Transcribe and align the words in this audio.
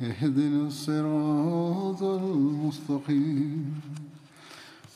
اهدنا 0.00 0.66
الصراط 0.66 2.02
المستقيم 2.02 3.80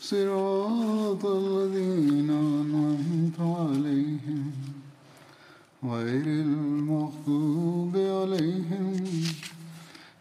صراط 0.00 1.24
الذين 1.26 2.30
أنعمت 2.30 3.41
عليهم 3.41 4.52
غير 5.84 6.27
المغضوب 6.27 7.97
عليهم 7.97 9.05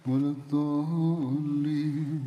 ولا 0.08 0.30
الضالين 0.30 2.22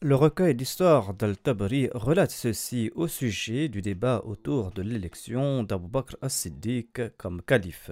Le 0.00 0.14
recueil 0.14 0.54
d'histoire 0.54 1.12
d'Al-Tabari 1.12 1.88
relate 1.92 2.30
ceci 2.30 2.92
au 2.94 3.08
sujet 3.08 3.68
du 3.68 3.82
débat 3.82 4.22
autour 4.24 4.70
de 4.70 4.82
l'élection 4.82 5.64
d'Abu 5.64 5.88
Bakr 5.88 6.16
as-Siddiq 6.22 7.00
comme 7.18 7.42
calife. 7.42 7.90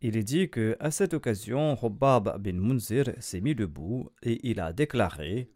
Il 0.00 0.16
est 0.16 0.22
dit 0.22 0.48
que 0.48 0.76
à 0.78 0.92
cette 0.92 1.12
occasion, 1.12 1.76
Hubab 1.82 2.40
bin 2.40 2.52
Munzir 2.52 3.12
s'est 3.18 3.40
mis 3.40 3.56
debout 3.56 4.10
et 4.22 4.38
il 4.48 4.60
a 4.60 4.72
déclaré 4.72 5.50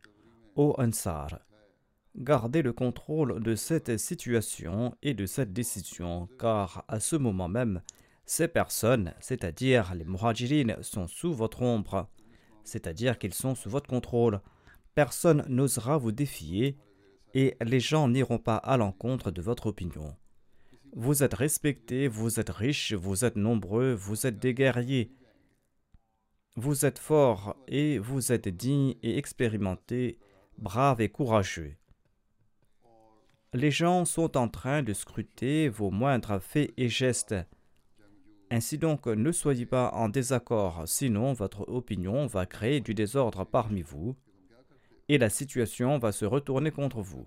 Ô 0.57 0.75
Ansar, 0.79 1.39
gardez 2.17 2.61
le 2.63 2.73
contrôle 2.73 3.41
de 3.41 3.55
cette 3.55 3.98
situation 3.98 4.97
et 5.01 5.15
de 5.15 5.27
cette 5.27 5.53
décision, 5.53 6.29
car 6.41 6.85
à 6.89 6.98
ce 6.98 7.15
moment 7.15 7.48
même, 7.48 7.83
ces 8.27 8.48
personnes, 8.48 9.15
c'est-à-dire 9.20 9.95
les 9.95 10.05
muhajirines, 10.05 10.77
sont 10.81 11.07
sous 11.07 11.33
votre 11.33 11.63
ombre, 11.63 12.09
c'est-à-dire 12.65 13.20
qu'ils 13.20 13.35
sont 13.35 13.55
sous 13.55 13.70
votre 13.70 13.89
contrôle. 13.89 14.41
Personne 14.97 15.45
n'osera 15.48 15.98
vous 15.98 16.13
défier 16.13 16.77
et 17.33 17.57
les 17.65 17.81
gens 17.81 18.09
n'iront 18.09 18.39
pas 18.39 18.57
à 18.57 18.77
l'encontre 18.77 19.31
de 19.31 19.41
votre 19.41 19.67
opinion. 19.67 20.17
Vous 20.95 21.23
êtes 21.23 21.33
respectés, 21.33 22.07
vous 22.07 22.39
êtes 22.39 22.51
riches, 22.51 22.93
vous 22.93 23.25
êtes 23.25 23.37
nombreux, 23.37 23.95
vous 23.95 24.27
êtes 24.27 24.39
des 24.39 24.53
guerriers. 24.53 25.11
Vous 26.55 26.85
êtes 26.85 26.98
forts 26.98 27.57
et 27.67 27.98
vous 27.98 28.31
êtes 28.31 28.48
dignes 28.48 28.95
et 29.03 29.17
expérimentés, 29.17 30.19
braves 30.59 31.01
et 31.01 31.09
courageux. 31.09 31.77
Les 33.55 33.70
gens 33.70 34.05
sont 34.05 34.36
en 34.36 34.48
train 34.48 34.83
de 34.83 34.92
scruter 34.92 35.70
vos 35.70 35.91
moindres 35.91 36.42
faits 36.42 36.75
et 36.77 36.91
gestes. 36.91 37.36
Ainsi 38.51 38.77
donc, 38.77 39.07
ne 39.07 39.33
soyez 39.33 39.64
pas 39.64 39.92
en 39.95 40.11
désaccord, 40.11 40.83
sinon 40.86 41.33
votre 41.33 41.67
opinion 41.70 42.27
va 42.27 42.45
créer 42.45 42.81
du 42.81 42.92
désordre 42.92 43.45
parmi 43.45 43.81
vous 43.81 44.14
et 45.08 45.17
la 45.17 45.31
situation 45.31 45.98
va 45.98 46.13
se 46.13 46.27
retourner 46.27 46.70
contre 46.70 47.01
vous. 47.01 47.25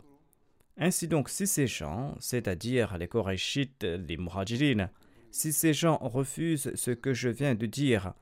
Ainsi 0.77 1.07
donc, 1.07 1.29
si 1.29 1.47
ces 1.47 1.67
gens, 1.67 2.15
c'est-à-dire 2.19 2.97
les 2.97 3.07
Korachites, 3.07 3.83
les 3.83 4.17
Muhajirines, 4.17 4.89
si 5.31 5.53
ces 5.53 5.73
gens 5.73 5.97
refusent 6.01 6.71
ce 6.75 6.91
que 6.91 7.13
je 7.13 7.29
viens 7.29 7.55
de 7.55 7.65
dire, 7.65 8.13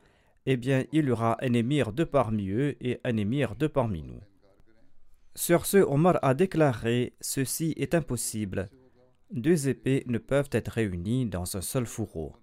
eh 0.46 0.58
bien 0.58 0.84
il 0.91 1.06
y 1.06 1.12
aura 1.12 1.38
un 1.41 1.53
émir 1.53 1.94
de 1.94 2.03
parmi 2.03 2.50
eux 2.50 2.75
et 2.81 3.00
un 3.03 3.18
émir 3.18 3.56
de 3.56 3.68
parmi 3.68 4.03
nous. 4.03 4.22
Sur 5.36 5.66
ce, 5.66 5.78
Omar 5.78 6.19
a 6.22 6.36
déclaré 6.36 7.14
Ceci 7.22 7.74
est 7.78 7.96
impossible. 7.96 8.70
Deux 9.31 9.68
épées 9.68 10.03
ne 10.06 10.20
peuvent 10.20 10.50
être 10.52 10.70
réunies 10.74 11.25
dans 11.25 11.58
un 11.58 11.62
seul 11.62 11.88
fourreau. 11.88 12.35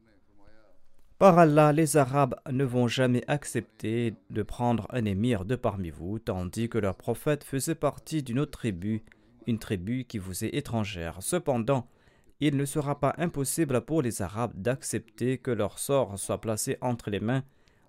Par 1.19 1.39
Allah, 1.39 1.73
les 1.73 1.97
Arabes 1.97 2.35
ne 2.51 2.65
vont 2.65 2.89
jamais 2.89 3.23
accepter 3.29 4.15
de 4.31 4.43
prendre 4.43 4.89
un 4.91 5.05
émir 5.05 5.45
de 5.45 5.55
parmi 5.55 5.91
vous, 5.91 6.19
tandis 6.19 6.69
que 6.69 6.79
leur 6.79 6.97
prophète 6.97 7.45
faisait 7.45 7.75
partie 7.77 8.23
d'une 8.25 8.41
autre 8.41 8.59
tribu 8.59 9.05
tribu 9.59 10.05
qui 10.05 10.19
vous 10.19 10.45
est 10.45 10.55
étrangère. 10.55 11.23
Cependant, 11.23 11.89
il 12.41 12.57
ne 12.57 12.65
sera 12.65 12.99
pas 12.99 13.15
impossible 13.19 13.83
pour 13.83 14.03
les 14.03 14.23
Arabes 14.23 14.53
d'accepter 14.55 15.39
que 15.39 15.51
leur 15.51 15.79
sort 15.79 16.19
soit 16.19 16.41
placé 16.41 16.79
entre 16.81 17.11
les 17.11 17.21
mains 17.21 17.45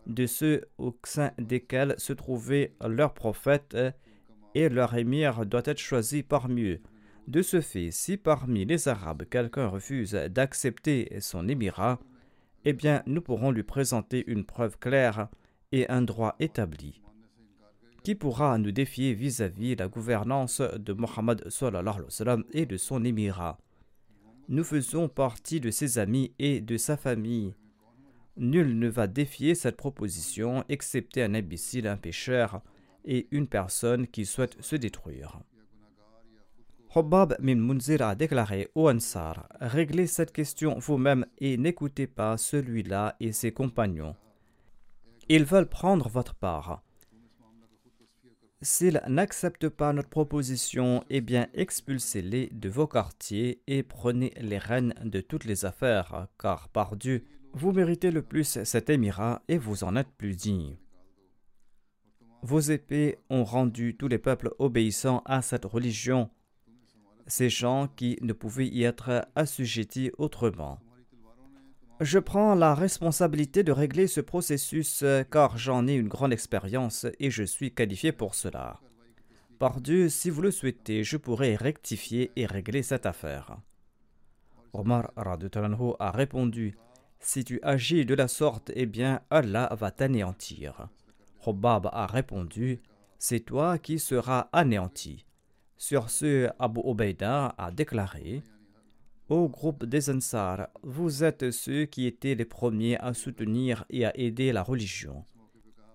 de 0.08 0.26
ceux 0.26 0.68
au 0.78 0.98
sein 1.04 1.32
desquels 1.38 1.96
se 1.98 2.14
trouvait 2.14 2.74
leur 2.86 3.14
prophète 3.14 3.78
et 4.56 4.70
leur 4.70 4.96
émir 4.96 5.46
doit 5.46 5.62
être 5.66 5.80
choisi 5.80 6.24
parmi 6.24 6.64
eux. 6.64 6.82
De 7.28 7.42
ce 7.42 7.62
fait, 7.62 7.92
si 7.92 8.18
parmi 8.18 8.66
les 8.66 8.88
Arabes 8.88 9.24
quelqu'un 9.30 9.68
refuse 9.68 10.14
d'accepter 10.14 11.20
son 11.20 11.48
émirat, 11.48 12.00
eh 12.66 12.74
bien 12.74 13.04
nous 13.06 13.22
pourrons 13.22 13.52
lui 13.52 13.64
présenter 13.64 14.24
une 14.28 14.44
preuve 14.44 14.78
claire 14.80 15.30
et 15.72 15.88
un 15.90 16.02
droit 16.02 16.36
établi. 16.40 17.02
Qui 18.04 18.16
pourra 18.16 18.58
nous 18.58 18.72
défier 18.72 19.14
vis-à-vis 19.14 19.76
la 19.76 19.88
gouvernance 19.88 20.60
de 20.62 20.94
Mohammed 20.94 21.48
et 22.52 22.66
de 22.66 22.78
son 22.78 23.06
émirat 23.06 23.60
Nous 24.50 24.64
faisons 24.64 25.08
partie 25.08 25.60
de 25.60 25.70
ses 25.70 26.00
amis 26.00 26.34
et 26.40 26.62
de 26.62 26.78
sa 26.78 26.98
famille. 26.98 27.54
Nul 28.38 28.80
ne 28.80 28.88
va 28.88 29.06
défier 29.06 29.54
cette 29.54 29.78
proposition 29.78 30.64
excepté 30.68 31.22
un 31.22 31.36
imbécile, 31.36 31.86
un 31.86 31.98
pécheur 31.98 32.62
et 33.06 33.28
une 33.30 33.48
personne 33.48 34.08
qui 34.08 34.26
souhaite 34.26 34.60
se 34.62 34.76
détruire. 34.76 35.40
Hobab 36.96 37.38
bin 37.40 37.56
Munzir 37.56 38.02
a 38.02 38.16
déclaré 38.16 38.70
au 38.74 38.90
Ansar 38.90 39.48
Réglez 39.62 40.08
cette 40.08 40.34
question 40.34 40.78
vous-même 40.80 41.26
et 41.38 41.56
n'écoutez 41.56 42.08
pas 42.08 42.36
celui-là 42.36 43.16
et 43.20 43.32
ses 43.32 43.52
compagnons. 43.52 44.16
Ils 45.30 45.46
veulent 45.46 45.70
prendre 45.70 46.10
votre 46.10 46.34
part. 46.34 46.82
S'ils 48.64 49.02
n'acceptent 49.08 49.70
pas 49.70 49.92
notre 49.92 50.10
proposition, 50.10 51.04
eh 51.10 51.22
bien 51.22 51.48
expulsez-les 51.56 52.50
de 52.52 52.70
vos 52.70 52.86
quartiers 52.86 53.64
et 53.66 53.82
prenez 53.82 54.34
les 54.40 54.60
rênes 54.60 54.94
de 55.04 55.20
toutes 55.20 55.46
les 55.46 55.66
affaires, 55.66 56.28
car 56.38 56.70
par 56.70 56.96
Dieu, 56.96 57.26
vous 57.54 57.72
méritez 57.72 58.12
le 58.12 58.22
plus 58.22 58.64
cet 58.64 58.92
émirat 58.92 59.42
et 59.48 59.58
vous 59.58 59.84
en 59.84 59.96
êtes 59.96 60.12
plus 60.16 60.36
digne. 60.36 60.78
Vos 62.44 62.60
épées 62.60 63.18
ont 63.32 63.44
rendu 63.44 63.98
tous 63.98 64.08
les 64.08 64.20
peuples 64.20 64.52
obéissants 64.60 65.24
à 65.26 65.42
cette 65.42 65.66
religion, 65.66 66.30
ces 67.26 67.50
gens 67.50 67.88
qui 67.88 68.20
ne 68.22 68.34
pouvaient 68.34 68.68
y 68.68 68.84
être 68.84 69.28
assujettis 69.36 70.12
autrement. 70.20 70.80
Je 72.02 72.18
prends 72.18 72.56
la 72.56 72.74
responsabilité 72.74 73.62
de 73.62 73.72
régler 73.72 74.08
ce 74.08 74.22
processus 74.22 75.06
car 75.30 75.60
j'en 75.60 75.88
ai 75.88 75.94
une 75.94 76.08
grande 76.08 76.34
expérience 76.34 77.06
et 77.20 77.30
je 77.30 77.44
suis 77.44 77.76
qualifié 77.76 78.12
pour 78.12 78.34
cela. 78.34 78.80
Par 79.60 79.80
Dieu, 79.80 80.10
si 80.10 80.32
vous 80.32 80.42
le 80.42 80.50
souhaitez, 80.50 81.04
je 81.04 81.18
pourrai 81.18 81.56
rectifier 81.56 82.32
et 82.36 82.48
régler 82.48 82.82
cette 82.82 83.06
affaire. 83.06 83.56
Omar 84.74 85.12
a 85.16 86.12
répondu 86.12 86.76
Si 87.20 87.44
tu 87.46 87.60
agis 87.62 88.04
de 88.04 88.16
la 88.16 88.28
sorte, 88.28 88.72
eh 88.74 88.88
bien 88.88 89.22
Allah 89.30 89.70
va 89.80 89.92
t'anéantir. 89.92 90.88
Hobab 91.46 91.88
a 91.94 92.08
répondu 92.08 92.82
C'est 93.20 93.42
toi 93.42 93.78
qui 93.78 94.00
seras 94.00 94.50
anéanti. 94.54 95.28
Sur 95.78 96.10
ce, 96.10 96.50
Abu 96.58 96.82
Obeida 96.84 97.54
a 97.60 97.70
déclaré 97.70 98.42
Ô 99.32 99.48
groupe 99.48 99.86
des 99.86 100.10
Ansar, 100.10 100.68
vous 100.84 101.24
êtes 101.24 101.52
ceux 101.52 101.86
qui 101.86 102.06
étaient 102.06 102.36
les 102.36 102.44
premiers 102.44 102.98
à 102.98 103.14
soutenir 103.14 103.86
et 103.90 104.04
à 104.04 104.12
aider 104.20 104.52
la 104.52 104.62
religion. 104.62 105.24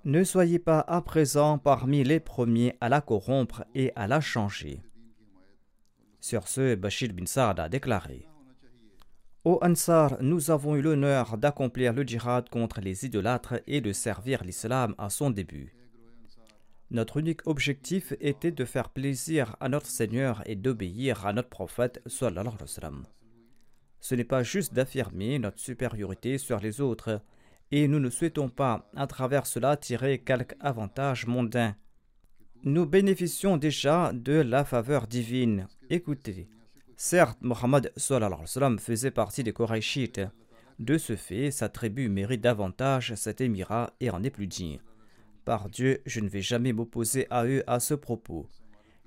Ne 0.06 0.24
soyez 0.24 0.58
pas 0.58 0.80
à 0.80 1.02
présent 1.02 1.58
parmi 1.58 2.02
les 2.02 2.18
premiers 2.18 2.78
à 2.80 2.88
la 2.88 3.02
corrompre 3.02 3.66
et 3.74 3.92
à 3.94 4.06
la 4.06 4.22
changer. 4.22 4.80
Sur 6.18 6.48
ce, 6.48 6.76
Bashir 6.76 7.12
bin 7.12 7.26
Saad 7.26 7.60
a 7.60 7.68
déclaré 7.68 8.26
Au 9.44 9.58
Ansar, 9.60 10.16
nous 10.22 10.50
avons 10.50 10.74
eu 10.74 10.80
l'honneur 10.80 11.36
d'accomplir 11.36 11.92
le 11.92 12.04
djihad 12.04 12.48
contre 12.48 12.80
les 12.80 13.04
idolâtres 13.04 13.60
et 13.66 13.82
de 13.82 13.92
servir 13.92 14.44
l'islam 14.44 14.94
à 14.96 15.10
son 15.10 15.28
début. 15.28 15.76
Notre 16.90 17.18
unique 17.18 17.46
objectif 17.46 18.14
était 18.18 18.50
de 18.50 18.64
faire 18.64 18.88
plaisir 18.88 19.56
à 19.60 19.68
notre 19.68 19.88
Seigneur 19.88 20.42
et 20.46 20.56
d'obéir 20.56 21.26
à 21.26 21.34
notre 21.34 21.50
prophète. 21.50 22.00
Ce 24.08 24.14
n'est 24.14 24.22
pas 24.22 24.44
juste 24.44 24.72
d'affirmer 24.72 25.40
notre 25.40 25.58
supériorité 25.58 26.38
sur 26.38 26.60
les 26.60 26.80
autres, 26.80 27.20
et 27.72 27.88
nous 27.88 27.98
ne 27.98 28.08
souhaitons 28.08 28.48
pas, 28.48 28.88
à 28.94 29.08
travers 29.08 29.48
cela, 29.48 29.76
tirer 29.76 30.20
quelque 30.20 30.54
avantage 30.60 31.26
mondain. 31.26 31.74
Nous 32.62 32.86
bénéficions 32.86 33.56
déjà 33.56 34.12
de 34.14 34.34
la 34.34 34.64
faveur 34.64 35.08
divine. 35.08 35.66
Écoutez, 35.90 36.48
Certes, 36.96 37.38
Mohammed 37.40 37.92
faisait 38.78 39.10
partie 39.10 39.42
des 39.42 39.52
Korachites. 39.52 40.20
De 40.78 40.98
ce 40.98 41.16
fait, 41.16 41.50
sa 41.50 41.68
tribu 41.68 42.08
mérite 42.08 42.42
davantage 42.42 43.12
cet 43.16 43.40
émirat 43.40 43.92
et 43.98 44.10
en 44.10 44.22
est 44.22 44.30
plus 44.30 44.46
digne. 44.46 44.78
Par 45.44 45.68
Dieu, 45.68 46.00
je 46.06 46.20
ne 46.20 46.28
vais 46.28 46.42
jamais 46.42 46.72
m'opposer 46.72 47.26
à 47.30 47.44
eux 47.44 47.64
à 47.66 47.80
ce 47.80 47.94
propos. 47.94 48.46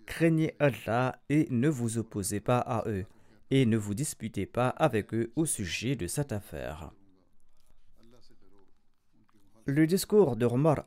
Craignez 0.05 0.55
Allah 0.59 1.21
et 1.29 1.47
ne 1.51 1.69
vous 1.69 1.99
opposez 1.99 2.41
pas 2.41 2.59
à 2.59 2.83
eux, 2.89 3.05
et 3.51 3.65
ne 3.65 3.77
vous 3.77 3.93
disputez 3.93 4.45
pas 4.45 4.69
avec 4.69 5.13
eux 5.13 5.31
au 5.35 5.45
sujet 5.45 5.95
de 5.95 6.07
cette 6.07 6.31
affaire. 6.31 6.91
Le 9.65 9.85
discours 9.85 10.35
de 10.35 10.45
Omar 10.47 10.83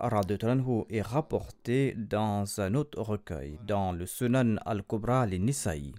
est 0.88 1.02
rapporté 1.02 1.94
dans 1.96 2.60
un 2.60 2.74
autre 2.74 3.00
recueil, 3.00 3.58
dans 3.64 3.92
le 3.92 4.06
Sunan 4.06 4.56
al-Kubra 4.64 5.22
al-Nisa'i. 5.22 5.94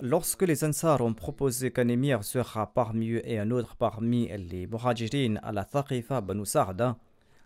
Lorsque 0.00 0.42
les 0.42 0.64
Ansar 0.64 1.02
ont 1.02 1.14
proposé 1.14 1.70
qu'un 1.70 1.88
émir 1.88 2.24
sera 2.24 2.72
parmi 2.72 3.10
eux 3.10 3.28
et 3.28 3.38
un 3.38 3.50
autre 3.50 3.76
parmi 3.76 4.28
les 4.36 4.66
Muhajirin 4.66 5.36
à 5.42 5.52
la 5.52 5.64
Thaqifa 5.64 6.20
Banu 6.20 6.44
Sa'da, 6.44 6.98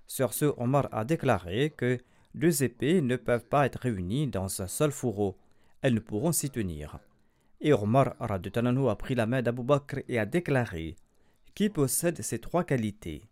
sur 0.07 0.33
ce, 0.33 0.47
Omar 0.57 0.89
a 0.93 1.05
déclaré 1.05 1.71
que 1.77 1.99
deux 2.35 2.63
épées 2.63 3.01
ne 3.01 3.17
peuvent 3.17 3.47
pas 3.47 3.67
être 3.67 3.81
réunies 3.81 4.27
dans 4.27 4.63
un 4.63 4.67
seul 4.67 4.91
fourreau, 4.91 5.37
elles 5.83 5.95
ne 5.95 6.01
pourront 6.01 6.33
s'y 6.33 6.51
tenir. 6.51 6.99
Et 7.61 7.73
Omar 7.73 8.15
a 8.21 8.97
pris 8.97 9.15
la 9.15 9.27
main 9.27 9.43
d'Abu 9.43 9.63
Bakr 9.63 10.01
et 10.09 10.19
a 10.19 10.27
déclaré 10.27 10.97
Qui 11.55 11.69
possède 11.69 12.23
ces 12.23 12.39
trois 12.39 12.65
qualités? 12.65 13.23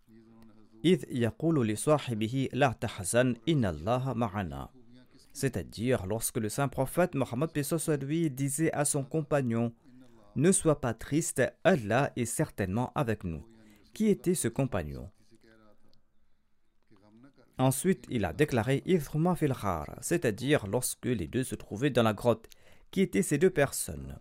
C'est-à-dire 5.33 6.05
lorsque 6.05 6.37
le 6.37 6.49
saint 6.49 6.67
prophète 6.67 7.15
Mohammed 7.15 7.51
lui 8.01 8.29
disait 8.29 8.71
à 8.73 8.85
son 8.85 9.03
compagnon 9.03 9.73
Ne 10.35 10.51
sois 10.51 10.81
pas 10.81 10.93
triste, 10.93 11.41
Allah 11.63 12.11
est 12.15 12.25
certainement 12.25 12.91
avec 12.95 13.23
nous. 13.23 13.45
Qui 13.93 14.07
était 14.07 14.35
ce 14.35 14.47
compagnon? 14.47 15.09
Ensuite, 17.59 18.05
il 18.09 18.23
a 18.23 18.33
déclaré 18.33 18.83
c'est-à-dire 20.01 20.67
lorsque 20.67 21.05
les 21.05 21.27
deux 21.27 21.43
se 21.43 21.55
trouvaient 21.55 21.89
dans 21.89 22.03
la 22.03 22.13
grotte. 22.13 22.47
Qui 22.91 23.01
étaient 23.01 23.23
ces 23.23 23.37
deux 23.37 23.49
personnes 23.49 24.17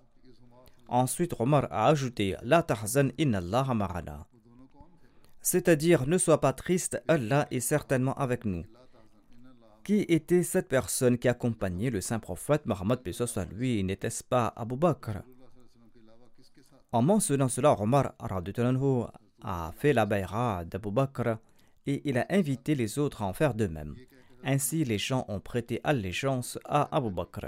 Ensuite, 0.89 1.35
Omar 1.39 1.69
a 1.71 1.89
ajouté 1.89 2.37
La 2.43 2.63
tahzan 2.63 3.11
Allah 3.19 3.67
marana. 3.75 4.27
C'est-à-dire, 5.41 6.07
ne 6.07 6.19
sois 6.19 6.41
pas 6.41 6.53
triste, 6.53 7.01
Allah 7.07 7.47
est 7.51 7.61
certainement 7.61 8.15
avec 8.15 8.45
nous. 8.45 8.65
Qui 9.85 10.01
était 10.09 10.43
cette 10.43 10.69
personne 10.69 11.19
qui 11.19 11.29
accompagnait 11.29 11.91
le 11.91 12.01
saint 12.01 12.19
prophète 12.19 12.67
Mohammed 12.67 12.99
à 13.37 13.45
lui 13.45 13.85
N'était-ce 13.85 14.25
pas 14.25 14.53
Abu 14.57 14.77
Bakr? 14.77 15.23
En 16.91 17.03
mentionnant 17.03 17.49
cela, 17.49 17.81
Omar 17.81 18.15
a 19.43 19.73
fait 19.77 19.93
la 19.93 20.07
bayra 20.07 20.65
d'Abu 20.65 20.91
Bakr 20.91 21.37
et 21.87 22.03
il 22.05 22.19
a 22.19 22.27
invité 22.31 22.75
les 22.75 22.99
autres 22.99 23.23
à 23.23 23.27
en 23.27 23.33
faire 23.33 23.55
de 23.55 23.67
même. 23.67 23.95
Ainsi, 24.45 24.85
les 24.85 24.99
gens 24.99 25.25
ont 25.29 25.41
prêté 25.41 25.81
allégeance 25.83 26.59
à 26.65 26.95
Abu 26.97 27.11
Bakr. 27.11 27.47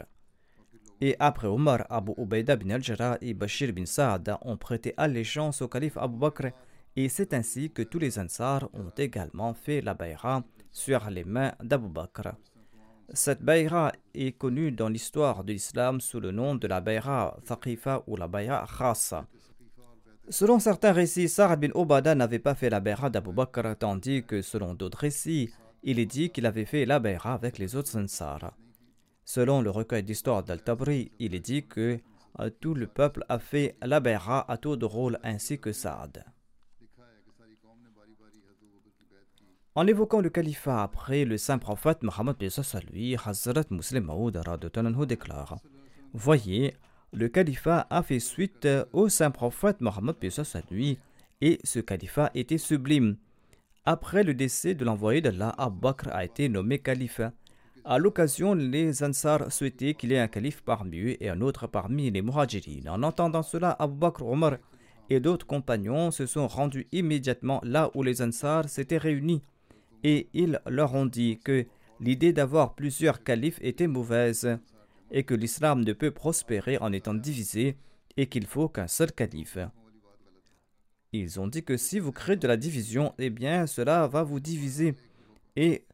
Et 1.01 1.15
après 1.21 1.47
Omar, 1.47 1.87
Abu 1.91 2.13
Ubaida 2.19 2.57
bin 2.57 2.71
al-Jarrah 2.71 3.19
et 3.21 3.35
Bashir 3.35 3.73
bin 3.73 3.87
Saad 3.87 4.37
ont 4.43 4.57
prêté 4.57 4.95
allégeance 4.97 5.63
au 5.63 5.69
calife 5.69 5.97
Abu 5.97 6.17
Bakr 6.17 6.49
et 6.97 7.09
c'est 7.09 7.33
ainsi 7.33 7.71
que 7.71 7.83
tous 7.83 8.01
les 8.01 8.19
Ansar 8.19 8.69
ont 8.73 8.91
également 8.97 9.55
fait 9.55 9.81
la 9.81 9.95
bayra 9.95 10.43
sur 10.73 11.09
les 11.11 11.23
mains 11.23 11.53
d'Abu 11.63 11.89
Bakr. 11.89 12.33
Cette 13.15 13.43
bayra 13.43 13.93
est 14.15 14.37
connue 14.37 14.73
dans 14.73 14.89
l'histoire 14.89 15.45
de 15.45 15.53
l'islam 15.53 16.01
sous 16.01 16.19
le 16.19 16.33
nom 16.33 16.57
de 16.57 16.67
la 16.67 16.81
bayra 16.81 17.39
Thaqifa 17.47 18.03
ou 18.09 18.17
la 18.17 18.27
bayra 18.27 18.67
Khassa. 18.67 19.29
Selon 20.31 20.59
certains 20.59 20.93
récits, 20.93 21.29
Sa'ad 21.29 21.59
bin 21.59 21.71
Obada 21.75 22.15
n'avait 22.15 22.39
pas 22.39 22.55
fait 22.55 22.69
la 22.69 22.81
bayra 22.81 23.09
d'Abu 23.09 23.33
Bakr, 23.33 23.77
tandis 23.79 24.25
que 24.25 24.43
selon 24.43 24.75
d'autres 24.75 24.99
récits, 24.99 25.51
il 25.83 25.99
est 25.99 26.07
dit 26.07 26.31
qu'il 26.31 26.45
avait 26.45 26.67
fait 26.67 26.85
la 26.85 26.99
bayra 26.99 27.33
avec 27.33 27.57
les 27.57 27.77
autres 27.77 27.99
Ansar. 27.99 28.53
Selon 29.25 29.63
le 29.63 29.71
recueil 29.71 30.03
d'histoire 30.03 30.43
d'Al-Tabri, 30.43 31.13
il 31.19 31.35
est 31.35 31.41
dit 31.41 31.67
que 31.67 31.99
euh, 32.41 32.51
tout 32.61 32.75
le 32.75 32.87
peuple 32.87 33.25
a 33.31 33.39
fait 33.39 33.77
la 33.81 34.01
bayra 34.01 34.51
à 34.51 34.59
tour 34.59 34.77
de 34.77 34.85
rôle 34.85 35.19
ainsi 35.23 35.59
que 35.59 35.73
Saad. 35.73 36.25
En 39.75 39.87
évoquant 39.87 40.21
le 40.21 40.29
califat 40.29 40.83
après 40.83 41.25
le 41.25 41.39
saint 41.39 41.59
prophète 41.59 42.03
Mohammed 42.03 42.37
lui, 42.91 43.17
Hazrat 43.17 43.65
Muslim 43.71 44.05
Maud 44.05 44.37
déclare 45.07 45.57
Voyez, 46.13 46.75
le 47.13 47.29
califat 47.29 47.87
a 47.91 48.03
fait 48.03 48.21
suite 48.21 48.69
au 48.93 49.09
saint 49.09 49.31
prophète 49.31 49.81
Mohammed 49.81 50.17
lui, 50.71 50.99
et 51.41 51.59
ce 51.65 51.79
califat 51.81 52.31
était 52.35 52.59
sublime. 52.59 53.17
Après 53.85 54.25
le 54.25 54.35
décès 54.35 54.75
de 54.75 54.85
l'envoyé 54.85 55.21
d'Allah, 55.21 55.55
Abu 55.57 55.81
Bakr 55.81 56.09
a 56.13 56.25
été 56.25 56.49
nommé 56.49 56.79
calife. 56.79 57.21
À 57.85 57.99
l'occasion, 57.99 58.55
les 58.55 59.03
Ansar 59.03 59.51
souhaitaient 59.51 59.95
qu'il 59.95 60.11
y 60.11 60.15
ait 60.15 60.19
un 60.19 60.29
calife 60.29 60.63
parmi 60.63 60.99
eux 60.99 61.23
et 61.23 61.31
un 61.31 61.41
autre 61.41 61.67
parmi 61.67 62.11
les 62.11 62.21
Muhajirin. 62.21 62.87
En 62.91 63.03
entendant 63.03 63.43
cela, 63.43 63.71
Abu 63.79 63.97
Bakr, 63.97 64.27
Omar 64.27 64.57
et 65.09 65.21
d'autres 65.21 65.47
compagnons 65.47 66.11
se 66.11 66.27
sont 66.27 66.49
rendus 66.49 66.87
immédiatement 66.93 67.61
là 67.65 67.91
où 67.95 68.03
les 68.03 68.21
Ansar 68.21 68.69
s'étaient 68.69 68.99
réunis 68.99 69.43
et 70.05 70.29
ils 70.35 70.61
leur 70.67 70.95
ont 70.95 71.07
dit 71.07 71.39
que 71.43 71.67
l'idée 72.01 72.33
d'avoir 72.33 72.75
plusieurs 72.75 73.23
califes 73.23 73.59
était 73.63 73.87
mauvaise 73.87 74.59
et 75.11 75.25
que 75.25 75.35
l'islam 75.35 75.83
ne 75.83 75.93
peut 75.93 76.11
prospérer 76.11 76.79
en 76.79 76.93
étant 76.93 77.15
divisé 77.15 77.77
et 78.17 78.27
qu'il 78.27 78.47
faut 78.47 78.69
qu'un 78.69 78.89
seul 78.89 79.13
calife. 79.13 79.59
Ils 81.13 81.41
ont 81.41 81.47
dit 81.47 81.65
que 81.65 81.77
si 81.77 81.99
vous 81.99 82.13
créez 82.13 82.37
de 82.37 82.47
la 82.47 82.57
division, 82.57 83.15
eh 83.19 83.31
bien 83.31 83.67
cela 83.67 84.07
va 84.07 84.23
vous 84.23 84.41
diviser 84.41 84.95
et 85.57 85.87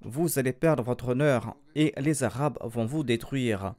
vous 0.00 0.38
allez 0.38 0.52
perdre 0.52 0.82
votre 0.82 1.08
honneur 1.08 1.56
et 1.74 1.92
les 1.98 2.24
Arabes 2.24 2.58
vont 2.62 2.86
vous 2.86 3.04
détruire. 3.04 3.74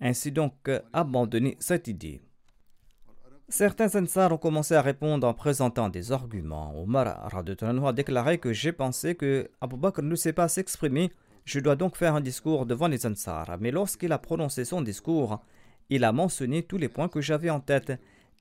Ainsi 0.00 0.32
donc, 0.32 0.70
abandonnez 0.92 1.56
cette 1.60 1.88
idée. 1.88 2.20
Certains 3.48 4.00
Ansar 4.00 4.32
ont 4.32 4.38
commencé 4.38 4.74
à 4.74 4.82
répondre 4.82 5.26
en 5.26 5.34
présentant 5.34 5.88
des 5.88 6.12
arguments. 6.12 6.72
Omar 6.80 7.28
a 7.34 7.92
déclaré 7.92 8.38
que 8.38 8.52
j'ai 8.52 8.72
pensé 8.72 9.16
que 9.16 9.50
Abu 9.60 9.76
Bakr 9.76 10.02
ne 10.02 10.14
sait 10.14 10.32
pas 10.32 10.46
s'exprimer, 10.46 11.10
je 11.44 11.60
dois 11.60 11.76
donc 11.76 11.96
faire 11.96 12.14
un 12.14 12.20
discours 12.20 12.66
devant 12.66 12.88
les 12.88 13.06
Ansar. 13.06 13.56
Mais 13.60 13.70
lorsqu'il 13.70 14.12
a 14.12 14.18
prononcé 14.18 14.64
son 14.64 14.82
discours, 14.82 15.42
il 15.88 16.04
a 16.04 16.12
mentionné 16.12 16.62
tous 16.62 16.78
les 16.78 16.88
points 16.88 17.08
que 17.08 17.20
j'avais 17.20 17.50
en 17.50 17.60
tête 17.60 17.92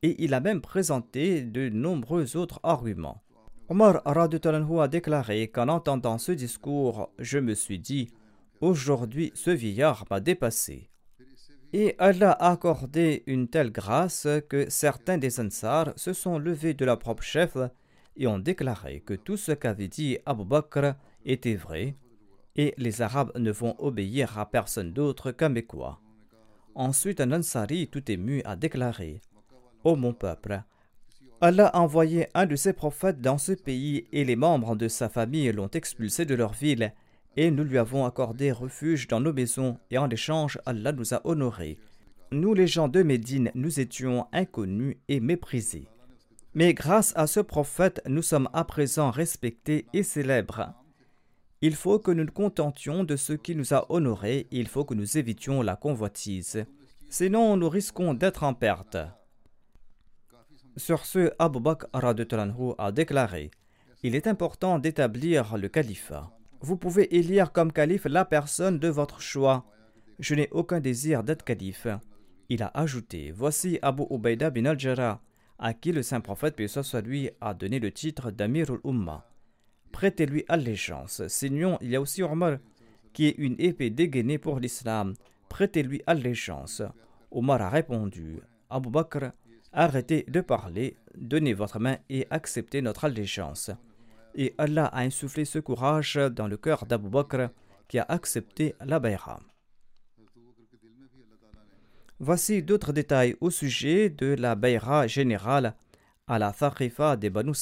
et 0.04 0.24
il 0.24 0.34
a 0.34 0.40
même 0.40 0.62
présenté 0.62 1.42
de 1.42 1.70
nombreux 1.70 2.38
autres 2.38 2.60
arguments. 2.64 3.22
Omar 3.70 4.02
a 4.06 4.88
déclaré 4.88 5.48
qu'en 5.50 5.68
entendant 5.68 6.18
ce 6.18 6.32
discours, 6.32 7.12
je 7.20 7.38
me 7.38 7.54
suis 7.54 7.80
dit 7.80 8.10
Aujourd'hui, 8.62 9.32
ce 9.36 9.52
vieillard 9.52 10.06
m'a 10.10 10.20
dépassé. 10.20 10.90
Et 11.72 11.96
Allah 12.00 12.32
a 12.32 12.52
accordé 12.52 13.24
une 13.28 13.48
telle 13.48 13.72
grâce 13.72 14.28
que 14.50 14.70
certains 14.70 15.20
des 15.20 15.40
Ansar 15.40 15.94
se 15.96 16.14
sont 16.14 16.40
levés 16.40 16.74
de 16.74 16.84
leur 16.84 16.98
propre 16.98 17.22
chef 17.22 17.58
et 18.18 18.26
ont 18.26 18.40
déclaré 18.40 19.02
que 19.02 19.14
tout 19.14 19.38
ce 19.38 19.52
qu'avait 19.52 19.88
dit 19.88 20.18
Abu 20.26 20.46
Bakr 20.46 20.96
était 21.26 21.56
vrai 21.56 21.96
et 22.56 22.74
les 22.78 23.02
Arabes 23.02 23.32
ne 23.38 23.52
vont 23.52 23.76
obéir 23.80 24.38
à 24.38 24.50
personne 24.50 24.92
d'autre 24.92 25.32
qu'à 25.32 25.50
Mekwa. 25.50 26.00
Ensuite, 26.76 27.22
un 27.22 27.32
Ansari 27.32 27.88
tout 27.88 28.12
ému 28.12 28.42
a 28.46 28.56
déclaré 28.56 29.22
Ô 29.84 29.96
mon 29.96 30.14
peuple, 30.14 30.62
Allah 31.42 31.68
a 31.68 31.80
envoyé 31.80 32.28
un 32.34 32.46
de 32.46 32.56
ses 32.56 32.74
prophètes 32.74 33.22
dans 33.22 33.38
ce 33.38 33.54
pays 33.54 34.08
et 34.12 34.26
les 34.26 34.36
membres 34.36 34.76
de 34.76 34.88
sa 34.88 35.08
famille 35.08 35.52
l'ont 35.52 35.70
expulsé 35.70 36.26
de 36.26 36.36
leur 36.36 36.54
ville 36.54 36.94
et 37.38 37.52
nous 37.52 37.64
lui 37.64 37.78
avons 37.78 38.06
accordé 38.06 38.52
refuge 38.52 39.08
dans 39.08 39.22
nos 39.22 39.32
maisons, 39.32 39.78
et 39.92 39.98
en 39.98 40.10
échange, 40.10 40.60
Allah 40.66 40.92
nous 40.92 41.14
a 41.14 41.22
honorés. 41.24 41.78
Nous, 42.32 42.54
les 42.54 42.68
gens 42.68 42.90
de 42.90 43.02
Médine, 43.02 43.52
nous 43.56 43.80
étions 43.80 44.28
inconnus 44.34 44.98
et 45.08 45.20
méprisés. 45.20 45.88
Mais 46.54 46.74
grâce 46.74 47.14
à 47.16 47.28
ce 47.28 47.40
prophète, 47.40 48.02
nous 48.08 48.24
sommes 48.24 48.50
à 48.54 48.66
présent 48.66 49.12
respectés 49.12 49.86
et 49.94 50.04
célèbres. 50.04 50.74
Il 51.62 51.76
faut 51.76 52.00
que 52.00 52.12
nous 52.12 52.24
nous 52.24 52.32
contentions 52.32 53.04
de 53.04 53.18
ce 53.18 53.34
qui 53.34 53.54
nous 53.54 53.74
a 53.74 53.86
honorés, 53.92 54.48
il 54.52 54.70
faut 54.70 54.86
que 54.86 54.94
nous 54.94 55.18
évitions 55.18 55.62
la 55.62 55.76
convoitise. 55.76 56.66
Sinon, 57.10 57.58
nous 57.58 57.68
risquons 57.68 58.14
d'être 58.14 58.44
en 58.44 58.54
perte. 58.54 58.98
Sur 60.78 61.06
ce, 61.06 61.34
Abu 61.38 61.60
Bakr 61.60 61.90
a 62.78 62.92
déclaré 62.94 63.52
Il 64.04 64.16
est 64.16 64.28
important 64.28 64.80
d'établir 64.80 65.58
le 65.58 65.68
califat. 65.68 66.32
Vous 66.62 66.78
pouvez 66.78 67.14
élire 67.18 67.52
comme 67.52 67.74
calife 67.74 68.06
la 68.06 68.24
personne 68.24 68.80
de 68.80 68.88
votre 68.88 69.20
choix. 69.20 69.66
Je 70.20 70.36
n'ai 70.36 70.48
aucun 70.52 70.80
désir 70.80 71.26
d'être 71.26 71.44
calife. 71.44 71.88
Il 72.48 72.64
a 72.64 72.72
ajouté 72.74 73.32
Voici 73.32 73.80
Abu 73.82 74.04
Ubaida 74.10 74.50
bin 74.50 74.66
al-Jarrah, 74.66 75.22
à 75.58 75.74
qui 75.74 75.92
le 75.92 76.04
saint 76.04 76.22
prophète, 76.22 76.66
soit 76.68 77.02
lui, 77.02 77.30
a 77.42 77.54
donné 77.54 77.80
le 77.80 77.92
titre 77.92 78.32
d'Amir 78.32 78.72
al-Umma. 78.72 79.26
Prêtez-lui 79.92 80.46
allégeance. 80.48 81.28
Sinon, 81.28 81.78
il 81.82 81.90
y 81.90 81.96
a 81.96 82.02
aussi 82.02 82.24
Omar, 82.24 82.58
qui 83.14 83.28
est 83.28 83.36
une 83.38 83.56
épée 83.60 83.90
dégainée 83.90 84.38
pour 84.38 84.60
l'islam. 84.60 85.14
Prêtez-lui 85.50 86.02
allégeance. 86.08 86.82
Omar 87.32 87.62
a 87.62 87.70
répondu 87.70 88.40
Abu 88.70 88.90
Bakr, 88.90 89.32
arrêtez 89.74 90.26
de 90.28 90.42
parler, 90.42 90.96
donnez 91.16 91.54
votre 91.54 91.80
main 91.80 91.98
et 92.10 92.28
acceptez 92.30 92.82
notre 92.82 93.06
allégeance. 93.06 93.72
Et 94.36 94.54
Allah 94.58 94.86
a 94.86 95.02
insufflé 95.02 95.46
ce 95.46 95.60
courage 95.60 96.16
dans 96.16 96.48
le 96.48 96.58
cœur 96.58 96.86
d'Abu 96.86 97.10
Bakr 97.10 97.50
qui 97.88 97.98
a 97.98 98.06
accepté 98.08 98.76
la 98.86 99.00
bayra. 99.00 99.40
Voici 102.20 102.62
d'autres 102.62 102.94
détails 102.94 103.36
au 103.40 103.50
sujet 103.50 104.10
de 104.10 104.36
la 104.38 104.56
bayra 104.56 105.08
générale 105.08 105.76
à 106.28 106.38
la 106.38 106.52
Thaqifa 106.52 107.16
des 107.16 107.30
Banu. 107.30 107.54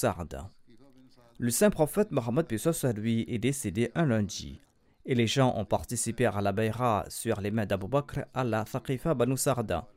Le 1.39 1.51
saint 1.51 1.70
prophète 1.70 2.12
Mohammed 2.12 2.48
lui 2.96 3.24
est 3.27 3.38
décédé 3.38 3.91
un 3.94 4.08
lundi 4.08 4.60
et 5.06 5.13
les 5.13 5.27
gens 5.27 5.53
ont 5.56 5.65
participé 5.65 6.25
à 6.25 6.41
la 6.41 6.51
bayra 6.51 7.06
sur 7.10 7.41
les 7.41 7.51
mains 7.51 7.67
d'Abu 7.67 7.88
Bakr 7.88 8.22
à 8.34 8.44
la 8.44 8.63
Thaqifa 8.63 9.13
Banu 9.13 9.38
Sarda. 9.38 9.88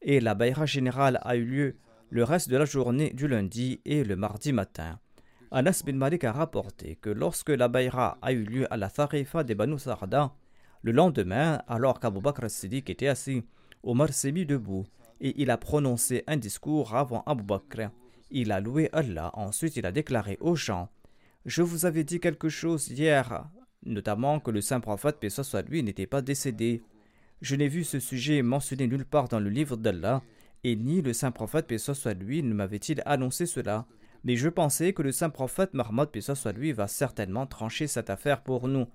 Et 0.00 0.20
la 0.20 0.36
bayra 0.36 0.64
générale 0.64 1.18
a 1.22 1.34
eu 1.34 1.44
lieu 1.44 1.76
le 2.10 2.22
reste 2.22 2.48
de 2.48 2.56
la 2.56 2.66
journée 2.66 3.10
du 3.10 3.26
lundi 3.26 3.80
et 3.84 4.04
le 4.04 4.14
mardi 4.14 4.52
matin. 4.52 5.00
Anas 5.50 5.82
bin 5.84 5.94
Malik 5.94 6.22
a 6.22 6.30
rapporté 6.30 6.94
que 6.94 7.10
lorsque 7.10 7.50
la 7.50 7.66
bayra 7.66 8.16
a 8.22 8.30
eu 8.30 8.44
lieu 8.44 8.72
à 8.72 8.76
la 8.76 8.88
Thaqifa 8.88 9.42
des 9.42 9.56
Banu 9.56 9.80
Sarda, 9.80 10.36
le 10.82 10.92
lendemain, 10.92 11.62
alors 11.66 11.98
qu'Abu 11.98 12.20
Bakr 12.20 12.48
Siddiq 12.48 12.88
était 12.90 13.08
assis, 13.08 13.42
Omar 13.82 14.12
s'est 14.12 14.30
mis 14.30 14.46
debout 14.46 14.84
et 15.20 15.34
il 15.42 15.50
a 15.50 15.58
prononcé 15.58 16.22
un 16.28 16.36
discours 16.36 16.94
avant 16.94 17.24
Abu 17.26 17.42
Bakr. 17.42 17.90
Il 18.30 18.50
a 18.50 18.60
loué 18.60 18.88
Allah. 18.92 19.30
Ensuite, 19.34 19.76
il 19.76 19.86
a 19.86 19.92
déclaré 19.92 20.36
aux 20.40 20.56
gens 20.56 20.88
Je 21.44 21.62
vous 21.62 21.86
avais 21.86 22.02
dit 22.02 22.18
quelque 22.18 22.48
chose 22.48 22.88
hier, 22.88 23.48
notamment 23.84 24.40
que 24.40 24.50
le 24.50 24.60
saint 24.60 24.80
prophète, 24.80 25.18
paix 25.20 25.30
soit 25.30 25.62
lui, 25.62 25.82
n'était 25.82 26.06
pas 26.06 26.22
décédé. 26.22 26.82
Je 27.40 27.54
n'ai 27.54 27.68
vu 27.68 27.84
ce 27.84 28.00
sujet 28.00 28.42
mentionné 28.42 28.88
nulle 28.88 29.04
part 29.04 29.28
dans 29.28 29.38
le 29.38 29.50
livre 29.50 29.76
d'Allah, 29.76 30.22
et 30.64 30.74
ni 30.74 31.02
le 31.02 31.12
saint 31.12 31.30
prophète, 31.30 31.68
paix 31.68 31.78
soit 31.78 32.14
lui, 32.14 32.42
ne 32.42 32.52
m'avait-il 32.52 33.00
annoncé 33.06 33.46
cela. 33.46 33.86
Mais 34.24 34.34
je 34.34 34.48
pensais 34.48 34.92
que 34.92 35.02
le 35.02 35.12
saint 35.12 35.30
prophète 35.30 35.72
Mahmoud, 35.74 36.10
paix 36.10 36.20
soit 36.20 36.52
lui, 36.52 36.72
va 36.72 36.88
certainement 36.88 37.46
trancher 37.46 37.86
cette 37.86 38.10
affaire 38.10 38.42
pour 38.42 38.66
nous. 38.66 38.86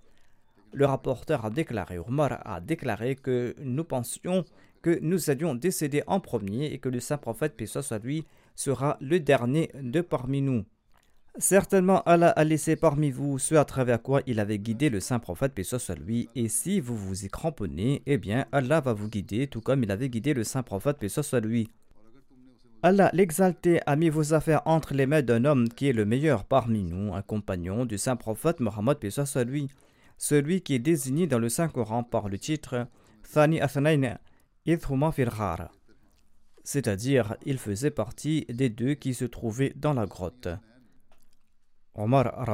Le 0.74 0.86
rapporteur 0.86 1.46
a 1.46 1.50
déclaré, 1.50 2.00
Omar 2.00 2.42
a 2.46 2.60
déclaré 2.60 3.16
que 3.16 3.56
nous 3.60 3.84
pensions 3.84 4.44
que 4.82 5.00
nous 5.02 5.30
allions 5.30 5.54
décéder 5.54 6.04
en 6.08 6.20
premier 6.20 6.66
et 6.66 6.80
que 6.80 6.90
le 6.90 7.00
saint 7.00 7.18
prophète, 7.18 7.56
paix 7.56 7.66
soit 7.66 8.00
lui, 8.00 8.26
sera 8.56 8.98
le 9.02 9.20
dernier 9.20 9.72
de 9.82 10.02
parmi 10.02 10.42
nous. 10.42 10.66
Certainement 11.38 12.02
Allah 12.04 12.30
a 12.30 12.44
laissé 12.44 12.76
parmi 12.76 13.10
vous 13.10 13.40
ceux 13.40 13.58
à 13.58 13.64
travers 13.64 14.02
quoi 14.02 14.22
il 14.28 14.40
avait 14.42 14.60
guidé 14.60 14.90
le 14.90 15.00
saint 15.00 15.20
prophète, 15.20 15.54
paix 15.54 15.64
soit 15.64 15.96
lui, 15.96 16.28
et 16.36 16.50
si 16.50 16.82
vous 16.82 16.98
vous 16.98 17.24
y 17.24 17.30
cramponnez, 17.30 18.02
eh 18.06 18.18
bien 18.18 18.46
Allah 18.52 18.82
va 18.82 18.92
vous 18.92 19.08
guider 19.08 19.48
tout 19.48 19.62
comme 19.62 19.84
il 19.84 19.92
avait 19.92 20.10
guidé 20.10 20.34
le 20.34 20.44
saint 20.44 20.62
prophète, 20.62 20.98
paix 20.98 21.08
soit 21.08 21.40
lui. 21.40 21.70
Allah 22.84 23.10
l'exalté 23.14 23.80
a 23.86 23.96
mis 23.96 24.10
vos 24.10 24.34
affaires 24.34 24.62
entre 24.66 24.94
les 24.94 25.06
mains 25.06 25.22
d'un 25.22 25.46
homme 25.46 25.70
qui 25.70 25.88
est 25.88 25.94
le 25.94 26.04
meilleur 26.04 26.44
parmi 26.44 26.84
nous, 26.84 27.14
un 27.14 27.22
compagnon 27.22 27.86
du 27.86 27.98
saint 27.98 28.18
prophète 28.18 28.60
Mohammed, 28.60 28.98
paix 28.98 29.10
soit 29.10 29.46
lui, 29.46 29.70
celui 30.18 30.62
qui 30.62 30.76
est 30.76 30.80
désigné 30.80 31.28
dans 31.28 31.40
le 31.40 31.48
Saint-Coran 31.50 32.04
par 32.04 32.28
le 32.28 32.38
titre 32.38 32.88
Thani 33.34 33.62
Athanain 33.62 34.18
Ithuma 34.66 35.14
Firhar 35.14 35.72
c'est-à-dire 36.64 37.36
il 37.46 37.58
faisait 37.58 37.92
partie 37.92 38.46
des 38.50 38.70
deux 38.70 38.94
qui 38.94 39.14
se 39.14 39.26
trouvaient 39.26 39.74
dans 39.76 39.94
la 39.94 40.06
grotte. 40.06 40.48
Omar 41.96 42.50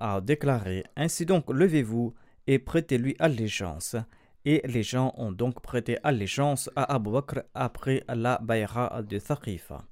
a 0.00 0.20
déclaré 0.20 0.84
Ainsi 0.96 1.26
donc, 1.26 1.50
levez-vous 1.50 2.14
et 2.46 2.58
prêtez-lui 2.58 3.16
allégeance. 3.18 3.96
Et 4.44 4.62
les 4.64 4.82
gens 4.82 5.14
ont 5.18 5.30
donc 5.30 5.60
prêté 5.60 5.98
allégeance 6.02 6.68
à 6.74 6.94
Abu 6.94 7.10
Bakr 7.12 7.42
après 7.54 8.02
la 8.08 8.38
Bayra 8.42 9.02
de 9.02 9.18
Thaqifa. 9.18 9.84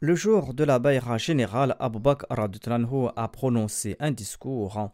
Le 0.00 0.14
jour 0.14 0.52
de 0.52 0.64
la 0.64 0.78
Bayra 0.78 1.16
générale, 1.16 1.76
Abu 1.78 2.00
Bakr 2.00 2.26
a 3.16 3.28
prononcé 3.28 3.96
un 3.98 4.10
discours. 4.10 4.90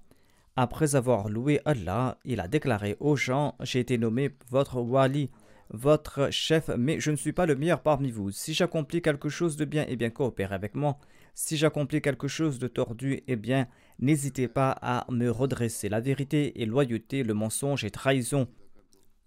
Après 0.54 0.94
avoir 0.94 1.28
loué 1.28 1.61
Allah, 1.64 2.18
il 2.25 2.40
a 2.40 2.49
déclaré 2.49 2.96
aux 3.00 3.16
gens 3.16 3.54
J'ai 3.61 3.80
été 3.80 3.99
nommé 3.99 4.30
votre 4.50 4.80
wali 4.80 5.30
votre 5.70 6.30
chef, 6.30 6.70
mais 6.76 7.00
je 7.00 7.11
ne 7.11 7.16
suis 7.16 7.32
pas 7.32 7.46
le 7.46 7.56
meilleur 7.56 7.82
parmi 7.82 8.11
vous. 8.11 8.30
Si 8.30 8.54
j'accomplis 8.54 9.02
quelque 9.02 9.28
chose 9.28 9.56
de 9.56 9.64
bien, 9.64 9.85
eh 9.88 9.96
bien 9.96 10.11
coopérez 10.11 10.54
avec 10.54 10.75
moi. 10.75 10.99
Si 11.35 11.56
j'accomplis 11.56 12.00
quelque 12.00 12.28
chose 12.28 12.58
de 12.58 12.68
tordu, 12.68 13.23
eh 13.26 13.37
bien 13.37 13.68
n'hésitez 13.99 14.49
pas 14.49 14.70
à 14.80 15.06
me 15.11 15.30
redresser. 15.30 15.88
La 15.88 16.00
vérité 16.00 16.62
est 16.62 16.66
loyauté, 16.66 17.23
le 17.23 17.35
mensonge 17.35 17.85
est 17.85 17.90
trahison. 17.90 18.49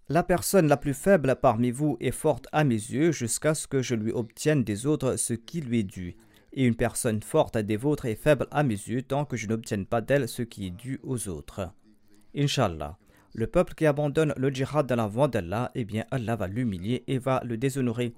La 0.08 0.24
personne 0.24 0.66
la 0.66 0.76
plus 0.76 0.94
faible 0.94 1.36
parmi 1.40 1.70
vous 1.70 1.96
est 2.00 2.10
forte 2.10 2.48
à 2.50 2.64
mes 2.64 2.74
yeux 2.74 3.12
jusqu'à 3.12 3.54
ce 3.54 3.68
que 3.68 3.80
je 3.80 3.94
lui 3.94 4.10
obtienne 4.10 4.64
des 4.64 4.86
autres 4.86 5.14
ce 5.16 5.34
qui 5.34 5.60
lui 5.60 5.80
est 5.80 5.84
dû. 5.84 6.16
Et 6.52 6.64
une 6.64 6.74
personne 6.74 7.22
forte 7.22 7.56
des 7.56 7.76
vôtres 7.76 8.06
est 8.06 8.16
faible 8.16 8.48
à 8.50 8.64
mes 8.64 8.74
yeux 8.74 9.02
tant 9.02 9.24
que 9.24 9.36
je 9.36 9.46
n'obtienne 9.46 9.86
pas 9.86 10.00
d'elle 10.00 10.28
ce 10.28 10.42
qui 10.42 10.66
est 10.66 10.70
dû 10.70 10.98
aux 11.04 11.28
autres. 11.28 11.70
Inch'Allah. 12.34 12.98
Le 13.32 13.46
peuple 13.46 13.74
qui 13.74 13.86
abandonne 13.86 14.34
le 14.36 14.50
djihad 14.50 14.86
dans 14.86 14.96
la 14.96 15.06
voie 15.06 15.28
d'Allah, 15.28 15.70
eh 15.74 15.84
bien 15.84 16.04
Allah 16.10 16.36
va 16.36 16.48
l'humilier 16.48 17.04
et 17.06 17.18
va 17.18 17.40
le 17.44 17.56
déshonorer. 17.56 18.12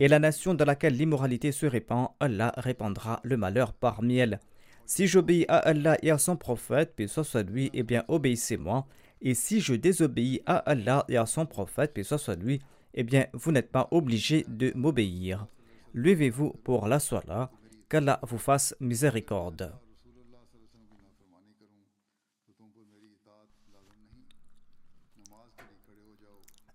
Et 0.00 0.08
la 0.08 0.18
nation 0.18 0.54
dans 0.54 0.64
laquelle 0.64 0.96
l'immoralité 0.96 1.52
se 1.52 1.66
répand, 1.66 2.08
Allah 2.18 2.52
répandra 2.56 3.20
le 3.22 3.36
malheur 3.36 3.74
parmi 3.74 4.16
elles. 4.16 4.40
Si 4.86 5.06
j'obéis 5.06 5.44
à 5.48 5.58
Allah 5.58 5.96
et 6.02 6.10
à 6.10 6.18
son 6.18 6.36
prophète, 6.36 6.94
paix 6.96 7.06
soit 7.06 7.42
lui, 7.42 7.70
eh 7.74 7.82
bien 7.82 8.04
obéissez-moi. 8.08 8.86
Et 9.20 9.34
si 9.34 9.60
je 9.60 9.74
désobéis 9.74 10.42
à 10.46 10.56
Allah 10.56 11.04
et 11.08 11.16
à 11.16 11.26
son 11.26 11.46
prophète, 11.46 11.94
paix 11.94 12.02
soit 12.02 12.36
lui, 12.36 12.60
eh 12.94 13.02
bien 13.02 13.26
vous 13.32 13.52
n'êtes 13.52 13.70
pas 13.70 13.88
obligés 13.90 14.44
de 14.48 14.72
m'obéir. 14.74 15.46
Levez-vous 15.94 16.54
pour 16.64 16.88
la 16.88 16.98
soirée, 16.98 17.46
qu'Allah 17.88 18.18
vous 18.22 18.38
fasse 18.38 18.74
miséricorde. 18.80 19.72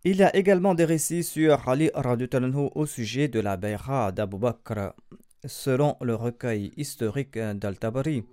Il 0.06 0.15
y 0.15 0.24
a 0.24 0.34
également 0.34 0.75
des 0.75 0.86
récits 0.86 1.24
sur 1.24 1.68
Ali 1.68 1.91
au 2.53 2.86
sujet 2.86 3.27
de 3.27 3.41
la 3.41 3.58
Bayra 3.58 4.13
d'Abu 4.13 4.38
Bakr. 4.38 4.94
Selon 5.46 5.98
le 6.00 6.15
recueil 6.15 6.72
historique 6.77 7.38
d'Al-Tabari, 7.38 8.24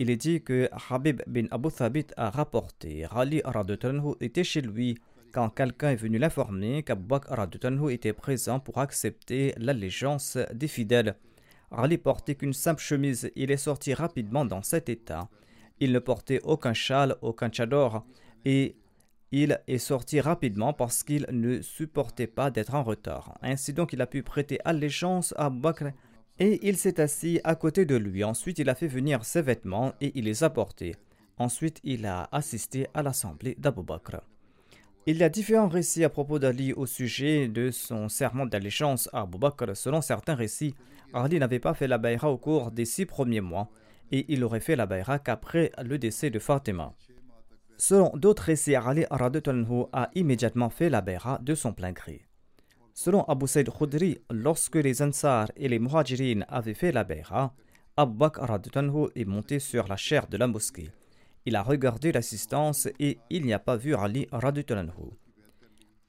il 0.00 0.10
est 0.10 0.16
dit 0.16 0.42
que 0.42 0.68
Habib 0.90 1.22
bin 1.28 1.44
Abu 1.52 1.70
Thabit 1.70 2.06
a 2.16 2.30
rapporté 2.30 3.06
Ali 3.12 3.40
était 4.20 4.42
chez 4.42 4.60
lui 4.60 4.98
quand 5.30 5.50
quelqu'un 5.50 5.90
est 5.90 5.96
venu 5.96 6.18
l'informer 6.18 6.82
qu'Abu 6.82 7.06
Bakr 7.06 7.46
était 7.90 8.12
présent 8.12 8.58
pour 8.58 8.78
accepter 8.78 9.54
l'allégeance 9.56 10.36
des 10.52 10.66
fidèles. 10.66 11.14
Ali 11.70 11.98
portait 11.98 12.34
qu'une 12.34 12.52
simple 12.52 12.82
chemise. 12.82 13.30
Il 13.36 13.52
est 13.52 13.56
sorti 13.56 13.94
rapidement 13.94 14.44
dans 14.44 14.62
cet 14.62 14.88
état. 14.88 15.28
Il 15.78 15.92
ne 15.92 16.00
portait 16.00 16.40
aucun 16.42 16.74
châle, 16.74 17.14
aucun 17.22 17.50
tchador 17.50 18.04
et 18.44 18.74
il 19.30 19.60
est 19.66 19.78
sorti 19.78 20.20
rapidement 20.20 20.72
parce 20.72 21.02
qu'il 21.02 21.26
ne 21.30 21.60
supportait 21.60 22.26
pas 22.26 22.50
d'être 22.50 22.74
en 22.74 22.82
retard. 22.82 23.36
Ainsi 23.42 23.72
donc, 23.72 23.92
il 23.92 24.00
a 24.00 24.06
pu 24.06 24.22
prêter 24.22 24.58
allégeance 24.64 25.34
à 25.36 25.50
Bakr 25.50 25.88
et 26.38 26.66
il 26.66 26.76
s'est 26.76 27.00
assis 27.00 27.40
à 27.44 27.54
côté 27.54 27.84
de 27.84 27.96
lui. 27.96 28.24
Ensuite, 28.24 28.58
il 28.58 28.68
a 28.70 28.74
fait 28.74 28.86
venir 28.86 29.24
ses 29.24 29.42
vêtements 29.42 29.92
et 30.00 30.12
il 30.14 30.24
les 30.24 30.44
a 30.44 30.50
portés. 30.50 30.96
Ensuite, 31.36 31.80
il 31.84 32.06
a 32.06 32.28
assisté 32.32 32.86
à 32.94 33.02
l'assemblée 33.02 33.54
d'Abu 33.58 33.82
Bakr. 33.82 34.20
Il 35.06 35.16
y 35.16 35.22
a 35.22 35.28
différents 35.28 35.68
récits 35.68 36.04
à 36.04 36.10
propos 36.10 36.38
d'Ali 36.38 36.72
au 36.72 36.86
sujet 36.86 37.48
de 37.48 37.70
son 37.70 38.08
serment 38.08 38.46
d'allégeance 38.46 39.08
à 39.12 39.22
Abu 39.22 39.38
Bakr. 39.38 39.76
Selon 39.76 40.00
certains 40.00 40.34
récits, 40.34 40.74
Ali 41.12 41.38
n'avait 41.38 41.58
pas 41.58 41.74
fait 41.74 41.88
la 41.88 41.98
bayra 41.98 42.30
au 42.30 42.36
cours 42.36 42.70
des 42.70 42.84
six 42.84 43.06
premiers 43.06 43.40
mois 43.40 43.70
et 44.12 44.26
il 44.28 44.44
aurait 44.44 44.60
fait 44.60 44.76
la 44.76 44.86
bayra 44.86 45.18
qu'après 45.18 45.72
le 45.82 45.98
décès 45.98 46.30
de 46.30 46.38
Fatima. 46.38 46.94
Selon 47.80 48.10
d'autres 48.16 48.42
récits, 48.42 48.74
Ali 48.74 49.04
a 49.08 50.10
immédiatement 50.16 50.68
fait 50.68 50.90
la 50.90 51.00
Bayra 51.00 51.38
de 51.40 51.54
son 51.54 51.72
plein 51.72 51.92
gré. 51.92 52.26
Selon 52.92 53.22
Abu 53.24 53.46
Sayyid 53.46 53.70
Khudri, 53.70 54.18
lorsque 54.30 54.74
les 54.74 55.00
Ansar 55.00 55.46
et 55.56 55.68
les 55.68 55.78
Muhajirin 55.78 56.40
avaient 56.48 56.74
fait 56.74 56.90
la 56.90 57.04
Bayra, 57.04 57.54
Abu 57.96 58.16
Bakr 58.16 58.44
est 59.14 59.24
monté 59.24 59.60
sur 59.60 59.86
la 59.86 59.96
chair 59.96 60.26
de 60.26 60.36
la 60.36 60.48
mosquée. 60.48 60.90
Il 61.46 61.54
a 61.54 61.62
regardé 61.62 62.10
l'assistance 62.10 62.88
et 62.98 63.18
il 63.30 63.44
n'y 63.46 63.52
a 63.52 63.60
pas 63.60 63.76
vu 63.76 63.94
Ali 63.94 64.26
radutalanhu. 64.32 65.12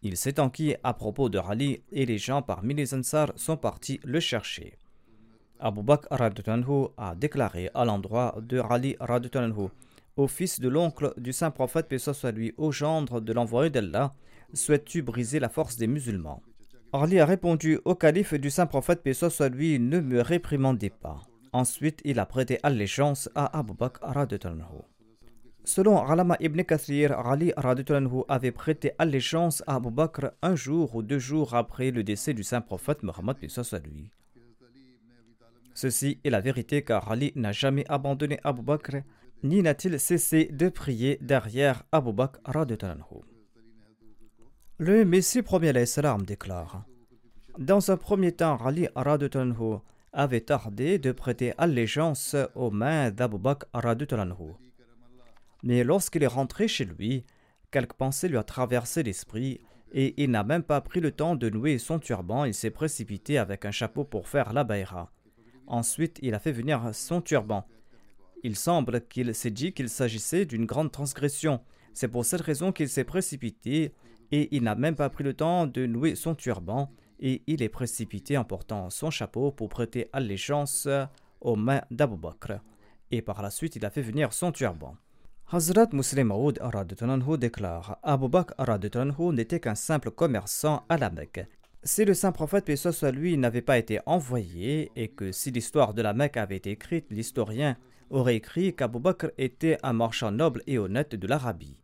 Il 0.01 0.17
s'est 0.17 0.39
enquis 0.39 0.75
à 0.83 0.95
propos 0.95 1.29
de 1.29 1.37
Ali 1.37 1.83
et 1.91 2.07
les 2.07 2.17
gens 2.17 2.41
parmi 2.41 2.73
les 2.73 2.95
Ansar 2.95 3.31
sont 3.35 3.57
partis 3.57 3.99
le 4.03 4.19
chercher. 4.19 4.79
Abu 5.59 5.83
Bakr 5.83 6.07
a 6.97 7.15
déclaré 7.15 7.69
à 7.75 7.85
l'endroit 7.85 8.35
de 8.41 8.59
Ali 8.59 8.95
au 10.19 10.27
fils 10.27 10.59
de 10.59 10.67
l'oncle 10.67 11.13
du 11.17 11.31
saint 11.31 11.49
prophète, 11.49 11.87
paix 11.87 11.97
soit 11.97 12.31
lui, 12.31 12.53
au 12.57 12.71
gendre 12.71 13.21
de 13.21 13.31
l'envoyé 13.31 13.69
d'Allah, 13.69 14.13
souhaites-tu 14.53 15.01
briser 15.01 15.39
la 15.39 15.47
force 15.47 15.77
des 15.77 15.87
musulmans? 15.87 16.43
Ali 16.91 17.19
a 17.19 17.25
répondu 17.25 17.79
au 17.85 17.95
calife 17.95 18.33
du 18.33 18.49
saint 18.49 18.65
prophète, 18.65 19.01
paix 19.01 19.13
soit 19.13 19.47
lui, 19.47 19.79
ne 19.79 20.01
me 20.01 20.19
réprimandez 20.21 20.89
pas. 20.89 21.21
Ensuite, 21.53 22.01
il 22.03 22.19
a 22.19 22.25
prêté 22.25 22.59
allégeance 22.63 23.29
à 23.33 23.57
Abu 23.57 23.73
Bakr 23.73 24.01
Selon 25.63 26.05
Alama 26.05 26.35
ibn 26.41 26.63
Kathir, 26.63 27.17
Ali 27.17 27.53
avait 28.27 28.51
prêté 28.51 28.91
allégeance 28.97 29.63
à 29.67 29.75
Abu 29.75 29.89
Bakr 29.89 30.31
un 30.41 30.55
jour 30.55 30.95
ou 30.95 31.01
deux 31.01 31.19
jours 31.19 31.55
après 31.55 31.91
le 31.91 32.03
décès 32.03 32.33
du 32.33 32.43
saint 32.43 32.61
prophète 32.61 33.03
Mohammed 33.03 33.37
lui. 33.85 34.11
Ceci 35.73 36.19
est 36.25 36.29
la 36.29 36.41
vérité 36.41 36.81
car 36.83 37.09
Ali 37.09 37.31
n'a 37.35 37.53
jamais 37.53 37.85
abandonné 37.87 38.37
Abu 38.43 38.61
Bakr, 38.61 38.97
ni 39.43 39.61
n'a-t-il 39.61 39.99
cessé 39.99 40.49
de 40.51 40.69
prier 40.69 41.17
derrière 41.21 41.83
Abu 41.91 42.11
Bakr. 42.11 42.39
Le 44.77 45.05
Messie 45.05 45.41
premier 45.41 45.85
salam 45.85 46.25
déclare 46.25 46.85
Dans 47.57 47.91
un 47.91 47.97
premier 47.97 48.31
temps, 48.31 48.57
Ali 48.57 48.87
avait 50.11 50.41
tardé 50.41 50.99
de 50.99 51.11
prêter 51.11 51.53
allégeance 51.57 52.35
aux 52.55 52.71
mains 52.71 53.11
d'Abu 53.11 53.37
Bakr. 53.37 53.67
Mais 55.63 55.83
lorsqu'il 55.83 56.23
est 56.23 56.27
rentré 56.27 56.67
chez 56.67 56.85
lui, 56.85 57.25
quelques 57.71 57.93
pensées 57.93 58.27
lui 58.27 58.37
a 58.37 58.43
traversé 58.43 59.03
l'esprit 59.03 59.61
et 59.91 60.21
il 60.21 60.31
n'a 60.31 60.43
même 60.43 60.63
pas 60.63 60.81
pris 60.81 60.99
le 60.99 61.11
temps 61.11 61.35
de 61.35 61.49
nouer 61.49 61.77
son 61.77 61.99
turban, 61.99 62.45
il 62.45 62.53
s'est 62.53 62.69
précipité 62.69 63.37
avec 63.37 63.65
un 63.65 63.71
chapeau 63.71 64.03
pour 64.03 64.27
faire 64.27 64.53
la 64.53 64.63
baïra. 64.63 65.11
Ensuite, 65.67 66.19
il 66.21 66.33
a 66.33 66.39
fait 66.39 66.51
venir 66.51 66.89
son 66.93 67.21
turban. 67.21 67.65
Il 68.43 68.55
semble 68.55 69.05
qu'il 69.07 69.33
s'est 69.35 69.51
dit 69.51 69.73
qu'il 69.73 69.89
s'agissait 69.89 70.45
d'une 70.45 70.65
grande 70.65 70.91
transgression. 70.91 71.59
C'est 71.93 72.07
pour 72.07 72.25
cette 72.25 72.41
raison 72.41 72.71
qu'il 72.71 72.89
s'est 72.89 73.03
précipité 73.03 73.93
et 74.31 74.55
il 74.55 74.63
n'a 74.63 74.75
même 74.75 74.95
pas 74.95 75.09
pris 75.09 75.23
le 75.23 75.33
temps 75.33 75.67
de 75.67 75.85
nouer 75.85 76.15
son 76.15 76.35
turban 76.35 76.91
et 77.19 77.43
il 77.47 77.61
est 77.61 77.69
précipité 77.69 78.37
en 78.37 78.45
portant 78.45 78.89
son 78.89 79.09
chapeau 79.09 79.51
pour 79.51 79.69
prêter 79.69 80.07
allégeance 80.13 80.87
aux 81.41 81.55
mains 81.55 81.81
d'Abu 81.91 82.17
Bakr. 82.17 82.61
Et 83.11 83.21
par 83.21 83.41
la 83.41 83.49
suite, 83.49 83.75
il 83.75 83.85
a 83.85 83.89
fait 83.89 84.01
venir 84.01 84.33
son 84.33 84.51
turban. 84.51 84.95
Hazrat 85.51 85.89
Muslim 85.93 86.27
Maud 86.27 86.59
déclare 87.39 87.97
Abu 88.03 88.29
Bakr 88.29 88.63
n'était 89.33 89.59
qu'un 89.59 89.75
simple 89.75 90.11
commerçant 90.11 90.83
à 90.89 90.97
la 90.97 91.09
Mecque. 91.09 91.47
Si 91.83 92.05
le 92.05 92.13
saint 92.13 92.31
prophète, 92.31 92.65
paix 92.65 92.75
soit 92.75 93.11
lui, 93.11 93.35
n'avait 93.37 93.61
pas 93.61 93.77
été 93.77 93.99
envoyé 94.05 94.91
et 94.95 95.07
que 95.07 95.31
si 95.31 95.49
l'histoire 95.49 95.93
de 95.93 96.01
la 96.01 96.13
Mecque 96.13 96.37
avait 96.37 96.57
été 96.57 96.71
écrite, 96.71 97.07
l'historien 97.09 97.77
aurait 98.09 98.35
écrit 98.35 98.75
qu'Abu 98.75 98.99
Bakr 98.99 99.27
était 99.37 99.77
un 99.83 99.93
marchand 99.93 100.31
noble 100.31 100.61
et 100.67 100.77
honnête 100.77 101.15
de 101.15 101.27
l'Arabie. 101.27 101.77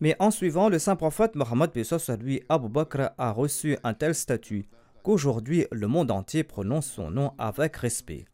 Mais 0.00 0.16
en 0.18 0.30
suivant 0.30 0.68
le 0.68 0.78
saint 0.78 0.96
prophète 0.96 1.34
Mohammed, 1.34 1.82
soit 1.82 2.16
lui, 2.16 2.42
Abu 2.48 2.68
Bakr 2.68 3.10
a 3.16 3.30
reçu 3.30 3.78
un 3.84 3.94
tel 3.94 4.14
statut 4.14 4.66
qu'aujourd'hui 5.02 5.66
le 5.70 5.86
monde 5.86 6.10
entier 6.10 6.44
prononce 6.44 6.86
son 6.86 7.10
nom 7.10 7.32
avec 7.38 7.76
respect. 7.76 8.24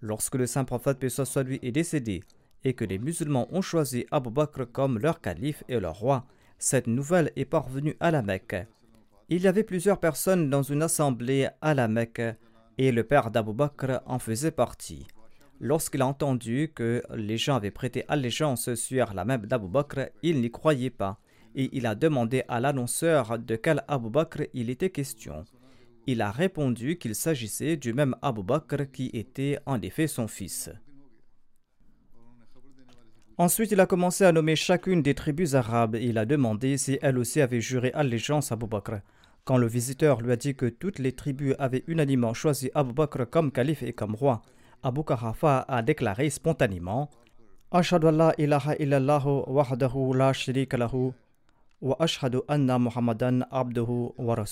Lorsque 0.00 0.34
le 0.34 0.46
saint 0.46 0.64
prophète, 0.64 1.08
soit 1.08 1.42
lui, 1.42 1.58
est 1.62 1.72
décédé, 1.72 2.22
et 2.64 2.74
que 2.74 2.84
les 2.84 2.98
musulmans 2.98 3.48
ont 3.52 3.62
choisi 3.62 4.06
Abu 4.10 4.30
Bakr 4.30 4.70
comme 4.72 4.98
leur 4.98 5.20
calife 5.20 5.62
et 5.68 5.78
leur 5.78 5.98
roi, 5.98 6.24
cette 6.58 6.86
nouvelle 6.86 7.30
est 7.36 7.44
parvenue 7.44 7.96
à 8.00 8.10
la 8.10 8.22
Mecque. 8.22 8.56
Il 9.28 9.42
y 9.42 9.48
avait 9.48 9.64
plusieurs 9.64 10.00
personnes 10.00 10.50
dans 10.50 10.62
une 10.62 10.82
assemblée 10.82 11.48
à 11.60 11.74
la 11.74 11.88
Mecque 11.88 12.22
et 12.78 12.92
le 12.92 13.04
père 13.04 13.30
d'Abu 13.30 13.52
Bakr 13.52 14.00
en 14.06 14.18
faisait 14.18 14.50
partie. 14.50 15.06
Lorsqu'il 15.60 16.02
a 16.02 16.06
entendu 16.06 16.72
que 16.74 17.02
les 17.14 17.36
gens 17.36 17.56
avaient 17.56 17.70
prêté 17.70 18.04
allégeance 18.08 18.74
sur 18.74 19.14
la 19.14 19.24
même 19.24 19.46
d'Abu 19.46 19.68
Bakr, 19.68 20.08
il 20.22 20.40
n'y 20.40 20.50
croyait 20.50 20.90
pas 20.90 21.18
et 21.54 21.70
il 21.72 21.86
a 21.86 21.94
demandé 21.94 22.42
à 22.48 22.60
l'annonceur 22.60 23.38
de 23.38 23.56
quel 23.56 23.84
Abu 23.88 24.10
Bakr 24.10 24.42
il 24.54 24.70
était 24.70 24.90
question. 24.90 25.44
Il 26.06 26.20
a 26.20 26.30
répondu 26.30 26.98
qu'il 26.98 27.14
s'agissait 27.14 27.76
du 27.76 27.94
même 27.94 28.16
Abu 28.22 28.42
Bakr 28.42 28.90
qui 28.92 29.10
était 29.14 29.58
en 29.64 29.80
effet 29.80 30.06
son 30.06 30.28
fils. 30.28 30.70
Ensuite, 33.36 33.72
il 33.72 33.80
a 33.80 33.86
commencé 33.86 34.24
à 34.24 34.30
nommer 34.30 34.54
chacune 34.54 35.02
des 35.02 35.14
tribus 35.14 35.54
arabes 35.54 35.96
et 35.96 36.04
il 36.04 36.18
a 36.18 36.24
demandé 36.24 36.76
si 36.76 36.98
elles 37.02 37.18
aussi 37.18 37.40
avaient 37.40 37.60
juré 37.60 37.90
allégeance 37.92 38.52
à 38.52 38.54
Abu 38.54 38.66
Bakr. 38.66 39.00
Quand 39.44 39.56
le 39.56 39.66
visiteur 39.66 40.20
lui 40.20 40.32
a 40.32 40.36
dit 40.36 40.54
que 40.54 40.66
toutes 40.66 40.98
les 40.98 41.12
tribus 41.12 41.54
avaient 41.58 41.84
unanimement 41.86 42.32
choisi 42.32 42.70
Abu 42.74 42.92
Bakr 42.92 43.28
comme 43.28 43.50
calife 43.50 43.82
et 43.82 43.92
comme 43.92 44.14
roi, 44.14 44.42
Abu 44.84 45.02
Karafa 45.02 45.64
a 45.66 45.80
déclaré 45.80 46.28
spontanément 46.28 47.08
Ashhadu 47.70 48.08
ilaha 48.38 48.74
wahdahu 49.48 50.14
la 50.14 50.32
sharika 50.34 50.76
lahu 50.76 51.12
wa 51.80 51.96
ashhadu 51.98 52.42
anna 52.48 52.78
Muhammadan 52.78 53.46
abduhu 53.50 54.12
wa. 54.18 54.44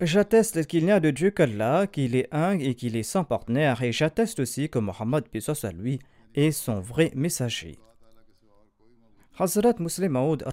J'atteste 0.00 0.66
qu'il 0.66 0.84
n'y 0.84 0.90
a 0.90 0.98
de 0.98 1.10
Dieu 1.10 1.30
qu'Allah, 1.30 1.86
qu'il 1.86 2.16
est 2.16 2.28
un 2.32 2.58
et 2.58 2.74
qu'il 2.74 2.96
est 2.96 3.04
sans 3.04 3.22
partenaire, 3.22 3.82
et 3.82 3.92
j'atteste 3.92 4.40
aussi 4.40 4.68
que 4.68 4.80
Muhammad, 4.80 5.24
soit 5.38 5.72
lui, 5.72 6.00
et 6.34 6.50
son 6.50 6.80
vrai 6.80 7.12
messager. 7.14 7.78
Hazrat 9.38 9.74
Muslim 9.78 10.12
Maud 10.12 10.44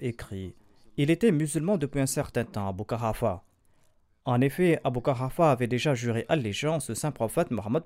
écrit 0.00 0.56
Il 0.96 1.10
était 1.10 1.32
musulman 1.32 1.78
depuis 1.78 2.00
un 2.00 2.06
certain 2.06 2.44
temps, 2.44 2.68
Abu 2.68 2.84
Kahafa. 2.84 3.44
En 4.28 4.42
effet, 4.42 4.78
Abu 4.84 5.00
Kahafa 5.00 5.52
avait 5.52 5.68
déjà 5.68 5.94
juré 5.94 6.26
allégeance 6.28 6.90
au 6.90 6.94
saint 6.94 7.12
prophète 7.12 7.50
Mohammed 7.50 7.82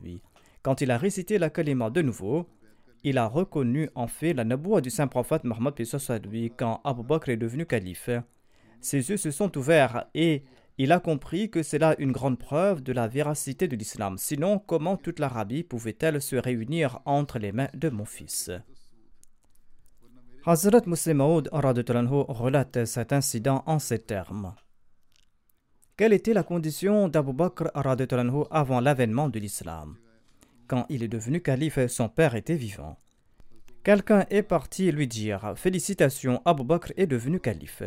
lui. 0.00 0.22
Quand 0.62 0.80
il 0.82 0.92
a 0.92 0.96
récité 0.96 1.36
la 1.36 1.50
kalima 1.50 1.90
de 1.90 2.00
nouveau, 2.00 2.46
il 3.02 3.18
a 3.18 3.26
reconnu 3.26 3.90
en 3.96 4.06
fait 4.06 4.32
la 4.32 4.44
naboua 4.44 4.80
du 4.82 4.88
saint 4.88 5.08
prophète 5.08 5.42
Mohammed 5.42 5.74
lui 6.26 6.52
quand 6.56 6.80
Abu 6.84 7.02
Bakr 7.02 7.30
est 7.30 7.36
devenu 7.36 7.66
calife. 7.66 8.08
Ses 8.80 9.10
yeux 9.10 9.16
se 9.16 9.32
sont 9.32 9.58
ouverts 9.58 10.06
et 10.14 10.44
il 10.78 10.92
a 10.92 11.00
compris 11.00 11.50
que 11.50 11.64
c'est 11.64 11.80
là 11.80 11.96
une 11.98 12.12
grande 12.12 12.38
preuve 12.38 12.84
de 12.84 12.92
la 12.92 13.08
véracité 13.08 13.66
de 13.66 13.74
l'islam. 13.74 14.16
Sinon, 14.16 14.60
comment 14.60 14.96
toute 14.96 15.18
l'Arabie 15.18 15.64
pouvait-elle 15.64 16.22
se 16.22 16.36
réunir 16.36 17.00
entre 17.04 17.40
les 17.40 17.50
mains 17.50 17.68
de 17.74 17.88
mon 17.88 18.04
fils? 18.04 18.52
Hazrat 20.46 20.82
Muslim 20.86 21.20
relate 21.20 22.84
cet 22.84 23.12
incident 23.12 23.64
en 23.66 23.80
ces 23.80 23.98
termes. 23.98 24.54
Quelle 26.00 26.14
était 26.14 26.32
la 26.32 26.42
condition 26.42 27.08
d'Abu 27.08 27.34
Bakr 27.34 27.68
avant 27.74 28.80
l'avènement 28.80 29.28
de 29.28 29.38
l'islam? 29.38 29.96
Quand 30.66 30.86
il 30.88 31.02
est 31.02 31.08
devenu 31.08 31.42
calife, 31.42 31.88
son 31.88 32.08
père 32.08 32.36
était 32.36 32.54
vivant. 32.54 32.96
Quelqu'un 33.84 34.24
est 34.30 34.42
parti 34.42 34.90
lui 34.92 35.06
dire 35.06 35.52
Félicitations, 35.56 36.40
Abu 36.46 36.64
Bakr 36.64 36.94
est 36.96 37.06
devenu 37.06 37.38
calife. 37.38 37.82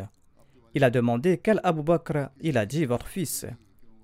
Il 0.76 0.84
a 0.84 0.92
demandé 0.92 1.40
quel 1.42 1.60
Abu 1.64 1.82
Bakr? 1.82 2.30
Il 2.40 2.60
a 2.60 2.68
dit 2.68 2.86
votre 2.86 3.08
fils. 3.08 3.48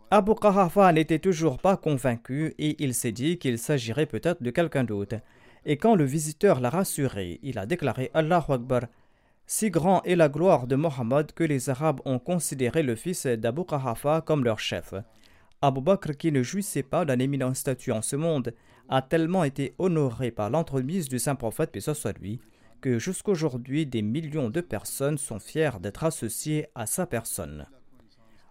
Abu 0.10 0.34
Qahafa 0.34 0.92
n'était 0.92 1.20
toujours 1.20 1.60
pas 1.60 1.78
convaincu 1.78 2.56
et 2.58 2.84
il 2.84 2.96
s'est 2.96 3.12
dit 3.12 3.38
qu'il 3.38 3.60
s'agirait 3.60 4.08
peut-être 4.08 4.42
de 4.42 4.50
quelqu'un 4.50 4.86
d'autre. 4.86 5.18
Et 5.68 5.78
quand 5.78 5.94
le 5.94 6.06
visiteur 6.06 6.62
l'a 6.62 6.72
rassuré, 6.72 7.40
il 7.44 7.60
a 7.60 7.68
déclaré 7.68 8.10
Allahu 8.16 8.54
Akbar. 8.54 8.82
Si 9.52 9.72
grand 9.72 10.04
est 10.04 10.16
la 10.16 10.30
gloire 10.30 10.68
de 10.68 10.76
Mohammed 10.76 11.32
que 11.32 11.44
les 11.44 11.72
Arabes 11.72 12.02
ont 12.06 12.20
considéré 12.20 12.84
le 12.84 12.96
fils 12.96 13.26
d'Abu 13.26 13.66
Qahafa 13.66 14.22
comme 14.22 14.44
leur 14.44 14.60
chef. 14.60 14.94
Abu 15.64 15.82
Bakr, 15.82 16.16
qui 16.16 16.32
ne 16.32 16.44
jouissait 16.44 16.84
pas 16.84 17.04
d'un 17.04 17.18
éminent 17.18 17.56
statut 17.56 17.92
en 17.92 18.04
ce 18.04 18.16
monde, 18.16 18.54
a 18.90 19.02
tellement 19.02 19.44
été 19.44 19.74
honoré 19.80 20.30
par 20.30 20.52
l'entremise 20.52 21.10
du 21.10 21.18
saint 21.18 21.34
prophète, 21.34 21.72
paix 21.72 21.80
soit 21.80 22.16
lui, 22.20 22.40
que 22.80 23.00
jusqu'aujourd'hui 23.00 23.88
des 23.88 24.04
millions 24.04 24.52
de 24.52 24.62
personnes 24.62 25.18
sont 25.18 25.40
fiers 25.40 25.80
d'être 25.82 26.04
associées 26.04 26.68
à 26.76 26.86
sa 26.86 27.08
personne. 27.08 27.66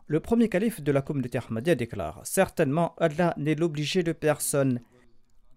Le 0.08 0.18
premier 0.18 0.48
calife 0.48 0.82
de 0.82 0.90
la 0.90 1.00
communauté 1.00 1.38
Ahmadiyya 1.38 1.76
déclare 1.76 2.22
Certainement, 2.24 2.96
Allah 2.98 3.34
n'est 3.36 3.54
l'obligé 3.54 4.02
de 4.02 4.10
personne. 4.10 4.80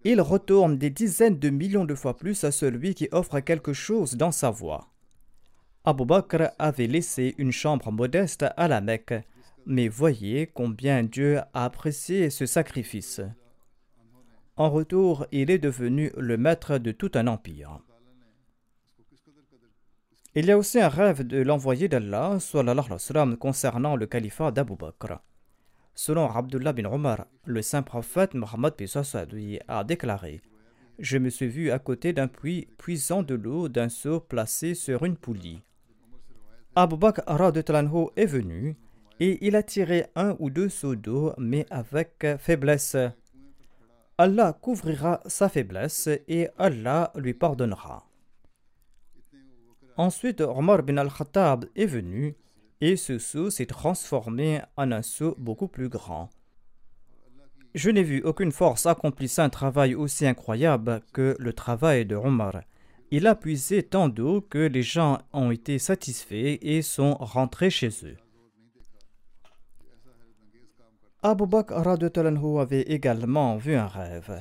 Il 0.04 0.20
retourne 0.20 0.78
des 0.78 0.90
dizaines 0.90 1.40
de 1.40 1.50
millions 1.50 1.84
de 1.84 1.96
fois 1.96 2.16
plus 2.16 2.44
à 2.44 2.52
celui 2.52 2.94
qui 2.94 3.08
offre 3.10 3.40
quelque 3.40 3.72
chose 3.72 4.14
dans 4.14 4.30
sa 4.30 4.48
voie. 4.48 4.91
Abu 5.84 6.04
Bakr 6.04 6.52
avait 6.60 6.86
laissé 6.86 7.34
une 7.38 7.50
chambre 7.50 7.90
modeste 7.90 8.44
à 8.56 8.68
la 8.68 8.80
Mecque, 8.80 9.14
mais 9.66 9.88
voyez 9.88 10.46
combien 10.46 11.02
Dieu 11.02 11.38
a 11.52 11.64
apprécié 11.64 12.30
ce 12.30 12.46
sacrifice. 12.46 13.20
En 14.56 14.70
retour, 14.70 15.26
il 15.32 15.50
est 15.50 15.58
devenu 15.58 16.12
le 16.16 16.36
maître 16.36 16.78
de 16.78 16.92
tout 16.92 17.10
un 17.14 17.26
empire. 17.26 17.80
Il 20.36 20.46
y 20.46 20.52
a 20.52 20.56
aussi 20.56 20.80
un 20.80 20.88
rêve 20.88 21.26
de 21.26 21.42
l'envoyé 21.42 21.88
d'Allah 21.88 22.38
concernant 23.40 23.96
le 23.96 24.06
califat 24.06 24.52
d'Abu 24.52 24.76
Bakr. 24.76 25.18
Selon 25.96 26.30
Abdullah 26.30 26.72
bin 26.72 26.84
Omar, 26.84 27.26
le 27.44 27.60
saint 27.60 27.82
prophète 27.82 28.34
Mohammed 28.34 28.74
a 29.66 29.82
déclaré 29.82 30.42
Je 31.00 31.18
me 31.18 31.28
suis 31.28 31.48
vu 31.48 31.72
à 31.72 31.80
côté 31.80 32.12
d'un 32.12 32.28
puits 32.28 32.68
puisant 32.78 33.24
de 33.24 33.34
l'eau 33.34 33.68
d'un 33.68 33.88
seau 33.88 34.20
placé 34.20 34.76
sur 34.76 35.04
une 35.04 35.16
poulie. 35.16 35.64
Abu 36.74 36.96
Bakr 36.96 37.22
est 38.16 38.24
venu 38.26 38.76
et 39.20 39.46
il 39.46 39.56
a 39.56 39.62
tiré 39.62 40.06
un 40.16 40.34
ou 40.38 40.48
deux 40.48 40.70
seaux 40.70 40.96
d'eau, 40.96 41.34
mais 41.36 41.66
avec 41.68 42.26
faiblesse. 42.38 42.96
Allah 44.16 44.54
couvrira 44.54 45.20
sa 45.26 45.50
faiblesse 45.50 46.08
et 46.28 46.48
Allah 46.56 47.12
lui 47.14 47.34
pardonnera. 47.34 48.06
Ensuite, 49.98 50.40
Omar 50.40 50.82
bin 50.82 50.96
al-Khattab 50.96 51.66
est 51.76 51.84
venu 51.84 52.36
et 52.80 52.96
ce 52.96 53.18
seau 53.18 53.50
s'est 53.50 53.66
transformé 53.66 54.62
en 54.78 54.92
un 54.92 55.02
seau 55.02 55.34
beaucoup 55.38 55.68
plus 55.68 55.90
grand. 55.90 56.30
Je 57.74 57.90
n'ai 57.90 58.02
vu 58.02 58.22
aucune 58.22 58.52
force 58.52 58.86
accomplissant 58.86 59.42
un 59.42 59.50
travail 59.50 59.94
aussi 59.94 60.26
incroyable 60.26 61.02
que 61.12 61.36
le 61.38 61.52
travail 61.52 62.06
de 62.06 62.16
Omar. 62.16 62.62
Il 63.14 63.26
a 63.26 63.34
puisé 63.34 63.82
tant 63.82 64.08
d'eau 64.08 64.40
que 64.40 64.58
les 64.58 64.82
gens 64.82 65.18
ont 65.34 65.50
été 65.50 65.78
satisfaits 65.78 66.56
et 66.62 66.80
sont 66.80 67.12
rentrés 67.14 67.68
chez 67.68 67.90
eux. 68.04 68.16
Abu 71.22 71.46
Bakr 71.46 71.86
avait 71.86 72.80
également 72.80 73.58
vu 73.58 73.74
un 73.74 73.86
rêve. 73.86 74.40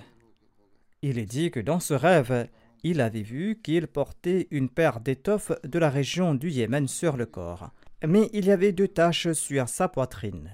Il 1.02 1.20
est 1.20 1.26
dit 1.26 1.52
que 1.52 1.60
dans 1.60 1.82
ce 1.82 1.94
rêve, 1.94 2.48
il 2.84 3.02
avait 3.02 3.22
vu 3.24 3.60
qu'il 3.62 3.88
portait 3.88 4.48
une 4.52 4.70
paire 4.70 5.02
d'étoffes 5.02 5.52
de 5.64 5.78
la 5.78 5.90
région 5.90 6.34
du 6.34 6.50
Yémen 6.50 6.88
sur 6.88 7.18
le 7.18 7.26
corps 7.26 7.72
mais 8.08 8.30
il 8.34 8.46
y 8.46 8.52
avait 8.52 8.72
deux 8.72 8.88
taches 8.88 9.32
sur 9.34 9.68
sa 9.68 9.88
poitrine. 9.88 10.50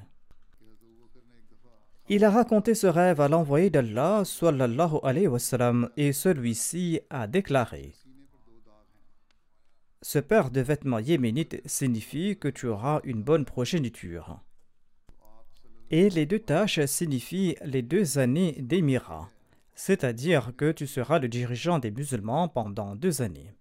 Il 2.09 2.23
a 2.23 2.29
raconté 2.29 2.73
ce 2.73 2.87
rêve 2.87 3.19
à 3.21 3.27
l'envoyé 3.27 3.69
d'Allah 3.69 4.23
sallallahu 4.25 4.99
alayhi 5.03 5.27
wa 5.27 5.39
sallam, 5.39 5.89
et 5.97 6.13
celui-ci 6.13 7.01
a 7.09 7.27
déclaré 7.27 7.93
Ce 10.01 10.19
paire 10.19 10.51
de 10.51 10.61
vêtements 10.61 10.99
yéménites 10.99 11.61
signifie 11.65 12.37
que 12.37 12.47
tu 12.47 12.67
auras 12.67 13.01
une 13.03 13.23
bonne 13.23 13.45
progéniture. 13.45 14.39
Et 15.89 16.09
les 16.09 16.25
deux 16.25 16.39
taches 16.39 16.83
signifient 16.85 17.55
les 17.63 17.81
deux 17.81 18.19
années 18.19 18.57
d'émirat, 18.59 19.29
c'est-à-dire 19.73 20.53
que 20.55 20.71
tu 20.71 20.85
seras 20.85 21.19
le 21.19 21.27
dirigeant 21.27 21.79
des 21.79 21.91
musulmans 21.91 22.47
pendant 22.47 22.95
deux 22.95 23.21
années. 23.21 23.53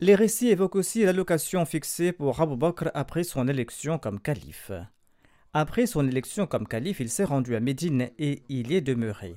Les 0.00 0.14
récits 0.14 0.48
évoquent 0.48 0.76
aussi 0.76 1.04
l'allocation 1.04 1.64
fixée 1.64 2.12
pour 2.12 2.40
Abu 2.40 2.56
Bakr 2.56 2.90
après 2.94 3.24
son 3.24 3.48
élection 3.48 3.98
comme 3.98 4.20
calife. 4.20 4.70
Après 5.52 5.86
son 5.86 6.06
élection 6.06 6.46
comme 6.46 6.68
calife, 6.68 7.00
il 7.00 7.10
s'est 7.10 7.24
rendu 7.24 7.56
à 7.56 7.60
Médine 7.60 8.10
et 8.18 8.42
il 8.48 8.70
y 8.70 8.76
est 8.76 8.80
demeuré. 8.80 9.36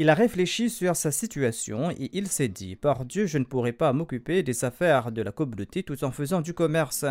Il 0.00 0.08
a 0.08 0.14
réfléchi 0.14 0.70
sur 0.70 0.96
sa 0.96 1.12
situation 1.12 1.90
et 1.90 2.08
il 2.14 2.26
s'est 2.28 2.48
dit 2.48 2.74
Par 2.74 3.04
Dieu, 3.04 3.26
je 3.26 3.36
ne 3.36 3.44
pourrai 3.44 3.74
pas 3.74 3.92
m'occuper 3.92 4.42
des 4.42 4.64
affaires 4.64 5.12
de 5.12 5.20
la 5.20 5.30
communauté 5.30 5.82
tout 5.82 6.02
en 6.04 6.10
faisant 6.10 6.40
du 6.40 6.54
commerce. 6.54 7.04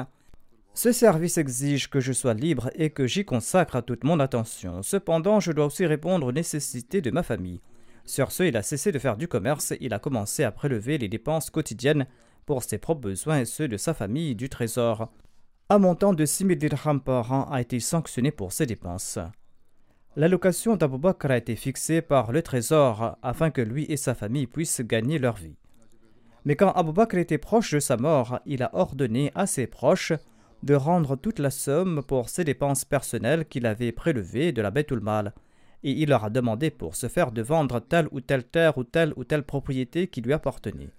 Ce 0.74 0.92
service 0.92 1.38
exige 1.38 1.92
que 1.92 2.00
je 2.00 2.12
sois 2.14 2.34
libre 2.34 2.72
et 2.74 2.90
que 2.90 3.06
j'y 3.06 3.26
consacre 3.26 3.84
toute 3.84 4.04
mon 4.04 4.20
attention. 4.20 4.82
Cependant, 4.82 5.40
je 5.40 5.52
dois 5.52 5.68
aussi 5.68 5.86
répondre 5.86 6.26
aux 6.26 6.32
nécessités 6.32 7.00
de 7.00 7.12
ma 7.12 7.22
famille. 7.22 7.62
Sur 8.06 8.32
ce, 8.32 8.42
il 8.42 8.58
a 8.58 8.64
cessé 8.64 8.92
de 8.92 8.98
faire 8.98 9.18
du 9.18 9.28
commerce, 9.28 9.76
il 9.80 9.94
a 9.94 10.00
commencé 10.00 10.44
à 10.44 10.52
prélever 10.52 10.98
les 10.98 11.10
dépenses 11.10 11.52
quotidiennes 11.52 12.08
pour 12.48 12.64
ses 12.64 12.80
propres 12.80 13.02
besoins 13.02 13.42
et 13.42 13.46
ceux 13.46 13.68
de 13.68 13.78
sa 13.78 13.94
famille 13.94 14.34
du 14.34 14.50
trésor. 14.50 15.12
Un 15.70 15.78
montant 15.78 16.16
de 16.16 16.26
6 16.26 16.44
000 16.44 16.56
dirhams 16.56 17.02
par 17.02 17.32
an 17.34 17.52
a 17.52 17.62
été 17.62 17.80
sanctionné 17.80 18.32
pour 18.32 18.52
ces 18.52 18.66
dépenses. 18.66 19.20
L'allocation 20.16 20.76
d'Abu 20.76 20.98
Bakr 20.98 21.32
a 21.32 21.38
été 21.38 21.56
fixée 21.56 22.02
par 22.02 22.32
le 22.32 22.42
trésor 22.42 23.18
afin 23.22 23.52
que 23.52 23.62
lui 23.62 23.86
et 23.90 23.98
sa 23.98 24.16
famille 24.16 24.48
puissent 24.48 24.82
gagner 24.82 25.20
leur 25.20 25.36
vie. 25.36 25.56
Mais 26.46 26.56
quand 26.56 26.72
Abu 26.72 26.92
Bakr 26.92 27.18
était 27.18 27.38
proche 27.38 27.74
de 27.74 27.80
sa 27.80 27.98
mort, 27.98 28.40
il 28.46 28.64
a 28.64 28.72
ordonné 28.74 29.32
à 29.36 29.46
ses 29.46 29.68
proches 29.68 30.14
de 30.64 30.74
rendre 30.74 31.16
toute 31.16 31.40
la 31.40 31.52
somme 31.52 32.02
pour 32.04 32.30
ses 32.30 32.44
dépenses 32.44 32.86
personnelles 32.86 33.46
qu'il 33.46 33.66
avait 33.66 33.92
prélevées 33.92 34.52
de 34.52 34.62
la 34.62 34.72
Bethul 34.72 35.00
Mal, 35.00 35.34
et 35.84 35.92
il 35.92 36.10
leur 36.10 36.26
a 36.26 36.30
demandé 36.30 36.70
pour 36.70 36.96
se 36.96 37.08
faire 37.08 37.32
de 37.32 37.42
vendre 37.42 37.80
telle 37.80 38.08
ou 38.12 38.20
telle 38.20 38.44
terre 38.44 38.78
ou 38.78 38.84
telle 38.84 39.14
ou 39.16 39.24
telle 39.24 39.44
propriété 39.44 40.08
qui 40.08 40.22
lui 40.22 40.34
appartenait 40.34 40.90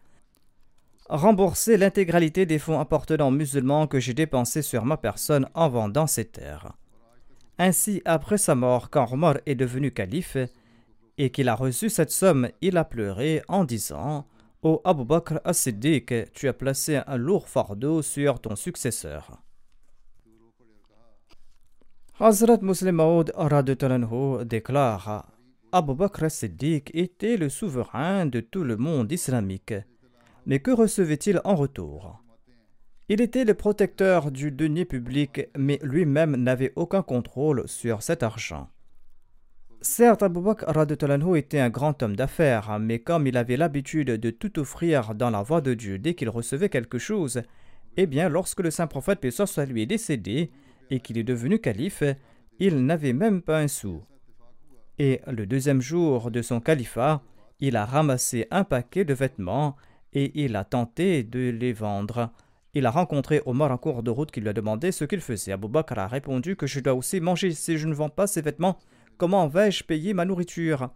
rembourser 1.11 1.77
l'intégralité 1.77 2.47
des 2.47 2.61
fonds 2.61 2.79
appartenant 2.79 3.33
musulmans 3.33 3.89
que 3.89 3.99
j'ai 3.99 4.15
dépensés 4.15 4.63
sur 4.63 4.85
ma 4.85 4.97
personne 4.97 5.49
en 5.55 5.69
vendant 5.69 6.07
ces 6.07 6.25
terres. 6.25 6.73
Ainsi, 7.63 8.01
après 8.07 8.39
sa 8.39 8.55
mort, 8.55 8.89
quand 8.89 9.13
Omar 9.13 9.37
est 9.45 9.55
devenu 9.55 9.91
calife 9.91 10.39
et 11.19 11.29
qu'il 11.29 11.47
a 11.47 11.55
reçu 11.55 11.91
cette 11.91 12.11
somme, 12.11 12.49
il 12.63 12.79
a 12.79 12.87
pleuré 12.87 13.43
en 13.49 13.65
disant 13.65 14.27
Ô 14.63 14.81
Abu 14.83 15.05
Bakr 15.05 15.41
as-Siddiq, 15.45 16.33
tu 16.33 16.49
as 16.49 16.55
placé 16.55 17.03
un 17.07 17.19
lourd 17.19 17.49
fardeau 17.49 18.01
sur 18.01 18.41
ton 18.41 18.57
successeur. 18.57 19.43
Hazrat 22.19 22.61
Muslim 22.63 22.95
Maud 22.95 23.31
déclare 24.47 25.31
Abu 25.71 25.95
Bakr 25.95 26.25
as-Siddiq 26.25 26.91
était 26.95 27.37
le 27.37 27.51
souverain 27.51 28.25
de 28.25 28.41
tout 28.41 28.65
le 28.65 28.79
monde 28.79 29.13
islamique. 29.13 29.75
Mais 30.47 30.61
que 30.61 30.71
recevait-il 30.71 31.43
en 31.45 31.57
retour? 31.57 32.23
Il 33.13 33.21
était 33.21 33.45
le 33.45 33.55
protecteur 33.55 34.31
du 34.31 34.53
denier 34.53 34.85
public, 34.85 35.49
mais 35.59 35.81
lui-même 35.83 36.37
n'avait 36.37 36.73
aucun 36.77 37.03
contrôle 37.03 37.65
sur 37.67 38.05
cet 38.05 38.23
argent. 38.23 38.69
Certes, 39.81 40.23
Abu 40.23 40.41
Bakr 40.41 40.71
était 41.35 41.59
un 41.59 41.71
grand 41.71 42.01
homme 42.05 42.15
d'affaires, 42.15 42.79
mais 42.79 43.01
comme 43.01 43.27
il 43.27 43.37
avait 43.37 43.57
l'habitude 43.57 44.13
de 44.13 44.31
tout 44.31 44.61
offrir 44.61 45.17
dans 45.17 45.31
la 45.31 45.43
voie 45.43 45.61
de 45.61 45.75
Dieu 45.75 45.99
dès 45.99 46.15
qu'il 46.15 46.29
recevait 46.29 46.69
quelque 46.69 46.99
chose, 46.99 47.43
eh 47.97 48.07
bien, 48.07 48.29
lorsque 48.29 48.61
le 48.61 48.71
saint 48.71 48.87
prophète 48.87 49.19
paix 49.19 49.33
soit 49.33 49.67
lui 49.67 49.83
est 49.83 49.87
décédé 49.87 50.53
et 50.89 51.01
qu'il 51.01 51.19
est 51.19 51.25
devenu 51.25 51.59
calife, 51.59 52.05
il 52.61 52.87
n'avait 52.87 53.13
même 53.13 53.43
pas 53.43 53.59
un 53.59 53.67
sou. 53.67 54.05
Et 55.01 55.21
le 55.27 55.47
deuxième 55.47 55.81
jour 55.81 56.31
de 56.31 56.43
son 56.43 56.61
califat, 56.61 57.25
il 57.59 57.75
a 57.75 57.87
ramassé 57.87 58.47
un 58.53 58.63
paquet 58.63 59.05
de 59.05 59.15
vêtements 59.15 59.75
et 60.13 60.31
il 60.45 60.55
a 60.55 60.63
tenté 60.63 61.25
de 61.25 61.51
les 61.51 61.73
vendre. 61.73 62.31
Il 62.75 62.87
a 62.87 62.91
rencontré 62.91 63.43
Omar 63.47 63.73
en 63.73 63.79
cours 63.79 64.03
de 64.03 64.11
route 64.11 64.31
qui 64.31 64.41
lui 64.41 64.49
a 64.49 64.53
demandé 64.53 64.93
ce 64.93 65.05
qu'il 65.05 65.21
faisait. 65.21 65.53
Abou 65.53 65.69
Bakr 65.69 65.99
a 65.99 66.07
répondu 66.07 66.55
que 66.55 66.67
je 66.69 66.79
dois 66.79 66.95
aussi 66.95 67.21
manger. 67.21 67.51
Si 67.51 67.79
je 67.79 67.89
ne 67.89 67.95
vends 67.95 68.09
pas 68.09 68.29
ces 68.29 68.43
vêtements, 68.43 68.79
comment 69.19 69.49
vais-je 69.49 69.83
payer 69.83 70.15
ma 70.15 70.25
nourriture? 70.25 70.91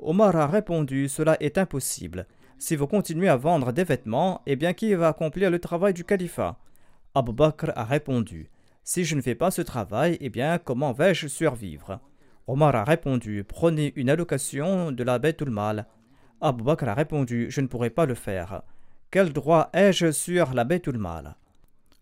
Omar 0.00 0.34
a 0.34 0.48
répondu 0.48 1.08
Cela 1.08 1.36
est 1.40 1.58
impossible. 1.58 2.26
Si 2.58 2.74
vous 2.74 2.88
continuez 2.88 3.28
à 3.28 3.36
vendre 3.36 3.72
des 3.72 3.84
vêtements, 3.84 4.42
eh 4.46 4.56
bien 4.56 4.72
qui 4.72 4.92
va 4.94 5.08
accomplir 5.08 5.50
le 5.50 5.60
travail 5.60 5.94
du 5.94 6.04
califat? 6.04 6.58
Abou 7.14 7.32
Bakr 7.32 7.70
a 7.76 7.84
répondu 7.84 8.50
Si 8.82 9.04
je 9.04 9.14
ne 9.14 9.20
fais 9.20 9.36
pas 9.36 9.52
ce 9.52 9.62
travail, 9.62 10.18
eh 10.20 10.28
bien 10.28 10.58
comment 10.58 10.92
vais-je 10.92 11.28
survivre? 11.28 12.00
Omar 12.48 12.74
a 12.74 12.82
répondu 12.82 13.44
Prenez 13.44 13.92
une 13.94 14.10
allocation 14.10 14.90
de 14.90 15.04
la 15.04 15.20
bête 15.20 15.40
ou 15.40 15.44
le 15.44 15.52
mal. 15.52 15.86
Abu 16.40 16.64
Bakr 16.64 16.88
a 16.88 16.94
répondu 16.94 17.46
Je 17.48 17.60
ne 17.60 17.68
pourrai 17.68 17.90
pas 17.90 18.06
le 18.06 18.16
faire. 18.16 18.62
Quel 19.12 19.30
droit 19.34 19.68
ai-je 19.74 20.10
sur 20.10 20.54
la 20.54 20.64
Mal 20.64 21.36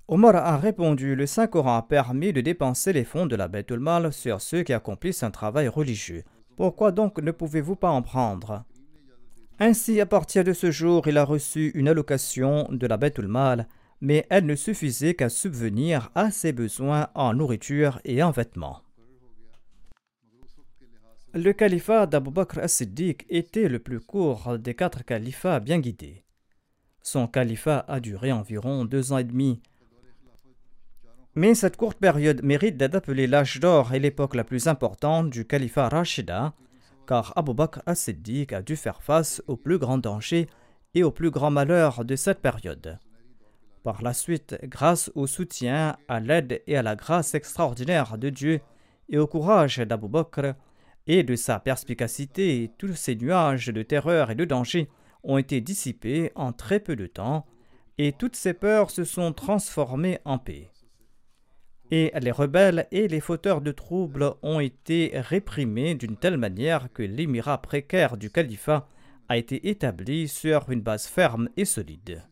Omar 0.06 0.36
a 0.36 0.56
répondu 0.58 1.16
Le 1.16 1.26
Saint-Coran 1.26 1.78
a 1.78 1.82
permis 1.82 2.32
de 2.32 2.40
dépenser 2.40 2.92
les 2.92 3.02
fonds 3.02 3.26
de 3.26 3.34
la 3.34 3.48
Mal 3.48 4.12
sur 4.12 4.40
ceux 4.40 4.62
qui 4.62 4.72
accomplissent 4.72 5.24
un 5.24 5.32
travail 5.32 5.66
religieux. 5.66 6.22
Pourquoi 6.56 6.92
donc 6.92 7.20
ne 7.20 7.32
pouvez-vous 7.32 7.74
pas 7.74 7.90
en 7.90 8.02
prendre? 8.02 8.62
Ainsi, 9.58 10.00
à 10.00 10.06
partir 10.06 10.44
de 10.44 10.52
ce 10.52 10.70
jour, 10.70 11.08
il 11.08 11.18
a 11.18 11.24
reçu 11.24 11.72
une 11.74 11.88
allocation 11.88 12.68
de 12.70 12.86
la 12.86 12.96
Mal, 13.26 13.66
mais 14.00 14.24
elle 14.30 14.46
ne 14.46 14.54
suffisait 14.54 15.14
qu'à 15.14 15.30
subvenir 15.30 16.12
à 16.14 16.30
ses 16.30 16.52
besoins 16.52 17.08
en 17.16 17.34
nourriture 17.34 18.00
et 18.04 18.22
en 18.22 18.30
vêtements. 18.30 18.82
Le 21.34 21.52
califat 21.52 22.06
d'Abu 22.06 22.30
Bakr 22.30 22.60
as-Siddiq 22.60 23.26
était 23.28 23.68
le 23.68 23.80
plus 23.80 23.98
court 23.98 24.60
des 24.60 24.74
quatre 24.74 25.04
califats 25.04 25.58
bien 25.58 25.80
guidés. 25.80 26.22
Son 27.02 27.26
califat 27.26 27.84
a 27.88 28.00
duré 28.00 28.32
environ 28.32 28.84
deux 28.84 29.12
ans 29.12 29.18
et 29.18 29.24
demi. 29.24 29.60
Mais 31.34 31.54
cette 31.54 31.76
courte 31.76 31.98
période 31.98 32.42
mérite 32.42 32.76
d'être 32.76 32.96
appelée 32.96 33.26
l'âge 33.26 33.60
d'or 33.60 33.94
et 33.94 33.98
l'époque 33.98 34.34
la 34.34 34.44
plus 34.44 34.66
importante 34.66 35.30
du 35.30 35.46
califat 35.46 35.88
Rashida, 35.88 36.54
car 37.06 37.32
Abu 37.36 37.54
Bakr 37.54 37.82
as-Siddiq 37.86 38.52
a 38.52 38.62
dû 38.62 38.76
faire 38.76 39.02
face 39.02 39.42
au 39.46 39.56
plus 39.56 39.78
grand 39.78 39.98
danger 39.98 40.48
et 40.94 41.02
au 41.02 41.10
plus 41.10 41.30
grand 41.30 41.50
malheur 41.50 42.04
de 42.04 42.16
cette 42.16 42.40
période. 42.40 42.98
Par 43.82 44.02
la 44.02 44.12
suite, 44.12 44.58
grâce 44.64 45.10
au 45.14 45.26
soutien, 45.26 45.96
à 46.08 46.20
l'aide 46.20 46.62
et 46.66 46.76
à 46.76 46.82
la 46.82 46.96
grâce 46.96 47.34
extraordinaire 47.34 48.18
de 48.18 48.28
Dieu 48.28 48.60
et 49.08 49.18
au 49.18 49.26
courage 49.26 49.78
d'Abu 49.78 50.08
Bakr, 50.08 50.54
et 51.06 51.22
de 51.22 51.34
sa 51.34 51.58
perspicacité, 51.58 52.70
tous 52.78 52.94
ces 52.94 53.16
nuages 53.16 53.68
de 53.68 53.82
terreur 53.82 54.30
et 54.30 54.34
de 54.34 54.44
danger 54.44 54.88
ont 55.22 55.38
été 55.38 55.60
dissipés 55.60 56.32
en 56.34 56.52
très 56.52 56.80
peu 56.80 56.96
de 56.96 57.06
temps, 57.06 57.46
et 57.98 58.12
toutes 58.12 58.36
ces 58.36 58.54
peurs 58.54 58.90
se 58.90 59.04
sont 59.04 59.32
transformées 59.32 60.18
en 60.24 60.38
paix. 60.38 60.70
et 61.90 62.12
les 62.20 62.30
rebelles 62.30 62.86
et 62.92 63.08
les 63.08 63.20
fauteurs 63.20 63.60
de 63.60 63.72
troubles 63.72 64.34
ont 64.42 64.60
été 64.60 65.10
réprimés 65.14 65.94
d'une 65.96 66.16
telle 66.16 66.36
manière 66.36 66.92
que 66.92 67.02
l'émirat 67.02 67.60
précaire 67.60 68.16
du 68.16 68.30
califat 68.30 68.88
a 69.28 69.36
été 69.36 69.68
établi 69.68 70.28
sur 70.28 70.70
une 70.70 70.80
base 70.80 71.06
ferme 71.06 71.48
et 71.56 71.64
solide. 71.64 72.22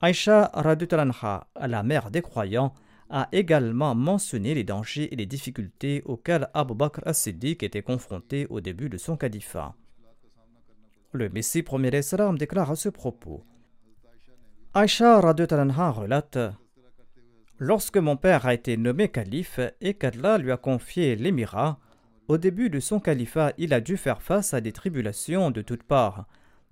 Aïcha 0.00 0.50
Radutanha, 0.54 1.48
la 1.60 1.82
mère 1.82 2.10
des 2.10 2.22
croyants, 2.22 2.72
a 3.10 3.28
également 3.32 3.94
mentionné 3.94 4.54
les 4.54 4.64
dangers 4.64 5.12
et 5.12 5.16
les 5.16 5.26
difficultés 5.26 6.02
auxquels 6.04 6.48
Abu 6.54 6.74
Bakr 6.74 7.00
as-Siddiq 7.06 7.62
était 7.62 7.82
confronté 7.82 8.46
au 8.48 8.60
début 8.60 8.88
de 8.88 8.98
son 8.98 9.16
califat. 9.16 9.74
Le 11.12 11.30
Messie 11.30 11.62
premier 11.62 11.96
Islam 11.96 12.36
déclare 12.36 12.70
à 12.70 12.76
ce 12.76 12.90
propos 12.90 13.42
Aïcha 14.74 15.18
Radutanha 15.20 15.90
relate 15.90 16.38
Lorsque 17.58 17.96
mon 17.96 18.18
père 18.18 18.44
a 18.44 18.52
été 18.52 18.76
nommé 18.76 19.08
calife 19.08 19.58
et 19.80 19.94
qu'Allah 19.94 20.36
lui 20.36 20.52
a 20.52 20.58
confié 20.58 21.16
l'émirat, 21.16 21.78
au 22.28 22.36
début 22.36 22.68
de 22.68 22.78
son 22.78 23.00
califat, 23.00 23.54
il 23.56 23.72
a 23.72 23.80
dû 23.80 23.96
faire 23.96 24.20
face 24.20 24.52
à 24.52 24.60
des 24.60 24.72
tribulations 24.72 25.50
de 25.50 25.62
toutes 25.62 25.82
parts, 25.82 26.26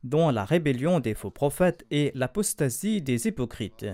dont 0.05 0.29
la 0.29 0.45
rébellion 0.45 1.01
des 1.01 1.15
faux 1.15 1.31
prophètes 1.31 1.87
et 1.91 2.13
l'apostasie 2.15 3.01
des 3.01 3.27
hypocrites. 3.27 3.87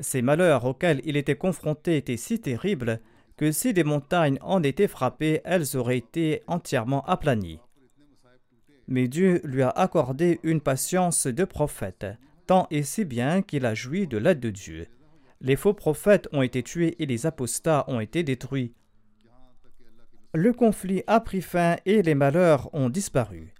Ces 0.00 0.20
malheurs 0.20 0.66
auxquels 0.66 1.00
il 1.04 1.16
était 1.16 1.36
confronté 1.36 1.96
étaient 1.96 2.18
si 2.18 2.40
terribles 2.40 3.00
que 3.38 3.52
si 3.52 3.72
des 3.72 3.84
montagnes 3.84 4.38
en 4.42 4.62
étaient 4.62 4.86
frappées, 4.86 5.40
elles 5.46 5.78
auraient 5.78 5.96
été 5.96 6.42
entièrement 6.46 7.02
aplanies. 7.06 7.60
Mais 8.86 9.08
Dieu 9.08 9.40
lui 9.44 9.62
a 9.62 9.70
accordé 9.70 10.40
une 10.42 10.60
patience 10.60 11.26
de 11.26 11.44
prophète, 11.44 12.06
tant 12.46 12.66
et 12.70 12.82
si 12.82 13.04
bien 13.04 13.42
qu'il 13.42 13.66
a 13.66 13.74
joui 13.74 14.06
de 14.06 14.18
l'aide 14.18 14.40
de 14.40 14.50
Dieu. 14.50 14.86
Les 15.40 15.56
faux 15.56 15.74
prophètes 15.74 16.28
ont 16.32 16.42
été 16.42 16.62
tués 16.62 16.96
et 16.98 17.06
les 17.06 17.26
apostats 17.26 17.84
ont 17.88 18.00
été 18.00 18.22
détruits. 18.22 18.74
Le 20.32 20.52
conflit 20.52 21.02
a 21.06 21.20
pris 21.20 21.42
fin 21.42 21.76
et 21.86 22.02
les 22.02 22.14
malheurs 22.14 22.68
ont 22.74 22.90
disparu. 22.90 23.54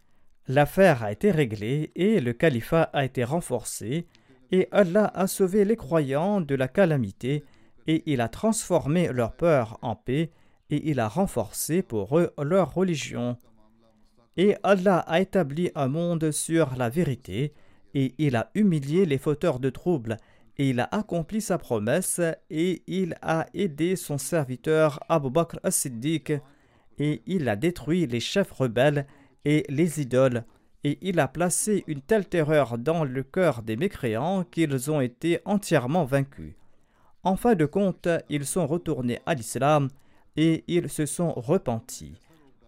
L'affaire 0.47 1.03
a 1.03 1.13
été 1.13 1.31
réglée 1.31 1.93
et 1.95 2.21
le 2.21 2.33
califat 2.33 2.91
a 2.93 3.05
été 3.05 3.25
renforcé, 3.25 4.07
et 4.51 4.69
Allah 4.73 5.11
a 5.15 5.27
sauvé 5.27 5.65
les 5.65 5.77
croyants 5.77 6.41
de 6.41 6.55
la 6.55 6.69
calamité, 6.69 7.45
et 7.87 8.03
il 8.07 8.21
a 8.21 8.29
transformé 8.29 9.09
leur 9.13 9.33
peur 9.33 9.79
en 9.83 9.95
paix, 9.95 10.31
et 10.71 10.91
il 10.91 11.01
a 11.01 11.09
renforcé 11.09 11.83
pour 11.83 12.19
eux 12.19 12.33
leur 12.43 12.75
religion. 12.75 13.39
Et 14.37 14.57
Allah 14.63 14.99
a 14.99 15.21
établi 15.21 15.71
un 15.75 15.89
monde 15.89 16.31
sur 16.33 16.75
la 16.77 16.89
vérité, 16.89 17.53
et 17.95 18.15
il 18.19 18.35
a 18.35 18.51
humilié 18.55 19.07
les 19.07 19.19
fauteurs 19.19 19.61
de 19.61 19.71
troubles, 19.71 20.17
et 20.59 20.71
il 20.71 20.81
a 20.81 20.89
accompli 20.91 21.41
sa 21.41 21.59
promesse, 21.59 22.21
et 22.51 22.83
il 22.87 23.17
a 23.23 23.47
aidé 23.55 23.97
son 23.97 24.19
serviteur 24.19 25.01
Abu 25.09 25.31
Bakr 25.31 25.59
as-Siddiq, 25.63 26.33
et 26.99 27.23
il 27.27 27.49
a 27.49 27.57
détruit 27.57 28.07
les 28.07 28.21
chefs 28.21 28.51
rebelles 28.51 29.07
et 29.45 29.65
les 29.69 30.01
idoles, 30.01 30.45
et 30.85 30.99
il 31.01 31.19
a 31.19 31.29
placé 31.29 31.85
une 31.87 32.03
telle 32.03 32.29
terreur 32.29 32.77
dans 32.77 33.05
le 33.05 33.23
cœur 33.23 33.63
des 33.63 33.77
mécréants 33.77 34.45
qu'ils 34.45 34.91
ont 34.91 35.01
été 35.01 35.41
entièrement 35.45 36.05
vaincus. 36.05 36.55
En 37.23 37.37
fin 37.37 37.55
de 37.55 37.65
compte, 37.65 38.09
ils 38.29 38.45
sont 38.45 38.67
retournés 38.67 39.21
à 39.25 39.35
l'islam 39.35 39.89
et 40.37 40.63
ils 40.69 40.91
se 40.91 41.07
sont 41.07 41.33
repentis. 41.33 42.21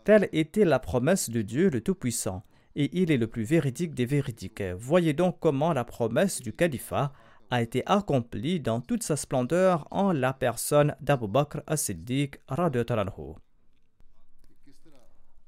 Telle 0.07 0.29
était 0.33 0.65
la 0.65 0.79
promesse 0.79 1.31
de 1.31 1.43
Dieu 1.43 1.69
le 1.69 1.81
Tout-Puissant, 1.81 2.45
et 2.77 2.97
il 2.97 3.11
est 3.11 3.17
le 3.17 3.27
plus 3.27 3.43
véridique 3.43 3.93
des 3.93 4.07
véridiques. 4.07 4.63
Voyez 4.79 5.15
donc 5.15 5.39
comment 5.41 5.73
la 5.73 5.83
promesse 5.83 6.41
du 6.41 6.53
califat 6.53 7.13
a 7.51 7.61
été 7.61 7.83
accomplie 7.87 8.61
dans 8.61 8.81
toute 8.81 9.03
sa 9.03 9.17
splendeur 9.17 9.89
en 9.91 10.13
la 10.13 10.33
personne 10.33 10.95
d'Abu 11.01 11.27
Bakr 11.27 11.61
as-Siddiq 11.67 12.37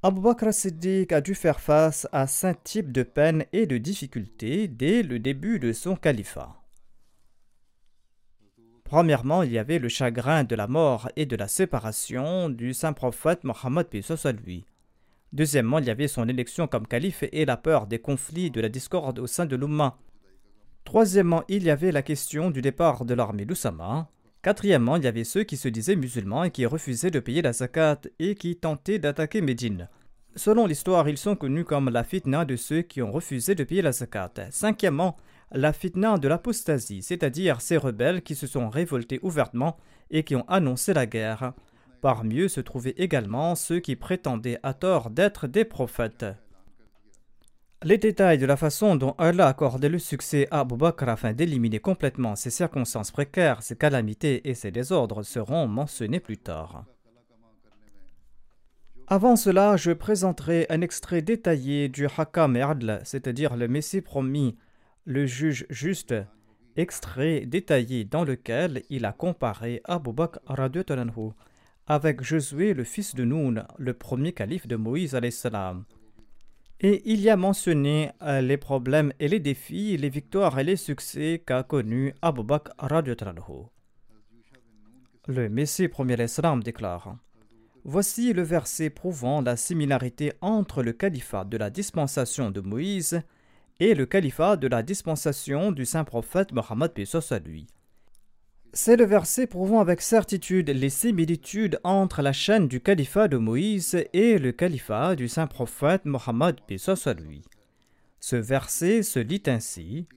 Abu 0.03 0.21
Bakr 0.21 0.53
Siddiq 0.53 1.13
a 1.13 1.21
dû 1.21 1.37
faire 1.37 1.61
face 1.61 2.09
à 2.11 2.27
cinq 2.27 2.65
types 2.65 2.91
de 2.91 3.05
peines 3.05 3.45
et 3.53 3.67
de 3.67 3.79
difficultés 3.79 4.67
dès 4.67 5.05
le 5.05 5.21
début 5.21 5.61
de 5.61 5.73
son 5.73 5.95
califat. 5.95 6.58
Premièrement, 8.89 9.43
il 9.43 9.53
y 9.53 9.59
avait 9.59 9.79
le 9.79 9.91
chagrin 9.91 10.45
de 10.45 10.55
la 10.55 10.67
mort 10.67 11.11
et 11.15 11.27
de 11.27 11.37
la 11.37 11.47
séparation 11.47 12.49
du 12.49 12.73
saint 12.73 12.95
prophète 12.95 13.45
Mohammed 13.45 13.87
soit 14.01 14.33
lui. 14.33 14.65
Deuxièmement, 15.35 15.79
il 15.79 15.85
y 15.85 15.91
avait 15.91 16.09
son 16.09 16.27
élection 16.27 16.67
comme 16.67 16.87
calife 16.87 17.23
et 17.31 17.45
la 17.45 17.59
peur 17.59 17.87
des 17.87 17.99
conflits 17.99 18.51
de 18.51 18.63
la 18.63 18.71
discorde 18.71 19.19
au 19.19 19.27
sein 19.27 19.45
de 19.45 19.57
l'Oumma. 19.57 19.99
Troisièmement, 20.85 21.45
il 21.49 21.65
y 21.65 21.71
avait 21.71 21.93
la 21.93 22.01
question 22.01 22.51
du 22.51 22.63
départ 22.63 23.05
de 23.05 23.13
l'armée 23.13 23.45
d'Oussama. 23.45 24.09
Quatrièmement, 24.41 24.97
il 24.97 25.05
y 25.05 25.09
avait 25.09 25.25
ceux 25.25 25.45
qui 25.45 25.59
se 25.59 25.69
disaient 25.69 25.95
musulmans 25.95 26.45
et 26.45 26.51
qui 26.51 26.65
refusaient 26.65 27.11
de 27.11 27.21
payer 27.21 27.43
la 27.43 27.53
zakat 27.53 28.01
et 28.19 28.37
qui 28.37 28.57
tentaient 28.57 28.99
d'attaquer 28.99 29.43
Médine. 29.43 29.91
Selon 30.35 30.67
l'histoire, 30.67 31.07
ils 31.11 31.19
sont 31.19 31.37
connus 31.37 31.65
comme 31.65 31.91
la 31.91 32.05
fitna 32.05 32.47
de 32.47 32.57
ceux 32.57 32.81
qui 32.81 33.03
ont 33.03 33.13
refusé 33.13 33.55
de 33.55 33.65
payer 33.65 33.83
la 33.83 33.93
zakat. 33.93 34.33
Cinquièmement, 34.51 35.19
la 35.53 35.73
fitna 35.73 36.19
de 36.19 36.29
l'apostasie, 36.29 37.03
c'est-à-dire 37.03 37.61
ces 37.61 37.77
rebelles 37.77 38.23
qui 38.23 38.35
se 38.35 38.47
sont 38.47 38.69
révoltés 38.69 39.21
ouvertement 39.23 39.77
et 40.11 40.23
qui 40.23 40.37
ont 40.37 40.49
annoncé 40.49 40.93
la 40.93 41.07
guerre. 41.07 41.53
Parmi 42.01 42.41
eux 42.41 42.49
se 42.49 42.61
trouvaient 42.61 42.95
également 42.97 43.55
ceux 43.55 43.81
qui 43.81 43.97
prétendaient 43.97 44.61
à 44.63 44.75
tort 44.75 45.11
d'être 45.11 45.47
des 45.47 45.65
prophètes. 45.65 46.27
Les 47.85 47.99
détails 47.99 48.39
de 48.39 48.47
la 48.47 48.57
façon 48.57 48.97
dont 48.97 49.15
Allah 49.19 49.47
a 49.47 49.51
accordé 49.51 49.89
le 49.89 50.01
succès 50.01 50.49
à 50.51 50.61
Abu 50.61 50.77
Bakr 50.77 51.09
afin 51.09 51.33
d'éliminer 51.33 51.79
complètement 51.79 52.35
ces 52.35 52.51
circonstances 52.51 53.13
précaires, 53.13 53.63
ces 53.63 53.77
calamités 53.77 54.49
et 54.49 54.55
ces 54.55 54.73
désordres 54.73 55.23
seront 55.23 55.69
mentionnés 55.69 56.19
plus 56.19 56.39
tard. 56.39 56.85
Avant 59.07 59.37
cela, 59.37 59.77
je 59.77 59.93
présenterai 59.93 60.67
un 60.71 60.81
extrait 60.81 61.23
détaillé 61.23 61.89
du 61.89 62.07
Hakam 62.07 62.57
Adl, 62.57 63.01
c'est-à-dire 63.05 63.57
le 63.57 63.69
Messie 63.69 64.01
promis, 64.01 64.57
le 65.09 65.25
juge 65.25 65.65
juste, 65.71 66.15
extrait 66.77 67.47
détaillé 67.47 68.05
dans 68.05 68.25
lequel 68.25 68.83
il 68.91 69.07
a 69.07 69.13
comparé 69.13 69.81
Abu 69.85 70.13
Bakr 70.13 70.39
avec 71.87 72.23
Josué, 72.23 72.75
le 72.75 72.85
fils 72.85 73.15
de 73.15 73.25
Noun, 73.25 73.65
le 73.79 73.95
premier 73.95 74.33
calife 74.35 74.69
de 74.69 74.77
Moïse. 74.77 75.19
Et 76.81 77.03
il 77.11 77.21
y 77.23 77.31
a 77.31 77.39
mentionné 77.39 78.11
euh, 78.21 78.43
les 78.43 78.59
problèmes 78.59 79.15
et 79.19 79.29
les 79.29 79.41
défis, 79.41 79.97
les 79.97 80.11
victoires 80.11 80.59
et 80.59 80.65
les 80.65 80.77
succès 80.77 81.43
qu'a 81.45 81.63
connu 81.63 82.13
Abu 82.21 82.43
Bakr 82.43 82.71
Le 85.27 85.49
Messie 85.49 85.89
premier 85.89 86.23
Islam 86.23 86.63
déclare 86.63 87.17
Voici 87.85 88.35
le 88.35 88.43
verset 88.43 88.91
prouvant 88.91 89.41
la 89.41 89.57
similarité 89.57 90.35
entre 90.43 90.83
le 90.83 90.93
califat 90.93 91.45
de 91.47 91.57
la 91.57 91.71
dispensation 91.71 92.51
de 92.51 92.61
Moïse 92.61 93.23
et 93.80 93.94
le 93.94 94.06
califat 94.06 94.58
de 94.58 94.68
la 94.68 94.84
dispensation 94.84 95.72
du 95.72 95.86
saint 95.86 96.04
prophète 96.04 96.52
Mohammed 96.52 96.92
à 97.32 97.40
lui. 97.40 97.68
C'est 98.72 98.96
le 98.96 99.06
verset 99.06 99.46
prouvant 99.46 99.82
avec 99.82 100.02
certitude 100.02 100.70
les 100.70 100.90
similitudes 100.90 101.80
entre 101.84 102.22
la 102.22 102.34
chaîne 102.34 102.68
du 102.68 102.82
califat 102.82 103.28
de 103.28 103.38
Moïse 103.38 104.04
et 104.14 104.40
le 104.40 104.52
califat 104.52 105.16
du 105.16 105.28
saint 105.28 105.48
prophète 105.48 106.06
Mohammed 106.06 106.56
lui. 107.20 107.44
Ce 108.20 108.36
verset 108.36 109.04
se 109.04 109.20
lit 109.20 109.44
ainsi 109.48 110.08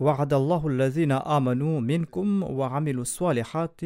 وعد 0.00 0.32
الذين 0.66 1.12
آمنوا 1.12 1.80
منكم 1.80 2.42
وعملوا 2.42 3.02
الصالحات 3.02 3.80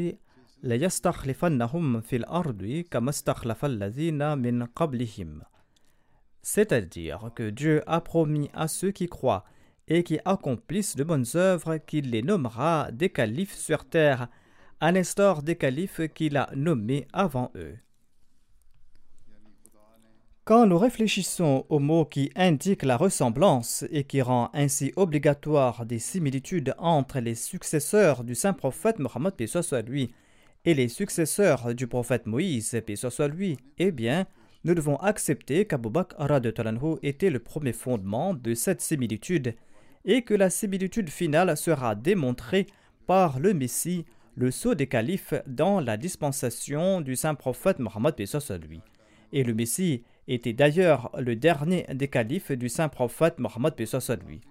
ليستخلفنهم 0.62 2.01
في 2.01 2.17
الأرض 2.17 2.85
كما 2.91 3.11
استخلف 3.11 3.65
الذين 3.65 4.38
من 4.38 4.62
قبلهم 4.65 5.41
c'est-à-dire 6.50 7.30
que 7.36 7.50
Dieu 7.50 7.84
a 7.88 8.00
promis 8.00 8.50
à 8.54 8.70
ceux 8.70 8.92
qui 8.92 9.08
croient 9.08 9.44
et 9.90 10.04
qui 10.04 10.18
accomplissent 10.24 10.96
de 10.96 11.04
bonnes 11.04 11.26
œuvres 11.36 11.76
qu'il 11.76 12.10
les 12.10 12.22
nommera 12.22 12.88
des 12.94 13.10
califes 13.10 13.54
sur 13.54 13.84
terre, 13.84 14.30
à 14.80 14.94
l'instar 14.94 15.44
des 15.44 15.58
califes 15.58 16.00
qu'il 16.16 16.38
a 16.38 16.50
nommés 16.56 17.06
avant 17.12 17.52
eux. 17.56 17.76
Quand 20.46 20.66
nous 20.68 20.78
réfléchissons 20.78 21.66
aux 21.68 21.80
mots 21.80 22.06
qui 22.06 22.32
indiquent 22.34 22.84
la 22.84 22.96
ressemblance 22.96 23.84
et 23.92 24.06
qui 24.06 24.22
rend 24.22 24.50
ainsi 24.54 24.94
obligatoire 24.96 25.86
des 25.86 26.00
similitudes 26.00 26.74
entre 26.78 27.20
les 27.20 27.36
successeurs 27.36 28.24
du 28.24 28.36
saint 28.36 28.54
prophète 28.54 29.00
Mohammed 29.00 29.34
lui 29.86 30.14
et 30.64 30.74
les 30.74 30.88
successeurs 30.88 31.76
du 31.76 31.88
prophète 31.88 32.26
Moïse 32.26 32.82
soit 33.10 33.28
lui, 33.28 33.58
eh 33.80 33.92
bien, 33.92 34.26
nous 34.63 34.74
devons 34.74 34.98
accepter 34.98 35.65
qu'Abu 35.65 35.89
Bakr 35.89 36.28
était 37.04 37.30
le 37.30 37.39
premier 37.39 37.74
fondement 37.74 38.34
de 38.34 38.54
cette 38.54 38.82
similitude 38.82 39.56
et 40.06 40.24
que 40.24 40.34
la 40.34 40.50
similitude 40.50 41.10
finale 41.10 41.56
sera 41.58 41.96
démontrée 41.96 42.67
par 43.06 43.39
le 43.39 43.54
Messie, 43.54 44.06
le 44.36 44.52
sceau 44.52 44.76
des 44.76 44.88
califes, 44.88 45.34
dans 45.48 45.80
la 45.80 45.98
dispensation 45.98 47.02
du 47.02 47.15
saint 47.15 47.36
prophète 47.36 47.80
Mohammed 47.80 48.15
lui. 48.67 48.82
Et 49.34 49.43
le 49.43 49.54
Messie 49.54 50.04
était 50.28 50.54
d'ailleurs 50.54 51.12
le 51.17 51.36
dernier 51.36 51.86
des 51.93 52.08
califes 52.08 52.52
du 52.52 52.70
saint 52.70 52.89
prophète 52.89 53.39
Mohammed 53.39 53.74
lui. 54.26 54.41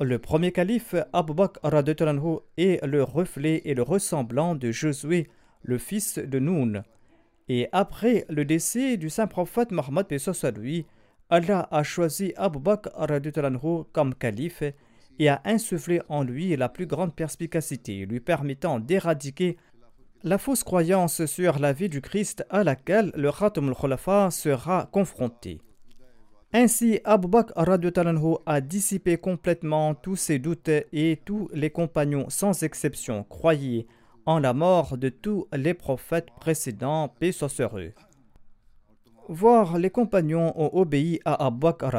Le 0.00 0.18
premier 0.18 0.52
calife, 0.52 0.94
Abu 1.12 1.34
Bakr 1.34 1.60
est 2.56 2.84
le 2.84 3.02
reflet 3.02 3.62
et 3.64 3.74
le 3.74 3.82
ressemblant 3.82 4.54
de 4.54 4.72
Josué, 4.72 5.28
le 5.62 5.78
fils 5.78 6.18
de 6.18 6.38
Noun. 6.38 6.82
Et 7.54 7.68
après 7.70 8.24
le 8.30 8.46
décès 8.46 8.96
du 8.96 9.10
saint 9.10 9.26
prophète 9.26 9.72
Mohammed 9.72 10.06
lui, 10.56 10.86
Allah 11.28 11.68
a 11.70 11.82
choisi 11.82 12.32
Abu 12.38 12.58
Bakr 12.58 12.88
comme 13.92 14.14
calife 14.14 14.62
et 15.18 15.28
a 15.28 15.42
insufflé 15.44 16.00
en 16.08 16.22
lui 16.22 16.56
la 16.56 16.70
plus 16.70 16.86
grande 16.86 17.14
perspicacité, 17.14 18.06
lui 18.06 18.20
permettant 18.20 18.80
d'éradiquer 18.80 19.58
la 20.22 20.38
fausse 20.38 20.64
croyance 20.64 21.26
sur 21.26 21.58
la 21.58 21.74
vie 21.74 21.90
du 21.90 22.00
Christ 22.00 22.42
à 22.48 22.64
laquelle 22.64 23.12
le 23.16 23.30
Khatam 23.30 23.68
al-Khulafa 23.68 24.30
sera 24.30 24.88
confronté. 24.90 25.60
Ainsi, 26.54 27.00
Abu 27.04 27.28
Bakr 27.28 27.52
a 28.46 28.60
dissipé 28.62 29.18
complètement 29.18 29.94
tous 29.94 30.16
ses 30.16 30.38
doutes 30.38 30.70
et 30.70 31.20
tous 31.26 31.50
les 31.52 31.68
compagnons, 31.68 32.30
sans 32.30 32.62
exception, 32.62 33.24
croyaient 33.24 33.86
en 34.26 34.38
la 34.38 34.52
mort 34.52 34.96
de 34.96 35.08
tous 35.08 35.46
les 35.52 35.74
prophètes 35.74 36.30
précédents, 36.40 37.08
paix. 37.08 37.32
Voir 39.28 39.78
les 39.78 39.90
compagnons 39.90 40.52
ont 40.56 40.70
obéi 40.78 41.20
à 41.24 41.46
Abu 41.46 41.60
Bakr 41.60 41.90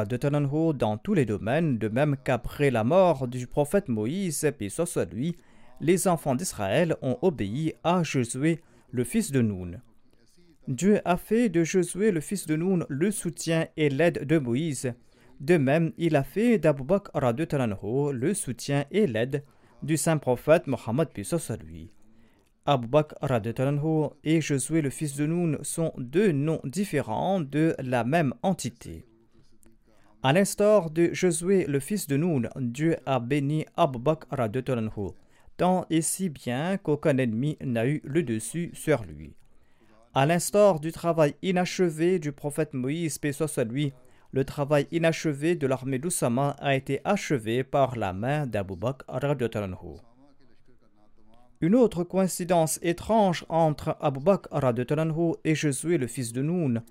dans 0.74 0.96
tous 0.96 1.14
les 1.14 1.24
domaines, 1.24 1.78
de 1.78 1.88
même 1.88 2.16
qu'après 2.22 2.70
la 2.70 2.84
mort 2.84 3.28
du 3.28 3.46
prophète 3.46 3.88
Moïse, 3.88 4.50
paix 4.58 4.68
lui, 5.12 5.36
les 5.80 6.08
enfants 6.08 6.34
d'Israël 6.34 6.96
ont 7.02 7.18
obéi 7.22 7.74
à 7.82 8.02
Josué, 8.02 8.60
le 8.90 9.04
fils 9.04 9.32
de 9.32 9.40
Noun. 9.40 9.80
Dieu 10.68 11.00
a 11.04 11.16
fait 11.16 11.48
de 11.48 11.62
Josué 11.64 12.10
le 12.10 12.20
fils 12.20 12.46
de 12.46 12.56
Noun 12.56 12.86
le 12.88 13.10
soutien 13.10 13.66
et 13.76 13.90
l'aide 13.90 14.24
de 14.24 14.38
Moïse. 14.38 14.94
De 15.40 15.56
même, 15.56 15.92
il 15.98 16.16
a 16.16 16.22
fait 16.22 16.58
d'Abu 16.58 16.84
Bakr 16.84 17.20
le 18.12 18.34
soutien 18.34 18.84
et 18.90 19.06
l'aide 19.06 19.44
du 19.82 19.96
saint 19.96 20.16
prophète 20.16 20.66
Mohammed 20.66 21.08
lui. 21.64 21.90
Abu 22.66 22.86
Bakr 22.86 23.26
et 24.24 24.40
Josué 24.40 24.80
le 24.80 24.88
fils 24.88 25.16
de 25.16 25.26
Noun 25.26 25.58
sont 25.60 25.92
deux 25.98 26.32
noms 26.32 26.62
différents 26.64 27.40
de 27.40 27.74
la 27.78 28.04
même 28.04 28.32
entité. 28.42 29.04
À 30.22 30.32
l'instar 30.32 30.90
de 30.90 31.12
Josué 31.12 31.66
le 31.66 31.78
fils 31.78 32.06
de 32.06 32.16
Noun, 32.16 32.48
Dieu 32.56 32.96
a 33.04 33.20
béni 33.20 33.66
Abu 33.76 33.98
Bakr 33.98 34.34
tant 35.58 35.84
et 35.90 36.00
si 36.00 36.30
bien 36.30 36.78
qu'aucun 36.78 37.18
ennemi 37.18 37.58
n'a 37.62 37.86
eu 37.86 38.00
le 38.02 38.22
dessus 38.22 38.70
sur 38.72 39.04
lui. 39.04 39.34
À 40.14 40.24
l'instar 40.24 40.80
du 40.80 40.90
travail 40.90 41.34
inachevé 41.42 42.18
du 42.18 42.32
prophète 42.32 42.72
Moïse, 42.72 43.18
paix 43.18 43.32
soit 43.32 43.64
lui, 43.64 43.92
le 44.32 44.42
travail 44.46 44.86
inachevé 44.90 45.54
de 45.54 45.66
l'armée 45.66 45.98
d'Oussama 45.98 46.56
a 46.60 46.74
été 46.74 47.02
achevé 47.04 47.62
par 47.62 47.96
la 47.96 48.14
main 48.14 48.46
d'Abu 48.46 48.74
Bakr. 48.74 49.04
Une 51.64 51.76
autre 51.76 52.04
coïncidence 52.04 52.78
étrange 52.82 53.46
entre 53.48 53.96
Abu 53.98 54.20
Bakr 54.20 54.48
et 55.44 55.54
Josué 55.54 55.96
le 55.96 56.06
fils 56.06 56.34
de 56.34 56.42
Noun 56.42 56.82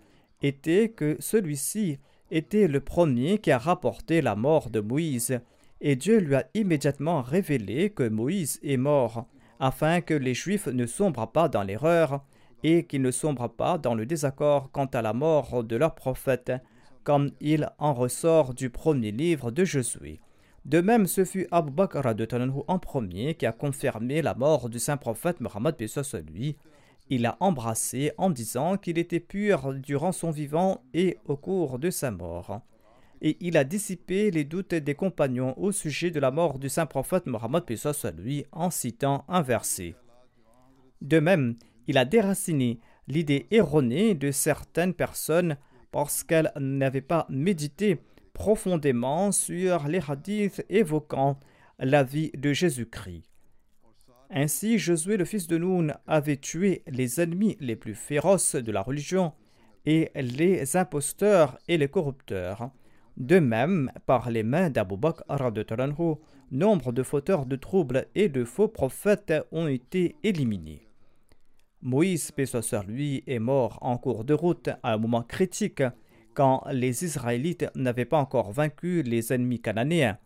était 0.42 0.90
que 0.90 1.16
celui-ci 1.20 2.00
était 2.32 2.68
le 2.68 2.80
premier 2.80 3.38
qui 3.38 3.52
a 3.52 3.60
rapporté 3.60 4.24
la 4.24 4.36
mort 4.36 4.72
de 4.72 4.80
Moïse, 4.80 5.40
et 5.80 5.96
Dieu 5.96 6.18
lui 6.18 6.34
a 6.34 6.48
immédiatement 6.56 7.22
révélé 7.22 7.92
que 7.92 8.10
Moïse 8.10 8.60
est 8.64 8.78
mort, 8.78 9.28
afin 9.60 10.02
que 10.02 10.16
les 10.16 10.34
Juifs 10.34 10.66
ne 10.66 10.88
sombrent 10.88 11.32
pas 11.32 11.50
dans 11.50 11.62
l'erreur 11.62 12.26
et 12.64 12.86
qu'ils 12.86 13.04
ne 13.04 13.12
sombrent 13.12 13.54
pas 13.54 13.78
dans 13.78 13.94
le 13.94 14.08
désaccord 14.08 14.72
quant 14.72 14.88
à 14.88 15.04
la 15.04 15.14
mort 15.14 15.64
de 15.64 15.76
leur 15.76 15.94
prophète, 15.94 16.52
comme 17.04 17.30
il 17.42 17.70
en 17.78 17.94
ressort 17.94 18.56
du 18.56 18.72
premier 18.72 19.12
livre 19.12 19.52
de 19.52 19.66
Josué. 19.66 20.20
De 20.66 20.80
même, 20.80 21.08
ce 21.08 21.26
fut 21.26 21.48
Abu 21.52 21.72
Bakr 21.72 22.02
en 22.68 22.80
premier 22.80 23.36
qui 23.36 23.46
a 23.46 23.52
confirmé 23.52 24.22
la 24.22 24.34
mort 24.34 24.70
du 24.70 24.80
saint 24.80 24.98
prophète 24.98 25.42
Mohammed 25.42 25.76
lui. 26.30 26.56
Il 27.10 27.24
l'a 27.24 27.36
embrassé 27.42 28.14
en 28.18 28.30
disant 28.30 28.78
qu'il 28.78 28.98
était 28.98 29.20
pur 29.20 29.74
durant 29.74 30.14
son 30.14 30.32
vivant 30.32 30.82
et 30.94 31.18
au 31.26 31.36
cours 31.36 31.80
de 31.80 31.90
sa 31.90 32.12
mort. 32.12 32.62
Et 33.22 33.38
il 33.42 33.58
a 33.58 33.66
dissipé 33.66 34.32
les 34.32 34.46
doutes 34.46 34.74
des 34.74 34.96
compagnons 34.96 35.54
au 35.58 35.74
sujet 35.74 36.12
de 36.12 36.20
la 36.20 36.32
mort 36.32 36.60
du 36.60 36.70
saint 36.70 36.86
prophète 36.86 37.26
Mohammed 37.26 37.64
lui 38.18 38.46
en 38.54 38.70
citant 38.70 39.26
un 39.28 39.42
verset. 39.42 39.96
De 41.02 41.20
même, 41.20 41.56
il 41.88 41.98
a 41.98 42.06
déraciné 42.06 42.80
l'idée 43.10 43.48
erronée 43.52 44.16
de 44.16 44.32
certaines 44.32 44.94
personnes 44.94 45.58
parce 45.92 46.24
qu'elles 46.24 46.52
n'avaient 46.58 47.02
pas 47.02 47.28
médité 47.30 48.00
profondément 48.34 49.32
sur 49.32 49.88
les 49.88 50.02
hadiths 50.08 50.66
évoquant 50.70 51.40
la 51.80 52.04
vie 52.04 52.32
de 52.36 52.52
Jésus-Christ. 52.52 53.24
Ainsi, 54.30 54.80
Josué, 54.80 55.18
le 55.18 55.26
fils 55.26 55.48
de 55.48 55.58
Noun, 55.58 55.94
avait 56.08 56.38
tué 56.38 56.84
les 56.88 57.22
ennemis 57.22 57.56
les 57.60 57.76
plus 57.76 57.94
féroces 57.94 58.56
de 58.56 58.72
la 58.72 58.82
religion 58.82 59.34
et 59.86 60.12
les 60.16 60.76
imposteurs 60.76 61.60
et 61.68 61.78
les 61.78 61.88
corrupteurs. 61.88 62.72
De 63.16 63.38
même, 63.38 63.92
par 64.08 64.32
les 64.32 64.42
mains 64.42 64.72
d'Abu 64.72 64.98
Bakr, 64.98 65.24
nombre 66.52 66.92
de 66.92 67.04
fauteurs 67.04 67.46
de 67.46 67.56
troubles 67.56 68.08
et 68.16 68.30
de 68.30 68.44
faux 68.44 68.68
prophètes 68.68 69.34
ont 69.52 69.68
été 69.68 70.16
éliminés. 70.24 70.88
Moïse, 71.82 72.32
paix 72.32 72.46
lui, 72.88 73.24
est 73.28 73.40
mort 73.40 73.78
en 73.82 73.98
cours 73.98 74.24
de 74.24 74.34
route 74.34 74.70
à 74.82 74.94
un 74.94 74.98
moment 74.98 75.22
critique 75.22 75.84
quand 76.34 76.64
les 76.72 77.04
Israélites 77.06 77.66
n'avaient 77.76 78.06
pas 78.06 78.18
encore 78.18 78.52
vaincu 78.52 79.04
les 79.04 79.34
ennemis 79.34 79.62
cananéens 79.62 80.18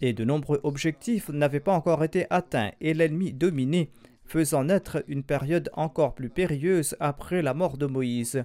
et 0.00 0.12
de 0.12 0.24
nombreux 0.24 0.60
objectifs 0.62 1.28
n'avaient 1.28 1.60
pas 1.60 1.74
encore 1.74 2.04
été 2.04 2.26
atteints 2.30 2.72
et 2.80 2.94
l'ennemi 2.94 3.32
dominé, 3.32 3.90
faisant 4.24 4.64
naître 4.64 5.02
une 5.08 5.22
période 5.22 5.70
encore 5.72 6.14
plus 6.14 6.28
périlleuse 6.28 6.96
après 7.00 7.42
la 7.42 7.54
mort 7.54 7.78
de 7.78 7.86
Moïse. 7.86 8.44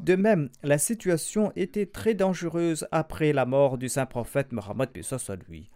De 0.00 0.14
même, 0.14 0.50
la 0.62 0.78
situation 0.78 1.52
était 1.56 1.86
très 1.86 2.14
dangereuse 2.14 2.86
après 2.92 3.32
la 3.32 3.46
mort 3.46 3.78
du 3.78 3.88
saint 3.88 4.06
prophète 4.06 4.52
Mohammed 4.52 4.90
lui. 5.48 5.70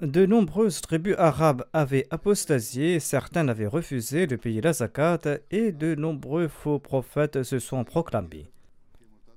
De 0.00 0.26
nombreuses 0.26 0.80
tribus 0.80 1.16
arabes 1.18 1.64
avaient 1.72 2.06
apostasié, 2.10 3.00
certains 3.00 3.48
avaient 3.48 3.66
refusé 3.66 4.28
de 4.28 4.36
payer 4.36 4.60
la 4.60 4.72
zakat 4.72 5.40
et 5.50 5.72
de 5.72 5.96
nombreux 5.96 6.46
faux 6.46 6.78
prophètes 6.78 7.42
se 7.42 7.58
sont 7.58 7.82
proclamés. 7.82 8.48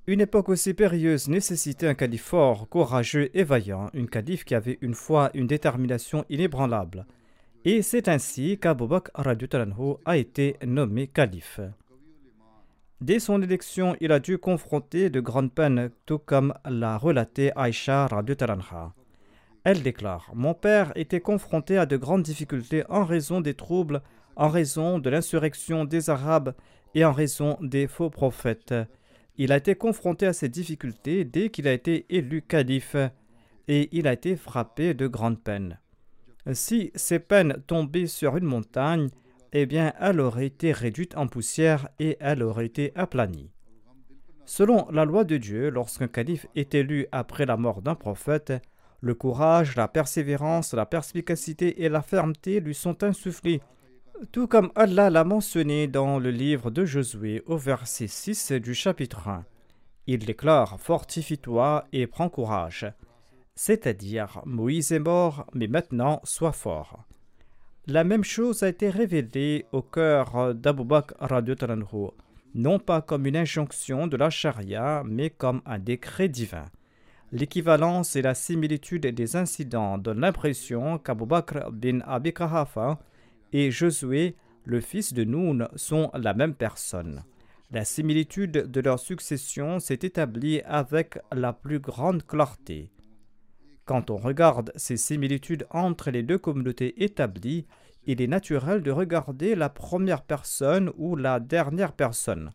Une 0.08 0.22
époque 0.22 0.50
aussi 0.50 0.74
périlleuse 0.74 1.28
nécessitait 1.28 1.88
un 1.88 1.94
calife 1.94 2.24
fort, 2.24 2.68
courageux 2.68 3.30
et 3.36 3.44
vaillant, 3.44 3.92
une 3.94 4.10
calife 4.10 4.44
qui 4.44 4.56
avait 4.56 4.80
une 4.82 4.96
foi, 4.96 5.30
une 5.36 5.46
détermination 5.46 6.26
inébranlable. 6.28 7.06
Et 7.66 7.84
c'est 7.84 8.08
ainsi 8.08 8.58
qu'Abu 8.58 8.88
Bakr 8.88 9.12
a 10.06 10.18
été 10.18 10.56
nommé 10.66 11.06
calife. 11.06 11.60
Dès 13.00 13.20
son 13.20 13.44
élection, 13.44 13.96
il 14.02 14.12
a 14.12 14.20
dû 14.20 14.40
confronter 14.40 15.12
de 15.12 15.20
grandes 15.20 15.54
peines, 15.54 15.92
tout 16.08 16.20
comme 16.20 16.56
l'a 16.66 16.98
relaté 16.98 17.52
Aïcha 17.56 18.08
Talanha. 18.38 18.94
Elle 19.64 19.84
déclare 19.84 20.32
Mon 20.34 20.56
père 20.56 20.92
était 20.96 21.22
confronté 21.22 21.78
à 21.78 21.86
de 21.86 21.98
grandes 21.98 22.24
difficultés 22.24 22.84
en 22.90 23.06
raison 23.06 23.40
des 23.40 23.54
troubles, 23.54 24.02
en 24.36 24.50
raison 24.50 24.98
de 24.98 25.12
l'insurrection 25.12 25.86
des 25.86 26.10
Arabes 26.10 26.56
et 26.96 27.06
en 27.06 27.12
raison 27.12 27.60
des 27.62 27.88
faux 27.88 28.10
prophètes. 28.10 28.74
Il 29.44 29.52
a 29.52 29.58
été 29.58 29.74
confronté 29.74 30.28
à 30.28 30.34
ces 30.34 30.50
difficultés 30.50 31.26
dès 31.26 31.50
qu'il 31.50 31.68
a 31.68 31.74
été 31.74 32.06
élu 32.10 32.44
calife 32.44 32.96
et 33.68 33.90
il 33.92 34.08
a 34.08 34.14
été 34.14 34.36
frappé 34.36 34.94
de 34.94 35.08
grandes 35.08 35.42
peines. 35.42 35.80
Si 36.54 36.92
ces 36.94 37.18
peines 37.18 37.56
tombaient 37.66 38.06
sur 38.06 38.38
une 38.38 38.46
montagne, 38.46 39.10
eh 39.52 39.66
bien 39.66 39.94
elle 40.00 40.20
aurait 40.20 40.46
été 40.46 40.72
réduite 40.72 41.18
en 41.18 41.26
poussière 41.26 41.90
et 41.98 42.18
elle 42.20 42.44
aurait 42.44 42.68
été 42.68 42.92
aplanie. 42.94 43.50
Selon 44.46 44.88
la 44.92 45.06
loi 45.06 45.24
de 45.24 45.38
Dieu, 45.38 45.72
lorsqu'un 45.72 46.08
calife 46.08 46.46
est 46.56 46.76
élu 46.76 47.08
après 47.12 47.48
la 47.48 47.58
mort 47.58 47.82
d'un 47.82 47.96
prophète, 47.96 48.54
le 49.00 49.16
courage, 49.16 49.76
la 49.76 49.88
persévérance, 49.88 50.76
la 50.76 50.86
perspicacité 50.86 51.84
et 51.84 51.90
la 51.90 52.04
fermeté 52.04 52.60
lui 52.60 52.76
sont 52.76 53.04
insufflés, 53.04 53.62
tout 54.32 54.48
comme 54.48 54.72
Allah 54.76 55.10
l'a 55.10 55.24
mentionné 55.24 55.88
dans 55.88 56.20
le 56.20 56.30
livre 56.30 56.70
de 56.70 56.86
Josué 56.86 57.42
au 57.48 57.58
verset 57.58 58.08
6 58.08 58.52
du 58.54 58.76
chapitre 58.76 59.28
1. 59.28 59.46
Il 60.06 60.26
déclare 60.26 60.80
Fortifie-toi 60.80 61.86
et 61.92 62.06
prends 62.06 62.30
courage. 62.30 62.86
C'est-à-dire, 63.56 64.42
Moïse 64.46 64.92
est 64.92 65.00
mort, 65.00 65.48
mais 65.54 65.68
maintenant 65.68 66.22
sois 66.24 66.52
fort. 66.52 67.04
La 67.88 68.04
même 68.04 68.24
chose 68.24 68.62
a 68.62 68.70
été 68.70 68.90
révélée 68.90 69.66
au 69.72 69.82
cœur 69.82 70.54
d'Abu 70.54 70.84
Bakr 70.84 71.16
non 72.54 72.80
pas 72.80 73.02
comme 73.02 73.26
une 73.26 73.38
injonction 73.38 74.08
de 74.08 74.18
la 74.18 74.30
charia, 74.30 75.04
mais 75.06 75.30
comme 75.30 75.62
un 75.66 75.80
décret 75.80 76.28
divin. 76.28 76.66
L'équivalence 77.32 78.16
et 78.18 78.22
la 78.22 78.36
similitude 78.36 79.08
des 79.08 79.36
incidents 79.36 79.98
donnent 79.98 80.20
l'impression 80.20 80.98
qu'Abu 81.00 81.26
Bakr 81.26 81.72
bin 81.72 82.02
Abi 82.02 82.34
Kahafa 82.34 83.00
et 83.54 83.72
Josué, 83.72 84.36
le 84.64 84.80
fils 84.80 85.14
de 85.14 85.24
Noun, 85.24 85.68
sont 85.76 86.12
la 86.14 86.34
même 86.34 86.54
personne. 86.56 87.24
La 87.72 87.86
similitude 87.86 88.52
de 88.52 88.82
leur 88.82 89.00
succession 89.00 89.80
s'est 89.80 90.00
établie 90.02 90.62
avec 90.66 91.18
la 91.32 91.54
plus 91.54 91.80
grande 91.80 92.26
clarté. 92.26 92.92
Quand 93.86 94.10
on 94.10 94.18
regarde 94.18 94.72
ces 94.76 94.98
similitudes 94.98 95.66
entre 95.70 96.12
les 96.12 96.24
deux 96.24 96.38
communautés 96.38 97.04
établies, 97.04 97.66
il 98.06 98.22
est 98.22 98.28
naturel 98.28 98.82
de 98.82 98.92
regarder 98.92 99.56
la 99.56 99.70
première 99.70 100.24
personne 100.24 100.92
ou 100.98 101.16
la 101.16 101.40
dernière 101.40 101.94
personne. 101.94 102.52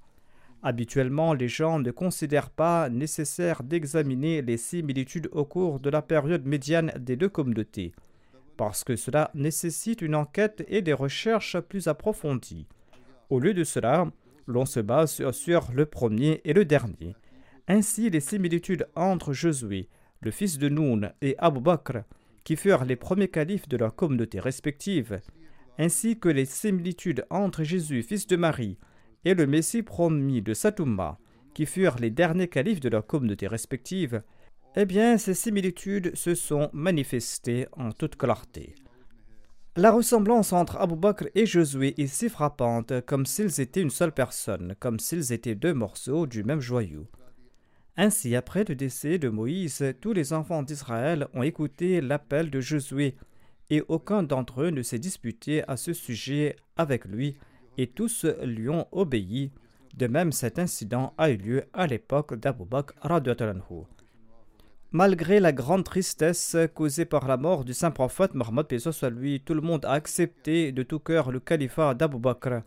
Habituellement, 0.62 1.32
les 1.32 1.48
gens 1.48 1.78
ne 1.78 1.90
considèrent 1.90 2.50
pas 2.50 2.88
nécessaire 2.88 3.62
d'examiner 3.62 4.42
les 4.42 4.56
similitudes 4.56 5.28
au 5.32 5.44
cours 5.44 5.78
de 5.80 5.90
la 5.90 6.02
période 6.02 6.44
médiane 6.44 6.92
des 6.98 7.16
deux 7.16 7.28
communautés, 7.28 7.92
parce 8.56 8.84
que 8.84 8.96
cela 8.96 9.30
nécessite 9.34 10.02
une 10.02 10.14
enquête 10.14 10.64
et 10.68 10.82
des 10.82 10.92
recherches 10.92 11.58
plus 11.60 11.88
approfondies. 11.88 12.66
Au 13.30 13.38
lieu 13.38 13.54
de 13.54 13.64
cela, 13.64 14.10
l'on 14.46 14.66
se 14.66 14.80
base 14.80 15.30
sur, 15.32 15.72
le 15.72 15.86
premier 15.86 16.40
et 16.44 16.52
le 16.52 16.64
dernier. 16.64 17.16
Ainsi, 17.68 18.10
les 18.10 18.20
similitudes 18.20 18.86
entre 18.94 19.32
Josué, 19.32 19.88
le 20.20 20.30
fils 20.30 20.58
de 20.58 20.68
Noun, 20.68 21.12
et 21.20 21.34
Abu 21.38 21.60
Bakr, 21.60 22.04
qui 22.44 22.56
furent 22.56 22.84
les 22.84 22.96
premiers 22.96 23.28
califes 23.28 23.68
de 23.68 23.76
leur 23.76 23.94
communauté 23.96 24.38
respective, 24.38 25.20
ainsi 25.78 26.18
que 26.18 26.28
les 26.28 26.44
similitudes 26.44 27.26
entre 27.28 27.64
Jésus, 27.64 28.02
fils 28.02 28.26
de 28.26 28.36
Marie, 28.36 28.78
et 29.24 29.34
le 29.34 29.46
Messie 29.46 29.82
promis 29.82 30.42
de 30.42 30.54
Satouma, 30.54 31.18
qui 31.54 31.66
furent 31.66 31.96
les 31.98 32.10
derniers 32.10 32.48
califes 32.48 32.80
de 32.80 32.88
leur 32.88 33.06
communauté 33.06 33.48
respective, 33.48 34.22
eh 34.76 34.84
bien, 34.84 35.16
ces 35.16 35.34
similitudes 35.34 36.14
se 36.14 36.34
sont 36.34 36.68
manifestées 36.72 37.66
en 37.72 37.92
toute 37.92 38.16
clarté. 38.16 38.74
La 39.74 39.90
ressemblance 39.90 40.52
entre 40.52 40.76
Abu 40.76 40.96
Bakr 40.96 41.28
et 41.34 41.46
Josué 41.46 41.94
est 42.00 42.06
si 42.06 42.28
frappante 42.28 43.00
comme 43.06 43.26
s'ils 43.26 43.60
étaient 43.60 43.82
une 43.82 43.90
seule 43.90 44.12
personne, 44.12 44.74
comme 44.78 44.98
s'ils 44.98 45.32
étaient 45.32 45.54
deux 45.54 45.74
morceaux 45.74 46.26
du 46.26 46.44
même 46.44 46.60
joyau. 46.60 47.06
Ainsi, 47.96 48.36
après 48.36 48.64
le 48.64 48.74
décès 48.74 49.18
de 49.18 49.30
Moïse, 49.30 49.82
tous 50.00 50.12
les 50.12 50.34
enfants 50.34 50.62
d'Israël 50.62 51.28
ont 51.32 51.42
écouté 51.42 52.02
l'appel 52.02 52.50
de 52.50 52.60
Josué, 52.60 53.16
et 53.70 53.82
aucun 53.88 54.22
d'entre 54.22 54.62
eux 54.62 54.70
ne 54.70 54.82
s'est 54.82 54.98
disputé 54.98 55.62
à 55.68 55.76
ce 55.76 55.92
sujet 55.92 56.56
avec 56.76 57.06
lui, 57.06 57.36
et 57.78 57.86
tous 57.86 58.26
lui 58.44 58.68
ont 58.68 58.86
obéi. 58.92 59.52
De 59.94 60.06
même, 60.06 60.32
cet 60.32 60.58
incident 60.58 61.14
a 61.16 61.30
eu 61.30 61.36
lieu 61.36 61.64
à 61.72 61.86
l'époque 61.86 62.34
d'Abu 62.34 62.64
Bakr. 62.64 62.96
Malgré 64.92 65.40
la 65.40 65.52
grande 65.52 65.84
tristesse 65.84 66.56
causée 66.74 67.04
par 67.04 67.26
la 67.26 67.36
mort 67.36 67.64
du 67.64 67.74
saint 67.74 67.90
prophète 67.90 68.34
Mohammed 68.34 68.66
lui, 69.10 69.40
tout 69.40 69.54
le 69.54 69.60
monde 69.60 69.84
a 69.84 69.92
accepté 69.92 70.70
de 70.70 70.82
tout 70.84 71.00
cœur 71.00 71.32
le 71.32 71.40
califat 71.40 71.94
d'Abu 71.94 72.18
Bakr. 72.18 72.62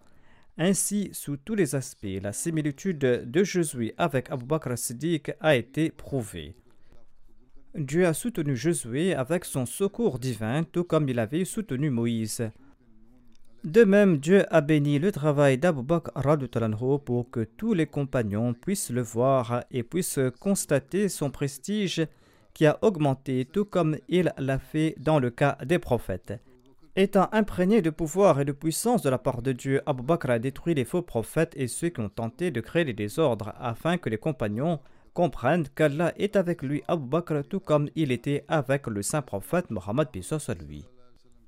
Ainsi, 0.58 1.10
sous 1.14 1.38
tous 1.38 1.56
les 1.56 1.76
aspects, 1.76 2.20
la 2.22 2.34
similitude 2.34 3.00
de 3.00 3.44
Josué 3.46 3.96
avec 3.98 4.30
Abu 4.30 4.46
Bakr 4.46 4.78
Siddiq 4.78 5.32
a 5.40 5.56
été 5.56 5.90
prouvée. 5.90 6.56
Dieu 7.74 8.06
a 8.06 8.14
soutenu 8.14 8.58
Josué 8.58 9.16
avec 9.16 9.46
son 9.46 9.66
secours 9.66 10.20
divin, 10.20 10.64
tout 10.64 10.84
comme 10.84 11.08
il 11.08 11.20
avait 11.20 11.46
soutenu 11.46 11.90
Moïse. 11.90 12.52
De 13.66 13.84
même, 13.84 14.20
Dieu 14.20 14.46
a 14.52 14.62
béni 14.62 15.00
le 15.00 15.12
travail 15.12 15.58
d'Abu 15.58 15.84
Bakr 15.84 16.12
pour 17.06 17.30
que 17.30 17.44
tous 17.44 17.74
les 17.74 17.88
compagnons 17.88 18.54
puissent 18.54 18.90
le 18.90 19.02
voir 19.02 19.66
et 19.70 19.84
puissent 19.84 20.20
constater 20.40 21.10
son 21.10 21.30
prestige 21.30 22.08
qui 22.54 22.66
a 22.66 22.78
augmenté 22.82 23.46
tout 23.46 23.66
comme 23.66 23.98
il 24.08 24.34
l'a 24.38 24.60
fait 24.60 24.96
dans 24.98 25.20
le 25.20 25.30
cas 25.30 25.58
des 25.66 25.78
prophètes. 25.78 26.40
Étant 26.96 27.28
imprégné 27.34 27.82
de 27.82 27.90
pouvoir 27.90 28.40
et 28.40 28.46
de 28.46 28.54
puissance 28.54 29.02
de 29.02 29.10
la 29.10 29.18
part 29.18 29.42
de 29.42 29.52
Dieu, 29.52 29.82
Abu 29.86 30.04
Bakr 30.04 30.32
a 30.32 30.40
détruit 30.40 30.74
les 30.74 30.86
faux 30.86 31.02
prophètes 31.02 31.54
et 31.58 31.68
ceux 31.68 31.90
qui 31.90 32.00
ont 32.00 32.10
tenté 32.10 32.52
de 32.52 32.62
créer 32.62 32.86
les 32.86 32.94
désordres 32.94 33.54
afin 33.60 33.98
que 33.98 34.10
les 34.10 34.18
compagnons 34.18 34.80
comprennent 35.14 35.68
qu'Allah 35.76 36.14
est 36.18 36.38
avec 36.38 36.62
lui, 36.62 36.82
Abu 36.88 37.08
Bakr, 37.08 37.44
tout 37.48 37.60
comme 37.60 37.90
il 37.96 38.14
était 38.14 38.46
avec 38.48 38.88
le 38.88 39.02
saint 39.02 39.22
prophète 39.22 39.70
Mohammed 39.70 40.08
lui. 40.68 40.86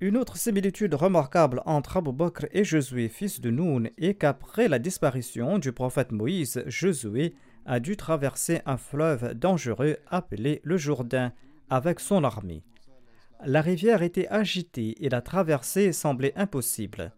Une 0.02 0.18
autre 0.18 0.36
similitude 0.36 0.96
remarquable 0.96 1.62
entre 1.68 1.98
Abu 1.98 2.12
Bakr 2.12 2.48
et 2.54 2.64
Josué, 2.64 3.08
fils 3.08 3.40
de 3.40 3.52
Noun, 3.52 3.92
est 4.00 4.16
qu'après 4.16 4.68
la 4.68 4.80
disparition 4.80 5.60
du 5.60 5.72
prophète 5.74 6.12
Moïse, 6.12 6.64
Josué 6.66 7.36
a 7.68 7.80
dû 7.80 7.96
traverser 7.96 8.62
un 8.66 8.78
fleuve 8.78 9.36
dangereux 9.36 9.98
appelé 10.08 10.60
le 10.64 10.76
Jourdain 10.76 11.34
avec 11.70 12.00
son 12.00 12.24
armée. 12.24 12.64
La 13.46 13.62
rivière 13.62 14.02
était 14.02 14.28
agitée 14.30 14.96
et 15.06 15.10
la 15.10 15.22
traversée 15.22 15.94
semblait 15.94 16.34
impossible. 16.36 17.14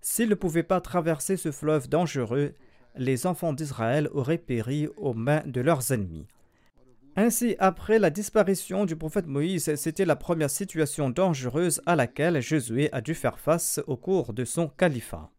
S'il 0.00 0.30
ne 0.30 0.34
pouvait 0.34 0.64
pas 0.64 0.80
traverser 0.80 1.36
ce 1.36 1.52
fleuve 1.52 1.88
dangereux, 1.88 2.54
les 2.96 3.24
enfants 3.24 3.52
d'Israël 3.52 4.08
auraient 4.12 4.36
péri 4.36 4.88
aux 4.96 5.14
mains 5.14 5.44
de 5.46 5.60
leurs 5.60 5.92
ennemis. 5.92 6.26
Ainsi, 7.16 7.56
après 7.58 7.98
la 7.98 8.10
disparition 8.10 8.84
du 8.84 8.94
prophète 8.94 9.26
Moïse, 9.26 9.74
c'était 9.74 10.04
la 10.04 10.16
première 10.16 10.50
situation 10.50 11.10
dangereuse 11.10 11.82
à 11.84 11.96
laquelle 11.96 12.40
Josué 12.40 12.88
a 12.92 13.00
dû 13.00 13.14
faire 13.14 13.38
face 13.38 13.80
au 13.86 13.96
cours 13.96 14.32
de 14.32 14.44
son 14.44 14.68
califat. 14.68 15.30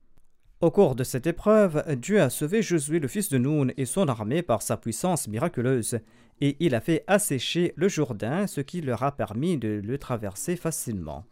Au 0.60 0.70
cours 0.70 0.96
de 0.96 1.04
cette 1.04 1.26
épreuve, 1.28 1.84
Dieu 1.98 2.22
a 2.22 2.30
sauvé 2.30 2.62
Josué 2.62 3.00
le 3.00 3.08
fils 3.08 3.30
de 3.30 3.38
Noun 3.38 3.74
et 3.78 3.86
son 3.86 4.08
armée 4.10 4.44
par 4.44 4.62
sa 4.62 4.78
puissance 4.78 5.28
miraculeuse, 5.28 6.00
et 6.42 6.58
il 6.60 6.76
a 6.76 6.82
fait 6.82 7.04
assécher 7.08 7.74
le 7.78 7.88
Jourdain, 7.88 8.48
ce 8.48 8.62
qui 8.62 8.82
leur 8.82 9.02
a 9.04 9.16
permis 9.16 9.58
de 9.58 9.82
le 9.84 9.98
traverser 9.98 10.56
facilement. 10.58 11.26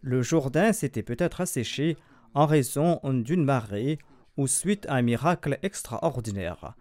Le 0.00 0.22
Jourdain 0.22 0.72
s'était 0.72 1.02
peut-être 1.02 1.40
asséché 1.40 1.96
en 2.34 2.46
raison 2.46 2.98
d'une 3.04 3.44
marée 3.44 3.98
ou 4.36 4.46
suite 4.46 4.86
à 4.88 4.94
un 4.94 5.02
miracle 5.02 5.58
extraordinaire. 5.62 6.74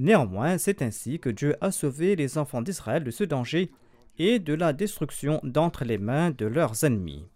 Néanmoins, 0.00 0.56
c'est 0.56 0.80
ainsi 0.80 1.20
que 1.20 1.28
Dieu 1.28 1.56
a 1.60 1.70
sauvé 1.70 2.16
les 2.16 2.38
enfants 2.38 2.62
d'Israël 2.62 3.04
de 3.04 3.10
ce 3.10 3.22
danger 3.22 3.70
et 4.18 4.38
de 4.38 4.54
la 4.54 4.72
destruction 4.72 5.40
d'entre 5.42 5.84
les 5.84 5.98
mains 5.98 6.30
de 6.30 6.46
leurs 6.46 6.84
ennemis. 6.84 7.26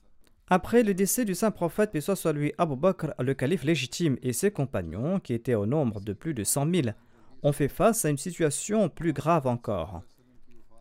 Après 0.48 0.82
le 0.82 0.94
décès 0.94 1.26
du 1.26 1.34
saint 1.34 1.50
prophète, 1.50 2.00
soit 2.00 2.26
Abu 2.56 2.76
Bakr, 2.76 3.12
le 3.18 3.34
calife 3.34 3.64
légitime, 3.64 4.16
et 4.22 4.32
ses 4.32 4.50
compagnons, 4.50 5.20
qui 5.20 5.34
étaient 5.34 5.54
au 5.54 5.66
nombre 5.66 6.00
de 6.00 6.14
plus 6.14 6.32
de 6.32 6.42
cent 6.42 6.64
mille, 6.64 6.94
ont 7.42 7.52
fait 7.52 7.68
face 7.68 8.06
à 8.06 8.08
une 8.08 8.16
situation 8.16 8.88
plus 8.88 9.12
grave 9.12 9.46
encore. 9.46 10.02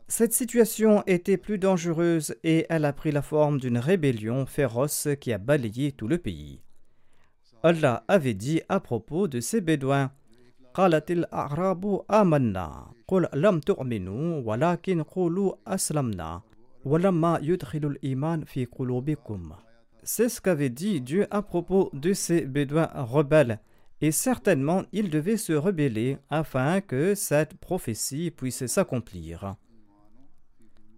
Cette 0.08 0.32
situation 0.32 1.04
était 1.06 1.36
plus 1.36 1.58
dangereuse 1.58 2.34
et 2.46 2.66
elle 2.70 2.86
a 2.86 2.94
pris 2.94 3.12
la 3.12 3.22
forme 3.22 3.60
d'une 3.60 3.78
rébellion 3.78 4.46
féroce 4.46 5.10
qui 5.20 5.34
a 5.34 5.38
balayé 5.38 5.92
tout 5.92 6.08
le 6.08 6.18
pays. 6.18 6.62
Allah 7.62 8.06
avait 8.08 8.36
dit 8.36 8.62
à 8.70 8.80
propos 8.80 9.28
de 9.28 9.42
ces 9.42 9.60
Bédouins 9.60 10.12
قالت 10.75 11.11
الأعراب 11.11 12.03
آمنا 12.11 12.93
قل 13.09 13.29
لم 13.35 13.61
تؤمنوا 13.61 14.43
ولكن 14.45 15.03
قولوا 15.03 15.55
أسلمنا 15.67 16.41
ولما 16.85 17.39
يدخل 17.43 17.87
الإيمان 17.87 18.45
في 18.45 18.65
قلوبكم 18.65 19.53
C'est 20.05 20.29
ce 20.29 20.41
qu'avait 20.41 20.71
dit 20.71 21.01
Dieu 21.01 21.27
à 21.31 21.43
propos 21.43 21.91
de 21.93 22.13
ces 22.15 22.43
Bédouins 22.43 22.89
rebelles. 22.95 23.59
Et 24.01 24.13
certainement, 24.13 24.85
ils 24.93 25.11
devaient 25.11 25.37
se 25.37 25.53
rebeller 25.53 26.17
afin 26.31 26.81
que 26.81 27.15
cette 27.15 27.55
prophétie 27.55 28.31
puisse 28.31 28.65
s'accomplir. 28.67 29.57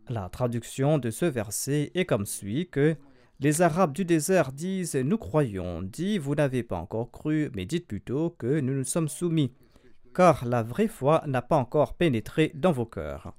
La 0.09 0.29
traduction 0.29 0.99
de 0.99 1.11
ce 1.11 1.25
verset 1.25 1.91
est 1.95 2.05
comme 2.05 2.27
suit 2.27 2.69
que 2.69 2.97
les 3.41 3.63
Arabes 3.63 3.95
du 3.95 4.05
désert 4.05 4.53
disent 4.53 4.97
Nous 4.97 5.17
croyons, 5.17 5.81
dit 5.83 6.19
Vous 6.19 6.35
n'avez 6.35 6.63
pas 6.63 6.77
encore 6.77 7.11
cru, 7.11 7.51
mais 7.55 7.65
dites 7.65 7.87
plutôt 7.87 8.31
que 8.31 8.61
nous 8.61 8.75
nous 8.75 8.85
sommes 8.85 9.09
soumis 9.09 9.53
car 10.16 10.46
la 10.46 10.64
vraie 10.64 10.88
foi 10.88 11.22
n'a 11.28 11.42
pas 11.42 11.58
encore 11.58 11.94
pénétré 11.94 12.52
dans 12.56 12.72
vos 12.72 12.86
cœurs. 12.86 13.34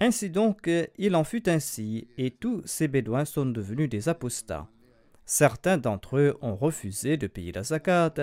Ainsi 0.00 0.30
donc, 0.30 0.70
il 0.98 1.16
en 1.16 1.24
fut 1.24 1.48
ainsi, 1.48 2.06
et 2.16 2.30
tous 2.30 2.62
ces 2.64 2.86
Bédouins 2.86 3.24
sont 3.24 3.46
devenus 3.46 3.88
des 3.88 4.08
apostats. 4.08 4.68
Certains 5.24 5.76
d'entre 5.76 6.18
eux 6.18 6.38
ont 6.40 6.54
refusé 6.54 7.16
de 7.16 7.26
payer 7.26 7.50
la 7.50 7.64
zakat, 7.64 8.14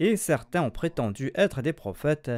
et 0.00 0.16
certains 0.16 0.62
ont 0.62 0.70
prétendu 0.70 1.30
être 1.34 1.62
des 1.62 1.72
prophètes, 1.72 2.32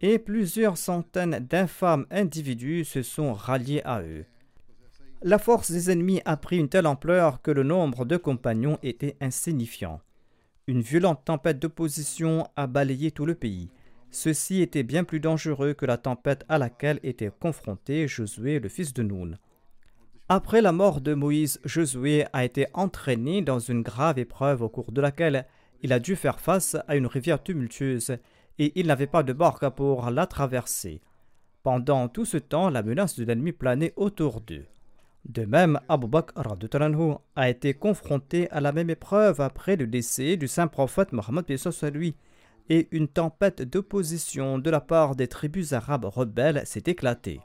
et 0.00 0.18
plusieurs 0.18 0.78
centaines 0.78 1.38
d'infâmes 1.38 2.06
individus 2.10 2.84
se 2.84 3.02
sont 3.02 3.32
ralliés 3.32 3.82
à 3.84 4.02
eux. 4.02 4.24
La 5.22 5.38
force 5.38 5.70
des 5.70 5.92
ennemis 5.92 6.20
a 6.24 6.36
pris 6.36 6.58
une 6.58 6.68
telle 6.68 6.88
ampleur 6.88 7.40
que 7.40 7.52
le 7.52 7.62
nombre 7.62 8.04
de 8.04 8.16
compagnons 8.16 8.78
était 8.82 9.16
insignifiant. 9.20 10.00
Une 10.66 10.80
violente 10.80 11.24
tempête 11.24 11.60
d'opposition 11.60 12.48
a 12.56 12.66
balayé 12.66 13.12
tout 13.12 13.26
le 13.26 13.36
pays. 13.36 13.70
Ceci 14.14 14.60
était 14.60 14.82
bien 14.82 15.04
plus 15.04 15.20
dangereux 15.20 15.72
que 15.72 15.86
la 15.86 15.96
tempête 15.96 16.44
à 16.50 16.58
laquelle 16.58 17.00
était 17.02 17.30
confronté 17.40 18.06
Josué, 18.06 18.60
le 18.60 18.68
fils 18.68 18.92
de 18.92 19.02
Noun. 19.02 19.38
Après 20.28 20.60
la 20.60 20.70
mort 20.70 21.00
de 21.00 21.14
Moïse, 21.14 21.60
Josué 21.64 22.26
a 22.34 22.44
été 22.44 22.66
entraîné 22.74 23.40
dans 23.40 23.58
une 23.58 23.80
grave 23.80 24.18
épreuve 24.18 24.60
au 24.60 24.68
cours 24.68 24.92
de 24.92 25.00
laquelle 25.00 25.46
il 25.80 25.94
a 25.94 25.98
dû 25.98 26.14
faire 26.14 26.40
face 26.40 26.76
à 26.88 26.96
une 26.96 27.06
rivière 27.06 27.42
tumultueuse 27.42 28.18
et 28.58 28.78
il 28.78 28.86
n'avait 28.86 29.06
pas 29.06 29.22
de 29.22 29.32
barque 29.32 29.66
pour 29.70 30.10
la 30.10 30.26
traverser. 30.26 31.00
Pendant 31.62 32.08
tout 32.08 32.26
ce 32.26 32.36
temps, 32.36 32.68
la 32.68 32.82
menace 32.82 33.18
de 33.18 33.24
l'ennemi 33.24 33.52
planait 33.52 33.94
autour 33.96 34.42
d'eux. 34.42 34.66
De 35.24 35.46
même, 35.46 35.80
Abu 35.88 36.06
Bakr 36.06 36.42
a 37.34 37.48
été 37.48 37.72
confronté 37.72 38.50
à 38.50 38.60
la 38.60 38.72
même 38.72 38.90
épreuve 38.90 39.40
après 39.40 39.76
le 39.76 39.86
décès 39.86 40.36
du 40.36 40.48
saint 40.48 40.66
prophète 40.66 41.12
Mohammed 41.12 41.46
lui 41.94 42.14
et 42.68 42.88
une 42.90 43.08
tempête 43.08 43.62
d'opposition 43.62 44.58
de 44.58 44.70
la 44.70 44.80
part 44.80 45.16
des 45.16 45.28
tribus 45.28 45.72
arabes 45.72 46.04
rebelles 46.04 46.62
s'est 46.64 46.84
éclatée. 46.86 47.40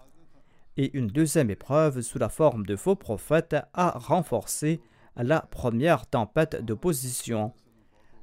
et 0.77 0.95
une 0.95 1.07
deuxième 1.07 1.49
épreuve 1.49 2.01
sous 2.01 2.19
la 2.19 2.29
forme 2.29 2.65
de 2.65 2.75
faux 2.75 2.95
prophètes 2.95 3.55
a 3.73 3.97
renforcé 3.97 4.79
la 5.15 5.41
première 5.41 6.05
tempête 6.05 6.63
d'opposition. 6.63 7.51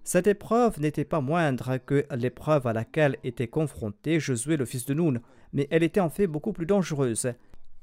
Cette 0.04 0.26
épreuve 0.26 0.80
n'était 0.80 1.04
pas 1.04 1.20
moindre 1.20 1.78
que 1.78 2.06
l'épreuve 2.14 2.66
à 2.66 2.72
laquelle 2.72 3.16
était 3.24 3.48
confronté 3.48 4.20
Josué 4.20 4.56
le 4.56 4.66
fils 4.66 4.86
de 4.86 4.94
Noun, 4.94 5.20
mais 5.52 5.66
elle 5.70 5.82
était 5.82 6.00
en 6.00 6.10
fait 6.10 6.26
beaucoup 6.26 6.52
plus 6.52 6.66
dangereuse. 6.66 7.32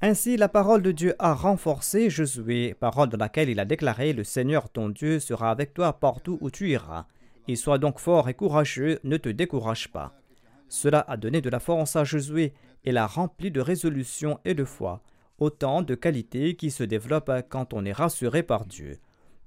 Ainsi, 0.00 0.36
la 0.36 0.48
parole 0.48 0.82
de 0.82 0.92
Dieu 0.92 1.14
a 1.18 1.34
renforcé 1.34 2.10
Josué, 2.10 2.74
parole 2.78 3.08
dans 3.08 3.18
laquelle 3.18 3.50
il 3.50 3.60
a 3.60 3.64
déclaré 3.64 4.12
Le 4.12 4.24
Seigneur 4.24 4.68
ton 4.68 4.88
Dieu 4.88 5.20
sera 5.20 5.50
avec 5.50 5.74
toi 5.74 5.92
partout 5.92 6.38
où 6.40 6.50
tu 6.50 6.70
iras. 6.70 7.06
Et 7.48 7.56
sois 7.56 7.78
donc 7.78 7.98
fort 7.98 8.28
et 8.28 8.34
courageux, 8.34 8.98
ne 9.04 9.16
te 9.16 9.28
décourage 9.28 9.88
pas. 9.90 10.14
Cela 10.68 11.04
a 11.08 11.16
donné 11.16 11.40
de 11.40 11.50
la 11.50 11.60
force 11.60 11.96
à 11.96 12.04
Josué 12.04 12.54
et 12.84 12.92
l'a 12.92 13.06
rempli 13.06 13.50
de 13.50 13.60
résolution 13.60 14.38
et 14.44 14.54
de 14.54 14.64
foi, 14.64 15.02
autant 15.38 15.82
de 15.82 15.94
qualités 15.94 16.56
qui 16.56 16.70
se 16.70 16.84
développent 16.84 17.32
quand 17.48 17.74
on 17.74 17.84
est 17.84 17.92
rassuré 17.92 18.42
par 18.42 18.64
Dieu. 18.64 18.98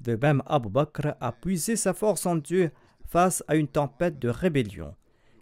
De 0.01 0.15
même, 0.15 0.43
Abu 0.45 0.69
Bakr 0.69 1.15
a 1.19 1.31
puisé 1.31 1.75
sa 1.75 1.93
force 1.93 2.25
en 2.25 2.35
Dieu 2.35 2.71
face 3.07 3.43
à 3.47 3.55
une 3.55 3.67
tempête 3.67 4.19
de 4.19 4.29
rébellion. 4.29 4.93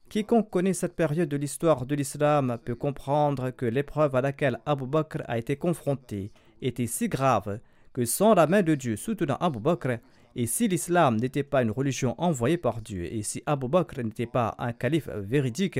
Quiconque 0.09 0.49
connaît 0.49 0.73
cette 0.73 0.95
période 0.95 1.29
de 1.29 1.37
l'histoire 1.37 1.85
de 1.87 1.95
l'islam 1.95 2.59
peut 2.63 2.75
comprendre 2.75 3.49
que 3.49 3.65
l'épreuve 3.65 4.15
à 4.15 4.21
laquelle 4.21 4.59
Abu 4.65 4.85
Bakr 4.85 5.23
a 5.27 5.39
été 5.39 5.55
confronté 5.55 6.31
était 6.61 6.87
si 6.87 7.09
grave 7.09 7.59
que 7.93 8.05
sans 8.05 8.33
la 8.33 8.47
main 8.47 8.61
de 8.61 8.75
Dieu 8.75 8.95
soutenant 8.95 9.37
Abu 9.37 9.59
Bakr, 9.59 9.97
et 10.35 10.47
si 10.47 10.67
l'islam 10.67 11.17
n'était 11.17 11.43
pas 11.43 11.61
une 11.61 11.71
religion 11.71 12.15
envoyée 12.17 12.57
par 12.57 12.81
Dieu, 12.81 13.05
et 13.05 13.23
si 13.23 13.43
Abu 13.45 13.67
Bakr 13.67 14.03
n'était 14.03 14.25
pas 14.25 14.55
un 14.57 14.73
calife 14.73 15.09
véridique, 15.09 15.79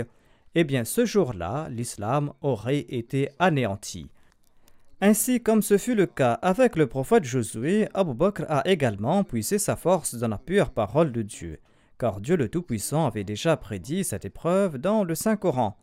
eh 0.55 0.63
bien 0.63 0.83
ce 0.83 1.05
jour-là, 1.05 1.67
l'islam 1.69 2.33
aurait 2.41 2.85
été 2.89 3.29
anéanti. 3.39 4.09
Ainsi 5.01 5.41
comme 5.41 5.61
ce 5.61 5.77
fut 5.77 5.95
le 5.95 6.05
cas 6.05 6.33
avec 6.41 6.75
le 6.75 6.87
prophète 6.87 7.25
Josué, 7.25 7.87
Abu 7.93 8.13
Bakr 8.13 8.45
a 8.47 8.67
également 8.67 9.23
puisé 9.23 9.59
sa 9.59 9.75
force 9.75 10.15
dans 10.15 10.27
la 10.27 10.37
pure 10.37 10.69
parole 10.69 11.11
de 11.11 11.23
Dieu, 11.23 11.59
car 11.99 12.21
Dieu 12.21 12.37
le 12.37 12.47
Tout-Puissant 12.47 13.07
avait 13.07 13.23
déjà 13.23 13.57
prédit 13.57 14.03
cette 14.03 14.25
épreuve 14.25 14.77
dans 14.77 15.03
le 15.03 15.15
Saint-Coran. 15.15 15.77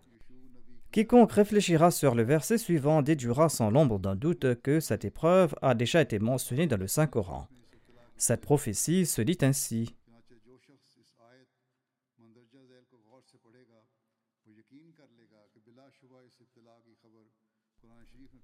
Quiconque 0.93 1.33
réfléchira 1.33 1.91
sur 1.91 2.14
le 2.14 2.23
verset 2.23 2.59
suivant 2.59 3.03
déduira 3.03 3.49
sans 3.49 3.71
l'ombre 3.71 3.99
d'un 3.99 4.16
doute 4.16 4.61
que 4.62 4.81
cette 4.81 5.05
épreuve 5.05 5.55
a 5.62 5.75
déjà 5.75 6.01
été 6.01 6.18
mentionnée 6.18 6.66
dans 6.66 6.79
le 6.79 6.89
Saint-Coran. 6.89 7.47
Cette 8.21 8.43
prophétie 8.43 9.07
se 9.07 9.23
dit 9.23 9.39
ainsi. 9.41 9.97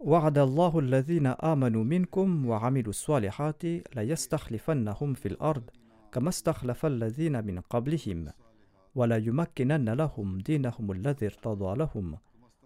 وعد 0.01 0.39
الله 0.39 0.79
الذين 0.79 1.27
آمنوا 1.27 1.85
منكم 1.85 2.47
وعملوا 2.47 2.91
الصالحات 2.91 3.63
ليستخلفنهم 3.97 5.15
في 5.15 5.29
الأرض 5.29 5.71
كما 6.13 6.29
استخلف 6.29 6.87
الذين 6.87 7.45
من 7.45 7.61
قبلهم 7.61 8.33
ولا 8.95 9.17
يمكنن 9.17 9.89
لهم 9.89 10.39
دينهم 10.39 10.93
الذي 10.93 11.27
ارتضى 11.27 11.79
لهم 11.79 12.19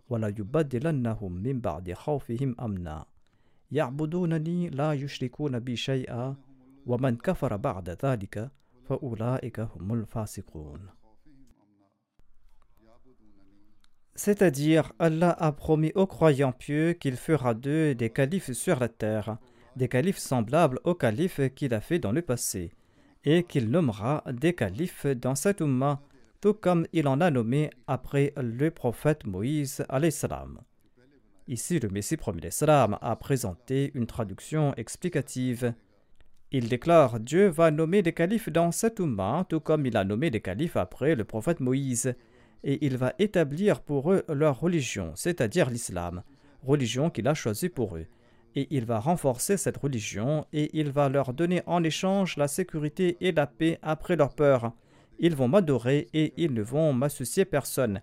ولا 0.09 0.29
يبدلنهم 0.29 1.33
من 1.33 1.61
بعد 1.61 1.93
خوفهم 1.93 2.57
أمنا 2.61 3.05
يعبدونني 3.71 4.69
لا 4.69 4.93
يشركون 4.93 5.59
بي 5.59 5.77
شيئا 5.77 6.50
ومن 6.86 7.18
كفر 7.18 7.56
بعد 7.56 8.06
ذلك 8.06 8.52
فأولئك 8.84 9.60
هم 9.60 9.94
الفاسقون 9.94 10.90
C'est-à-dire, 14.18 14.94
Allah 14.98 15.36
a 15.40 15.52
promis 15.52 15.92
aux 15.94 16.08
croyants 16.08 16.54
pieux 16.54 16.94
qu'il 16.94 17.18
fera 17.18 17.54
d'eux 17.54 17.94
des 17.96 18.10
califes 18.10 18.54
sur 18.54 18.80
la 18.80 18.88
terre, 18.88 19.38
des 19.76 19.90
califes 19.90 20.20
semblables 20.20 20.80
aux 20.86 20.96
califes 20.96 21.42
qu'il 21.54 21.74
a 21.74 21.82
fait 21.82 22.00
dans 22.00 22.14
le 22.14 22.22
passé, 22.22 22.72
et 23.26 23.44
qu'il 23.44 23.70
nommera 23.70 24.24
des 24.32 24.56
califes 24.56 25.06
dans 25.06 25.36
cette 25.36 25.60
umma, 25.60 26.02
tout 26.40 26.54
comme 26.54 26.88
il 26.94 27.10
en 27.10 27.20
a 27.20 27.30
nommé 27.30 27.72
après 27.88 28.34
le 28.38 28.72
prophète 28.72 29.26
Moïse 29.26 29.84
salam. 30.12 30.62
Ici, 31.48 31.80
le 31.80 31.90
Messie 31.90 32.18
premier 32.18 32.42
l'Islam 32.42 32.98
a 33.02 33.16
présenté 33.16 33.92
une 33.94 34.08
traduction 34.08 34.74
explicative. 34.76 35.74
Il 36.53 36.69
déclare 36.69 37.21
Dieu 37.21 37.47
va 37.47 37.71
nommer 37.71 38.03
des 38.03 38.13
califes 38.13 38.49
dans 38.49 38.73
cette 38.73 38.99
umma, 38.99 39.47
tout 39.49 39.61
comme 39.61 39.87
il 39.87 39.97
a 39.97 40.05
nommé 40.05 40.31
des 40.31 40.41
califes 40.41 40.77
après 40.77 41.15
le 41.15 41.25
prophète 41.25 41.61
Moïse 41.61 42.15
et 42.65 42.85
il 42.85 42.97
va 42.97 43.15
établir 43.19 43.81
pour 43.81 44.13
eux 44.13 44.25
leur 44.29 44.59
religion, 44.61 45.13
c'est-à-dire 45.15 45.71
l'islam, 45.71 46.23
religion 46.63 47.09
qu'il 47.09 47.29
a 47.29 47.35
choisie 47.35 47.69
pour 47.69 47.97
eux. 47.97 48.07
Et 48.57 48.67
il 48.71 48.85
va 48.85 48.99
renforcer 48.99 49.57
cette 49.57 49.77
religion 49.77 50.45
et 50.53 50.71
il 50.79 50.91
va 50.91 51.09
leur 51.09 51.33
donner 51.33 51.63
en 51.67 51.85
échange 51.85 52.37
la 52.37 52.49
sécurité 52.49 53.17
et 53.21 53.31
la 53.31 53.47
paix 53.47 53.79
après 53.81 54.17
leur 54.17 54.35
peur. 54.35 54.73
Ils 55.21 55.37
vont 55.37 55.49
m'adorer 55.49 56.09
et 56.13 56.35
ils 56.37 56.53
ne 56.53 56.63
vont 56.63 56.93
m'associer 56.93 57.45
personne. 57.45 58.01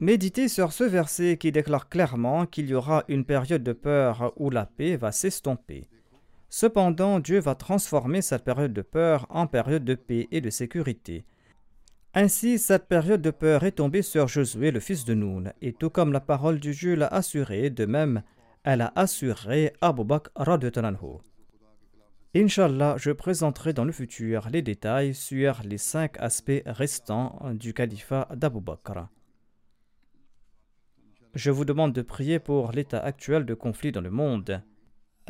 Méditez 0.00 0.48
sur 0.48 0.72
ce 0.72 0.84
verset 0.84 1.36
qui 1.36 1.52
déclare 1.52 1.88
clairement 1.88 2.46
qu'il 2.46 2.68
y 2.68 2.74
aura 2.74 3.04
une 3.08 3.24
période 3.24 3.62
de 3.62 3.72
peur 3.72 4.32
où 4.36 4.50
la 4.50 4.66
paix 4.66 4.96
va 4.96 5.12
s'estomper. 5.12 5.88
Cependant, 6.48 7.20
Dieu 7.20 7.40
va 7.40 7.54
transformer 7.54 8.22
cette 8.22 8.44
période 8.44 8.72
de 8.72 8.82
peur 8.82 9.26
en 9.28 9.46
période 9.46 9.84
de 9.84 9.94
paix 9.94 10.28
et 10.30 10.40
de 10.40 10.50
sécurité. 10.50 11.24
Ainsi, 12.14 12.58
cette 12.58 12.88
période 12.88 13.20
de 13.20 13.30
peur 13.30 13.64
est 13.64 13.72
tombée 13.72 14.02
sur 14.02 14.28
Josué, 14.28 14.70
le 14.70 14.80
fils 14.80 15.04
de 15.04 15.14
Noun, 15.14 15.52
et 15.60 15.74
tout 15.74 15.90
comme 15.90 16.12
la 16.12 16.20
parole 16.20 16.58
du 16.58 16.72
Dieu 16.72 16.94
l'a 16.94 17.06
assuré, 17.08 17.68
de 17.68 17.84
même, 17.84 18.22
elle 18.64 18.80
a 18.80 18.92
assuré 18.96 19.72
Abu 19.80 20.04
Bakr 20.04 20.30
Inch'Allah, 22.34 22.96
je 22.98 23.10
présenterai 23.10 23.72
dans 23.72 23.84
le 23.84 23.92
futur 23.92 24.48
les 24.50 24.62
détails 24.62 25.14
sur 25.14 25.60
les 25.64 25.78
cinq 25.78 26.18
aspects 26.18 26.62
restants 26.66 27.40
du 27.54 27.74
califat 27.74 28.28
d'Abu 28.34 28.60
Bakr. 28.60 29.08
Je 31.34 31.50
vous 31.50 31.64
demande 31.64 31.92
de 31.92 32.02
prier 32.02 32.38
pour 32.38 32.72
l'état 32.72 33.00
actuel 33.00 33.44
de 33.44 33.54
conflit 33.54 33.92
dans 33.92 34.00
le 34.00 34.10
monde. 34.10 34.62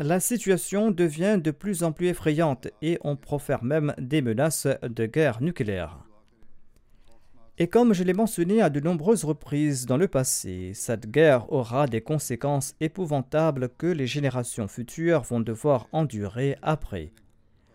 La 0.00 0.20
situation 0.20 0.92
devient 0.92 1.40
de 1.42 1.50
plus 1.50 1.82
en 1.82 1.90
plus 1.90 2.06
effrayante 2.06 2.68
et 2.82 3.00
on 3.02 3.16
profère 3.16 3.64
même 3.64 3.94
des 3.98 4.22
menaces 4.22 4.68
de 4.82 5.06
guerre 5.06 5.42
nucléaire. 5.42 5.98
Et 7.58 7.66
comme 7.66 7.92
je 7.92 8.04
l'ai 8.04 8.12
mentionné 8.12 8.62
à 8.62 8.70
de 8.70 8.78
nombreuses 8.78 9.24
reprises 9.24 9.86
dans 9.86 9.96
le 9.96 10.06
passé, 10.06 10.70
cette 10.72 11.10
guerre 11.10 11.52
aura 11.52 11.88
des 11.88 12.00
conséquences 12.00 12.76
épouvantables 12.78 13.70
que 13.70 13.88
les 13.88 14.06
générations 14.06 14.68
futures 14.68 15.22
vont 15.22 15.40
devoir 15.40 15.88
endurer 15.90 16.56
après. 16.62 17.10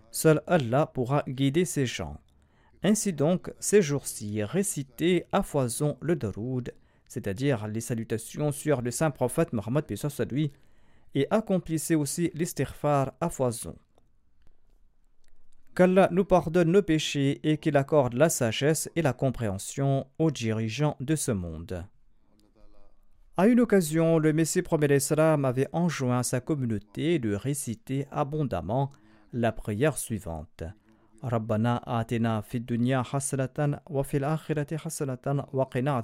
Seul 0.10 0.42
Allah 0.48 0.86
pourra 0.86 1.26
guider 1.28 1.66
ces 1.66 1.86
gens. 1.86 2.22
Ainsi 2.84 3.12
donc, 3.12 3.52
ces 3.60 3.82
jours-ci, 3.82 4.42
récitez 4.46 5.26
à 5.34 5.44
foison 5.44 5.98
le 6.00 6.16
Daroud, 6.16 6.74
c'est-à-dire 7.10 7.68
les 7.68 7.82
salutations 7.82 8.54
sur 8.54 8.82
le 8.82 8.92
saint 8.92 9.12
prophète 9.12 9.52
Mohammed 9.52 9.84
lui, 10.32 10.54
et 11.16 11.28
accomplissez 11.30 11.96
aussi 11.96 12.32
l'istighfar 12.34 13.14
à 13.22 13.30
foison 13.30 13.76
qu'Allah 15.76 16.08
nous 16.12 16.26
pardonne 16.26 16.72
nos 16.72 16.84
péchés 16.84 17.40
et 17.44 17.58
qu'il 17.58 17.78
accorde 17.78 18.14
la 18.14 18.30
sagesse 18.30 18.90
et 18.96 19.02
la 19.02 19.14
compréhension 19.14 20.06
aux 20.20 20.32
dirigeants 20.32 20.96
de 21.00 21.16
ce 21.16 21.32
monde. 21.32 21.86
À 23.36 23.48
une 23.48 23.60
occasion, 23.60 24.20
le 24.20 24.32
Messie 24.32 24.62
premier 24.62 24.96
Islam 24.96 25.46
avait 25.46 25.68
enjoint 25.74 26.22
sa 26.22 26.40
communauté 26.40 27.18
de 27.18 27.34
réciter 27.34 28.06
abondamment 28.12 28.92
la 29.32 29.52
prière 29.52 29.98
suivante. 29.98 30.64
Rabbana 31.24 31.82
atina 31.88 32.44
fid 32.44 32.66
dunya 32.66 33.02
hasanatan 33.02 33.80
wa 33.90 34.04
fil 34.04 34.24
akhirati 34.24 34.76
hasanatan 34.76 35.48
wa 35.52 35.68
qina 35.72 36.04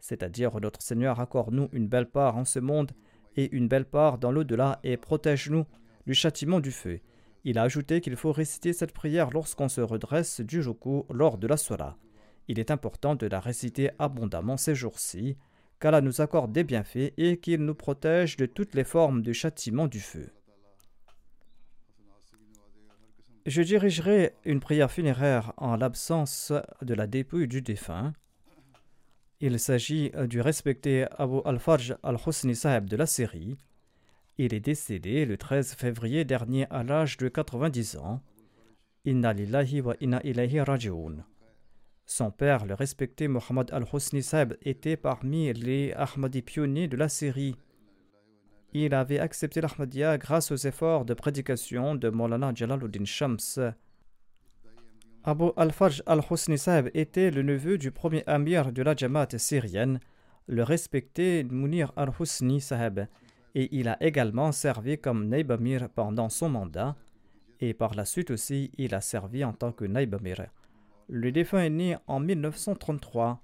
C'est-à-dire, 0.00 0.60
notre 0.60 0.82
Seigneur, 0.82 1.20
accorde-nous 1.20 1.68
une 1.72 1.86
belle 1.86 2.10
part 2.10 2.36
en 2.36 2.44
ce 2.44 2.58
monde 2.58 2.90
et 3.36 3.54
une 3.54 3.68
belle 3.68 3.84
part 3.84 4.18
dans 4.18 4.32
l'au-delà 4.32 4.80
et 4.82 4.96
protège-nous 4.96 5.66
du 6.06 6.14
châtiment 6.14 6.60
du 6.60 6.70
feu. 6.70 7.00
Il 7.44 7.58
a 7.58 7.62
ajouté 7.62 8.00
qu'il 8.00 8.16
faut 8.16 8.32
réciter 8.32 8.72
cette 8.72 8.92
prière 8.92 9.30
lorsqu'on 9.30 9.68
se 9.68 9.80
redresse 9.80 10.40
du 10.40 10.62
joku 10.62 11.04
lors 11.10 11.38
de 11.38 11.46
la 11.46 11.56
sola. 11.56 11.96
Il 12.48 12.58
est 12.58 12.70
important 12.70 13.14
de 13.14 13.26
la 13.26 13.40
réciter 13.40 13.90
abondamment 13.98 14.56
ces 14.56 14.74
jours-ci, 14.74 15.36
qu'Allah 15.78 16.00
nous 16.00 16.20
accorde 16.20 16.52
des 16.52 16.64
bienfaits 16.64 17.12
et 17.16 17.38
qu'il 17.38 17.64
nous 17.64 17.74
protège 17.74 18.36
de 18.36 18.46
toutes 18.46 18.74
les 18.74 18.84
formes 18.84 19.22
de 19.22 19.32
châtiment 19.32 19.86
du 19.86 20.00
feu. 20.00 20.30
Je 23.46 23.62
dirigerai 23.62 24.34
une 24.44 24.60
prière 24.60 24.90
funéraire 24.90 25.54
en 25.56 25.76
l'absence 25.76 26.52
de 26.82 26.94
la 26.94 27.06
dépouille 27.06 27.48
du 27.48 27.62
défunt. 27.62 28.12
Il 29.40 29.58
s'agit 29.58 30.12
du 30.28 30.40
respecté 30.40 31.06
Abu 31.18 31.38
al-Farj 31.44 31.96
al-Husni 32.02 32.54
Sahib 32.54 32.86
de 32.86 32.96
la 32.96 33.06
Syrie, 33.06 33.56
il 34.42 34.54
est 34.54 34.60
décédé 34.60 35.26
le 35.26 35.36
13 35.36 35.74
février 35.74 36.24
dernier 36.24 36.66
à 36.70 36.82
l'âge 36.82 37.18
de 37.18 37.28
90 37.28 37.98
ans. 37.98 38.22
Son 42.06 42.30
père, 42.30 42.64
le 42.64 42.72
respecté 42.72 43.28
Mohammad 43.28 43.70
al-Husni 43.70 44.22
Sahib, 44.22 44.54
était 44.62 44.96
parmi 44.96 45.52
les 45.52 45.92
Ahmadis 45.92 46.40
pionniers 46.40 46.88
de 46.88 46.96
la 46.96 47.10
Syrie. 47.10 47.54
Il 48.72 48.94
avait 48.94 49.18
accepté 49.18 49.60
l'Ahmadiyya 49.60 50.16
grâce 50.16 50.50
aux 50.52 50.56
efforts 50.56 51.04
de 51.04 51.12
prédication 51.12 51.94
de 51.94 52.08
Maulana 52.08 52.52
Jalaluddin 52.54 53.04
Shams. 53.04 53.74
Abu 55.22 55.50
al-Fajj 55.56 56.02
al-Husni 56.06 56.56
Sahib 56.56 56.88
était 56.94 57.30
le 57.30 57.42
neveu 57.42 57.76
du 57.76 57.90
premier 57.90 58.24
amir 58.26 58.72
de 58.72 58.82
la 58.82 58.96
Jamaat 58.96 59.36
syrienne, 59.36 60.00
le 60.46 60.62
respecté 60.62 61.44
Munir 61.44 61.92
al-Husni 61.96 62.62
Sahib, 62.62 63.00
et 63.54 63.68
il 63.70 63.88
a 63.88 64.02
également 64.02 64.50
servi 64.50 64.96
comme 64.96 65.28
Naib 65.28 65.50
Amir 65.50 65.90
pendant 65.90 66.30
son 66.30 66.48
mandat, 66.48 66.96
et 67.60 67.74
par 67.74 67.94
la 67.94 68.06
suite 68.06 68.30
aussi 68.30 68.70
il 68.78 68.94
a 68.94 69.02
servi 69.02 69.44
en 69.44 69.52
tant 69.52 69.72
que 69.72 69.84
Naib 69.84 70.14
Amir. 70.14 70.46
Le 71.08 71.30
défunt 71.32 71.64
est 71.64 71.70
né 71.70 71.96
en 72.06 72.18
1933 72.20 73.42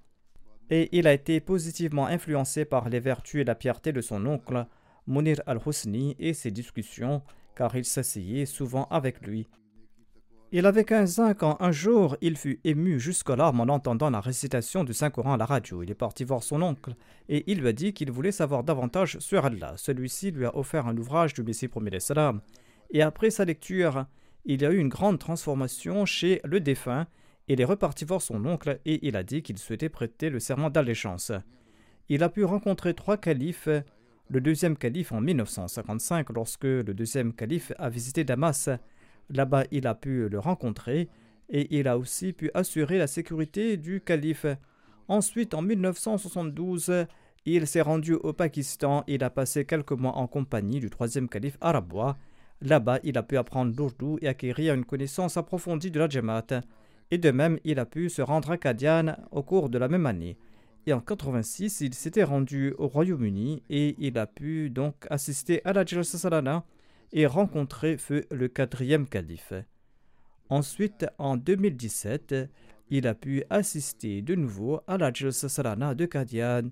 et 0.71 0.89
il 0.97 1.05
a 1.05 1.13
été 1.13 1.39
positivement 1.39 2.07
influencé 2.07 2.65
par 2.65 2.89
les 2.89 2.99
vertus 2.99 3.41
et 3.41 3.45
la 3.45 3.55
pierté 3.55 3.91
de 3.91 4.01
son 4.01 4.25
oncle, 4.25 4.65
Munir 5.05 5.43
al-Husni, 5.45 6.15
et 6.17 6.33
ses 6.33 6.49
discussions, 6.49 7.21
car 7.55 7.75
il 7.75 7.85
s'asseyait 7.85 8.47
souvent 8.47 8.85
avec 8.89 9.25
lui. 9.25 9.47
Il 10.51 10.65
avait 10.65 10.85
15 10.85 11.19
ans 11.19 11.33
quand 11.33 11.57
un 11.59 11.71
jour 11.71 12.15
il 12.21 12.37
fut 12.37 12.59
ému 12.63 12.99
jusqu'aux 12.99 13.35
larmes 13.35 13.59
en 13.59 13.73
entendant 13.73 14.09
la 14.09 14.21
récitation 14.21 14.83
du 14.83 14.93
Saint-Coran 14.93 15.33
à 15.33 15.37
la 15.37 15.45
radio. 15.45 15.83
Il 15.83 15.91
est 15.91 15.95
parti 15.95 16.23
voir 16.23 16.41
son 16.41 16.61
oncle 16.61 16.95
et 17.27 17.43
il 17.51 17.59
lui 17.59 17.67
a 17.67 17.73
dit 17.73 17.93
qu'il 17.93 18.11
voulait 18.11 18.31
savoir 18.31 18.63
davantage 18.63 19.19
sur 19.19 19.45
Allah. 19.45 19.73
Celui-ci 19.75 20.31
lui 20.31 20.45
a 20.45 20.55
offert 20.55 20.87
un 20.87 20.97
ouvrage 20.97 21.33
du 21.33 21.43
Messie 21.43 21.67
premier 21.67 21.99
salam. 21.99 22.41
Et 22.91 23.01
après 23.01 23.29
sa 23.29 23.43
lecture, 23.43 24.05
il 24.45 24.61
y 24.61 24.65
a 24.65 24.71
eu 24.71 24.77
une 24.77 24.87
grande 24.87 25.19
transformation 25.19 26.05
chez 26.05 26.39
le 26.45 26.61
défunt 26.61 27.07
il 27.49 27.61
est 27.61 27.65
reparti 27.65 28.03
voir 28.03 28.21
son 28.21 28.45
oncle 28.45 28.79
et 28.85 29.07
il 29.07 29.15
a 29.15 29.23
dit 29.23 29.41
qu'il 29.41 29.57
souhaitait 29.57 29.89
prêter 29.89 30.29
le 30.29 30.39
serment 30.39 30.69
d'allégeance. 30.69 31.31
Il 32.09 32.23
a 32.23 32.29
pu 32.29 32.43
rencontrer 32.43 32.93
trois 32.93 33.17
califes, 33.17 33.69
le 34.29 34.41
deuxième 34.41 34.75
calife 34.75 35.13
en 35.13 35.21
1955 35.21 36.29
lorsque 36.31 36.65
le 36.65 36.93
deuxième 36.93 37.33
calife 37.33 37.71
a 37.77 37.89
visité 37.89 38.25
Damas. 38.25 38.69
Là-bas, 39.29 39.65
il 39.71 39.87
a 39.87 39.95
pu 39.95 40.29
le 40.29 40.39
rencontrer 40.39 41.09
et 41.49 41.77
il 41.77 41.87
a 41.87 41.97
aussi 41.97 42.33
pu 42.33 42.51
assurer 42.53 42.97
la 42.97 43.07
sécurité 43.07 43.77
du 43.77 44.01
calife. 44.01 44.45
Ensuite, 45.07 45.53
en 45.53 45.61
1972, 45.61 47.05
il 47.45 47.67
s'est 47.67 47.81
rendu 47.81 48.13
au 48.13 48.33
Pakistan. 48.33 49.03
Il 49.07 49.23
a 49.23 49.29
passé 49.29 49.65
quelques 49.65 49.91
mois 49.91 50.17
en 50.17 50.27
compagnie 50.27 50.79
du 50.79 50.89
troisième 50.89 51.29
calife 51.29 51.57
arabois. 51.61 52.17
Là-bas, 52.61 52.99
il 53.03 53.17
a 53.17 53.23
pu 53.23 53.37
apprendre 53.37 53.73
l'ourdou 53.75 54.17
et 54.21 54.27
acquérir 54.27 54.73
une 54.73 54.85
connaissance 54.85 55.37
approfondie 55.37 55.91
de 55.91 55.99
la 55.99 56.09
Jamaat 56.09 56.61
et 57.11 57.17
de 57.17 57.31
même 57.31 57.59
il 57.63 57.79
a 57.79 57.85
pu 57.85 58.09
se 58.09 58.21
rendre 58.21 58.51
à 58.51 58.57
Kadian 58.57 59.15
au 59.31 59.43
cours 59.43 59.69
de 59.69 59.77
la 59.77 59.87
même 59.87 60.05
année. 60.05 60.37
Et 60.85 60.93
en 60.93 61.01
86, 61.01 61.81
il 61.81 61.93
s'était 61.93 62.23
rendu 62.23 62.73
au 62.77 62.87
Royaume-Uni 62.87 63.61
et 63.69 63.95
il 63.99 64.17
a 64.17 64.25
pu 64.25 64.69
donc 64.69 64.95
assister 65.09 65.61
à 65.65 65.73
la 65.73 65.85
Jalsa 65.85 66.17
Salana 66.17 66.63
et 67.13 67.25
rencontrer 67.25 67.97
feu 67.97 68.25
le 68.31 68.47
quatrième 68.47 69.07
calife. 69.07 69.53
Ensuite, 70.49 71.05
en 71.17 71.37
2017, 71.37 72.35
il 72.89 73.07
a 73.07 73.15
pu 73.15 73.43
assister 73.49 74.21
de 74.21 74.35
nouveau 74.35 74.81
à 74.87 74.97
la 74.97 75.11
Jalsa 75.11 75.75
de 75.93 76.05
Kadian 76.05 76.69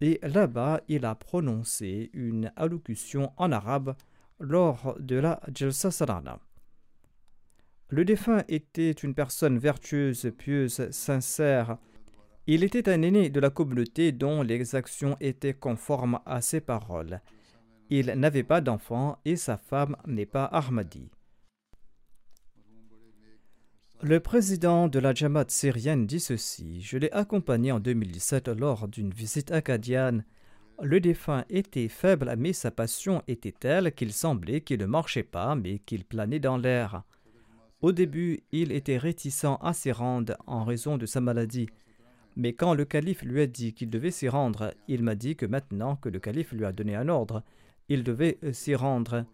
et 0.00 0.18
là-bas, 0.22 0.80
il 0.88 1.04
a 1.04 1.14
prononcé 1.14 2.10
une 2.12 2.50
allocution 2.56 3.32
en 3.36 3.52
arabe 3.52 3.94
lors 4.40 4.96
de 4.98 5.14
la 5.14 5.40
Jalsa 5.54 5.92
Salana. 5.92 6.40
Le 7.88 8.04
défunt 8.04 8.42
était 8.48 8.90
une 8.90 9.14
personne 9.14 9.58
vertueuse, 9.58 10.32
pieuse, 10.36 10.90
sincère. 10.90 11.78
Il 12.48 12.64
était 12.64 12.88
un 12.88 13.02
aîné 13.02 13.30
de 13.30 13.38
la 13.38 13.50
communauté 13.50 14.10
dont 14.10 14.42
les 14.42 14.74
actions 14.74 15.16
étaient 15.20 15.54
conformes 15.54 16.18
à 16.26 16.40
ses 16.40 16.60
paroles. 16.60 17.20
Il 17.90 18.06
n'avait 18.06 18.42
pas 18.42 18.60
d'enfant 18.60 19.18
et 19.24 19.36
sa 19.36 19.56
femme 19.56 19.96
n'est 20.06 20.26
pas 20.26 20.44
Ahmadi. 20.46 21.10
Le 24.04 24.18
président 24.18 24.88
de 24.88 24.98
la 24.98 25.14
Jamaat 25.14 25.44
syrienne 25.48 26.06
dit 26.06 26.18
ceci 26.18 26.80
Je 26.80 26.98
l'ai 26.98 27.12
accompagné 27.12 27.70
en 27.70 27.78
2017 27.78 28.48
lors 28.48 28.88
d'une 28.88 29.12
visite 29.12 29.52
acadienne. 29.52 30.24
Le 30.82 30.98
défunt 30.98 31.44
était 31.48 31.86
faible, 31.86 32.34
mais 32.36 32.52
sa 32.52 32.72
passion 32.72 33.22
était 33.28 33.52
telle 33.52 33.92
qu'il 33.92 34.12
semblait 34.12 34.60
qu'il 34.60 34.80
ne 34.80 34.86
marchait 34.86 35.22
pas, 35.22 35.54
mais 35.54 35.78
qu'il 35.78 36.04
planait 36.04 36.40
dans 36.40 36.56
l'air. 36.56 37.04
Au 37.80 37.92
début, 37.92 38.42
il 38.50 38.72
était 38.72 38.98
réticent 38.98 39.56
à 39.60 39.72
s'y 39.72 39.92
rendre 39.92 40.36
en 40.48 40.64
raison 40.64 40.98
de 40.98 41.06
sa 41.06 41.20
maladie. 41.20 41.68
Mais 42.34 42.54
quand 42.54 42.74
le 42.74 42.84
calife 42.84 43.22
lui 43.22 43.40
a 43.40 43.46
dit 43.46 43.72
qu'il 43.72 43.90
devait 43.90 44.10
s'y 44.10 44.28
rendre, 44.28 44.74
il 44.88 45.04
m'a 45.04 45.14
dit 45.14 45.36
que 45.36 45.46
maintenant 45.46 45.94
que 45.94 46.08
le 46.08 46.18
calife 46.18 46.50
lui 46.50 46.64
a 46.64 46.72
donné 46.72 46.96
un 46.96 47.08
ordre, 47.08 47.44
il 47.92 48.04
devait 48.04 48.38
euh, 48.42 48.52
s'y 48.52 48.74
rendre 48.74 49.26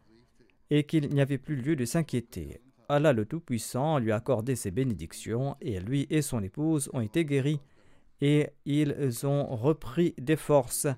et 0.71 0.83
qu'il 0.85 1.09
n'y 1.11 1.21
avait 1.21 1.39
plus 1.39 1.57
lieu 1.57 1.77
de 1.77 1.85
s'inquiéter. 1.85 2.61
Allah 2.89 3.13
le 3.13 3.25
Tout-Puissant 3.25 3.99
lui 3.99 4.11
a 4.11 4.17
accordé 4.17 4.57
ses 4.57 4.71
bénédictions 4.71 5.57
et 5.61 5.79
lui 5.79 6.07
et 6.11 6.23
son 6.23 6.43
épouse 6.43 6.91
ont 6.93 7.01
été 7.01 7.25
guéris 7.25 7.61
et 8.21 8.49
ils 8.65 9.27
ont 9.27 9.47
repris 9.55 10.15
des 10.19 10.37
forces. 10.37 10.89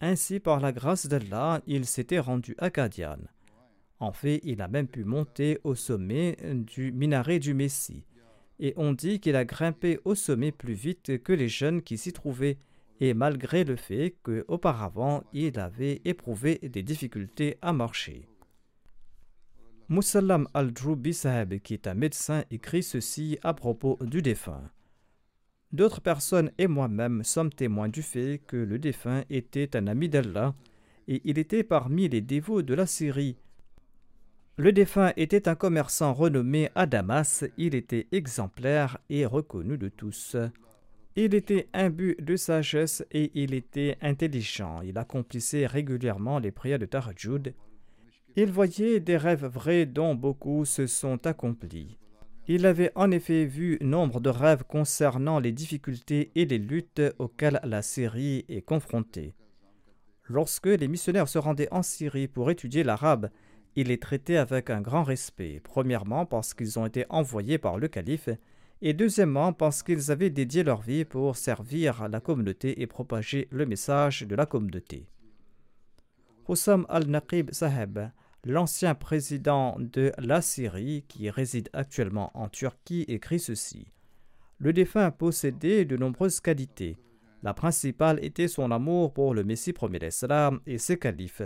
Ainsi, 0.00 0.38
par 0.38 0.60
la 0.60 0.72
grâce 0.72 1.06
d'Allah, 1.06 1.62
il 1.66 1.86
s'était 1.86 2.18
rendu 2.18 2.54
à 2.58 2.70
Kadian. 2.70 3.18
En 3.98 4.12
fait, 4.12 4.40
il 4.42 4.60
a 4.60 4.68
même 4.68 4.88
pu 4.88 5.04
monter 5.04 5.60
au 5.64 5.74
sommet 5.74 6.36
du 6.42 6.92
minaret 6.92 7.38
du 7.38 7.54
Messie. 7.54 8.04
Et 8.58 8.74
on 8.76 8.92
dit 8.92 9.18
qu'il 9.18 9.36
a 9.36 9.44
grimpé 9.44 9.98
au 10.04 10.14
sommet 10.14 10.52
plus 10.52 10.74
vite 10.74 11.22
que 11.22 11.32
les 11.32 11.48
jeunes 11.48 11.82
qui 11.82 11.96
s'y 11.96 12.12
trouvaient, 12.12 12.58
et 13.02 13.14
malgré 13.14 13.64
le 13.64 13.74
fait 13.74 14.14
qu'auparavant 14.22 15.24
il 15.32 15.58
avait 15.58 16.00
éprouvé 16.04 16.60
des 16.62 16.84
difficultés 16.84 17.58
à 17.60 17.72
marcher. 17.72 18.28
Moussalam 19.88 20.46
al-Droubi 20.54 21.12
Saheb, 21.12 21.58
qui 21.62 21.74
est 21.74 21.88
un 21.88 21.94
médecin, 21.94 22.44
écrit 22.52 22.84
ceci 22.84 23.38
à 23.42 23.54
propos 23.54 23.98
du 24.00 24.22
défunt. 24.22 24.70
D'autres 25.72 26.00
personnes 26.00 26.52
et 26.58 26.68
moi-même 26.68 27.24
sommes 27.24 27.52
témoins 27.52 27.88
du 27.88 28.02
fait 28.02 28.40
que 28.46 28.56
le 28.56 28.78
défunt 28.78 29.24
était 29.30 29.74
un 29.76 29.88
ami 29.88 30.08
d'Allah 30.08 30.54
et 31.08 31.20
il 31.24 31.40
était 31.40 31.64
parmi 31.64 32.08
les 32.08 32.20
dévots 32.20 32.62
de 32.62 32.72
la 32.72 32.86
Syrie 32.86 33.36
le 34.58 34.70
défunt 34.70 35.14
était 35.16 35.48
un 35.48 35.54
commerçant 35.54 36.12
renommé 36.12 36.68
à 36.74 36.84
Damas, 36.84 37.42
il 37.56 37.74
était 37.74 38.06
exemplaire 38.12 38.98
et 39.08 39.24
reconnu 39.24 39.78
de 39.78 39.88
tous. 39.88 40.36
Il 41.14 41.34
était 41.34 41.68
imbu 41.74 42.16
de 42.20 42.36
sagesse 42.36 43.04
et 43.12 43.30
il 43.34 43.52
était 43.52 43.98
intelligent. 44.00 44.80
Il 44.80 44.96
accomplissait 44.96 45.66
régulièrement 45.66 46.38
les 46.38 46.50
prières 46.50 46.78
de 46.78 46.86
Tarjud. 46.86 47.54
Il 48.34 48.50
voyait 48.50 48.98
des 48.98 49.18
rêves 49.18 49.44
vrais 49.44 49.84
dont 49.84 50.14
beaucoup 50.14 50.64
se 50.64 50.86
sont 50.86 51.26
accomplis. 51.26 51.98
Il 52.48 52.64
avait 52.64 52.92
en 52.94 53.10
effet 53.10 53.44
vu 53.44 53.76
nombre 53.82 54.20
de 54.20 54.30
rêves 54.30 54.64
concernant 54.64 55.38
les 55.38 55.52
difficultés 55.52 56.32
et 56.34 56.46
les 56.46 56.58
luttes 56.58 57.02
auxquelles 57.18 57.60
la 57.62 57.82
Syrie 57.82 58.46
est 58.48 58.62
confrontée. 58.62 59.34
Lorsque 60.28 60.66
les 60.66 60.88
missionnaires 60.88 61.28
se 61.28 61.38
rendaient 61.38 61.72
en 61.72 61.82
Syrie 61.82 62.26
pour 62.26 62.50
étudier 62.50 62.84
l'arabe, 62.84 63.28
il 63.76 63.90
est 63.90 64.02
traité 64.02 64.38
avec 64.38 64.70
un 64.70 64.80
grand 64.80 65.02
respect, 65.02 65.60
premièrement 65.62 66.24
parce 66.24 66.54
qu'ils 66.54 66.78
ont 66.78 66.86
été 66.86 67.04
envoyés 67.10 67.58
par 67.58 67.78
le 67.78 67.88
calife, 67.88 68.30
et 68.82 68.94
deuxièmement 68.94 69.52
parce 69.52 69.84
qu'ils 69.84 70.10
avaient 70.10 70.28
dédié 70.28 70.64
leur 70.64 70.82
vie 70.82 71.04
pour 71.04 71.36
servir 71.36 72.08
la 72.08 72.20
communauté 72.20 72.82
et 72.82 72.88
propager 72.88 73.46
le 73.52 73.64
message 73.64 74.22
de 74.22 74.34
la 74.34 74.44
communauté. 74.44 75.06
Hussam 76.48 76.84
al-Naqib 76.88 77.52
Saheb, 77.52 78.10
l'ancien 78.44 78.96
président 78.96 79.76
de 79.78 80.12
la 80.18 80.42
Syrie 80.42 81.04
qui 81.06 81.30
réside 81.30 81.70
actuellement 81.72 82.32
en 82.34 82.48
Turquie, 82.48 83.04
écrit 83.06 83.38
ceci. 83.38 83.86
Le 84.58 84.72
défunt 84.72 85.12
possédait 85.12 85.84
de 85.84 85.96
nombreuses 85.96 86.40
qualités. 86.40 86.98
La 87.44 87.54
principale 87.54 88.18
était 88.24 88.48
son 88.48 88.72
amour 88.72 89.12
pour 89.12 89.32
le 89.32 89.44
Messie 89.44 89.72
premier 89.72 90.00
d'Islam 90.00 90.60
et 90.66 90.78
ses 90.78 90.98
califes. 90.98 91.42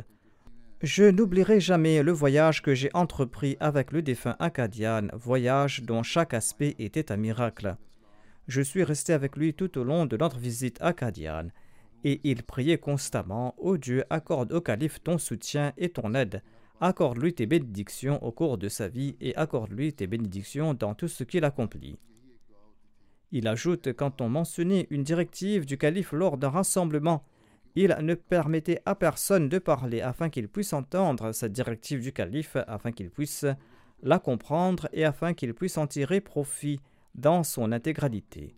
Je 0.83 1.05
n'oublierai 1.05 1.59
jamais 1.59 2.03
le 2.03 2.13
voyage 2.13 2.61
que 2.61 2.75
j'ai 2.75 2.91
entrepris 2.93 3.57
avec 3.61 3.93
le 3.93 4.03
défunt 4.03 4.37
Acadian, 4.39 5.09
voyage 5.15 5.83
dont 5.83 6.03
chaque 6.03 6.35
aspect 6.35 6.77
était 6.79 7.11
un 7.11 7.17
miracle. 7.17 7.77
Je 8.47 8.61
suis 8.61 8.85
resté 8.85 9.15
avec 9.15 9.37
lui 9.37 9.55
tout 9.55 9.79
au 9.79 9.85
long 9.85 10.05
de 10.05 10.19
notre 10.19 10.39
visite 10.39 10.77
acadienne, 10.83 11.51
et 12.05 12.21
il 12.25 12.43
priait 12.43 12.77
constamment 12.77 13.55
Ô 13.57 13.79
Dieu, 13.79 14.05
accorde 14.11 14.53
au 14.53 14.61
calife 14.61 15.03
ton 15.03 15.17
soutien 15.17 15.73
et 15.79 15.89
ton 15.89 16.15
aide. 16.15 16.43
Accorde-lui 16.83 17.33
tes 17.33 17.47
bénédictions 17.47 18.23
au 18.23 18.31
cours 18.31 18.59
de 18.59 18.69
sa 18.69 18.87
vie 18.87 19.17
et 19.19 19.35
accorde-lui 19.35 19.95
tes 19.95 20.07
bénédictions 20.07 20.75
dans 20.75 20.95
tout 20.95 21.09
ce 21.09 21.25
qu'il 21.25 21.45
accomplit. 21.45 21.99
Il 23.33 23.49
ajoute 23.49 23.95
quand 23.95 24.21
on 24.21 24.29
mentionnait 24.29 24.87
une 24.91 25.05
directive 25.05 25.65
du 25.65 25.79
calife 25.79 26.13
lors 26.13 26.37
d'un 26.37 26.51
rassemblement, 26.51 27.25
il 27.77 27.95
ne 28.01 28.15
permettait 28.15 28.81
à 28.87 28.95
personne 28.95 29.51
de 29.51 29.59
parler 29.59 30.01
afin 30.01 30.31
qu'il 30.31 30.49
puisse 30.49 30.73
entendre 30.73 31.33
cette 31.33 31.53
directive 31.53 32.01
du 32.01 32.11
calife, 32.11 32.57
afin 32.67 32.91
qu'il 32.91 33.11
puisse 33.11 33.45
la 34.03 34.19
comprendre 34.19 34.89
et 34.95 35.05
afin 35.05 35.35
qu'il 35.35 35.53
puisse 35.53 35.77
en 35.77 35.87
tirer 35.87 36.23
profit 36.23 36.81
dans 37.15 37.45
son 37.45 37.73
intégralité. 37.73 38.57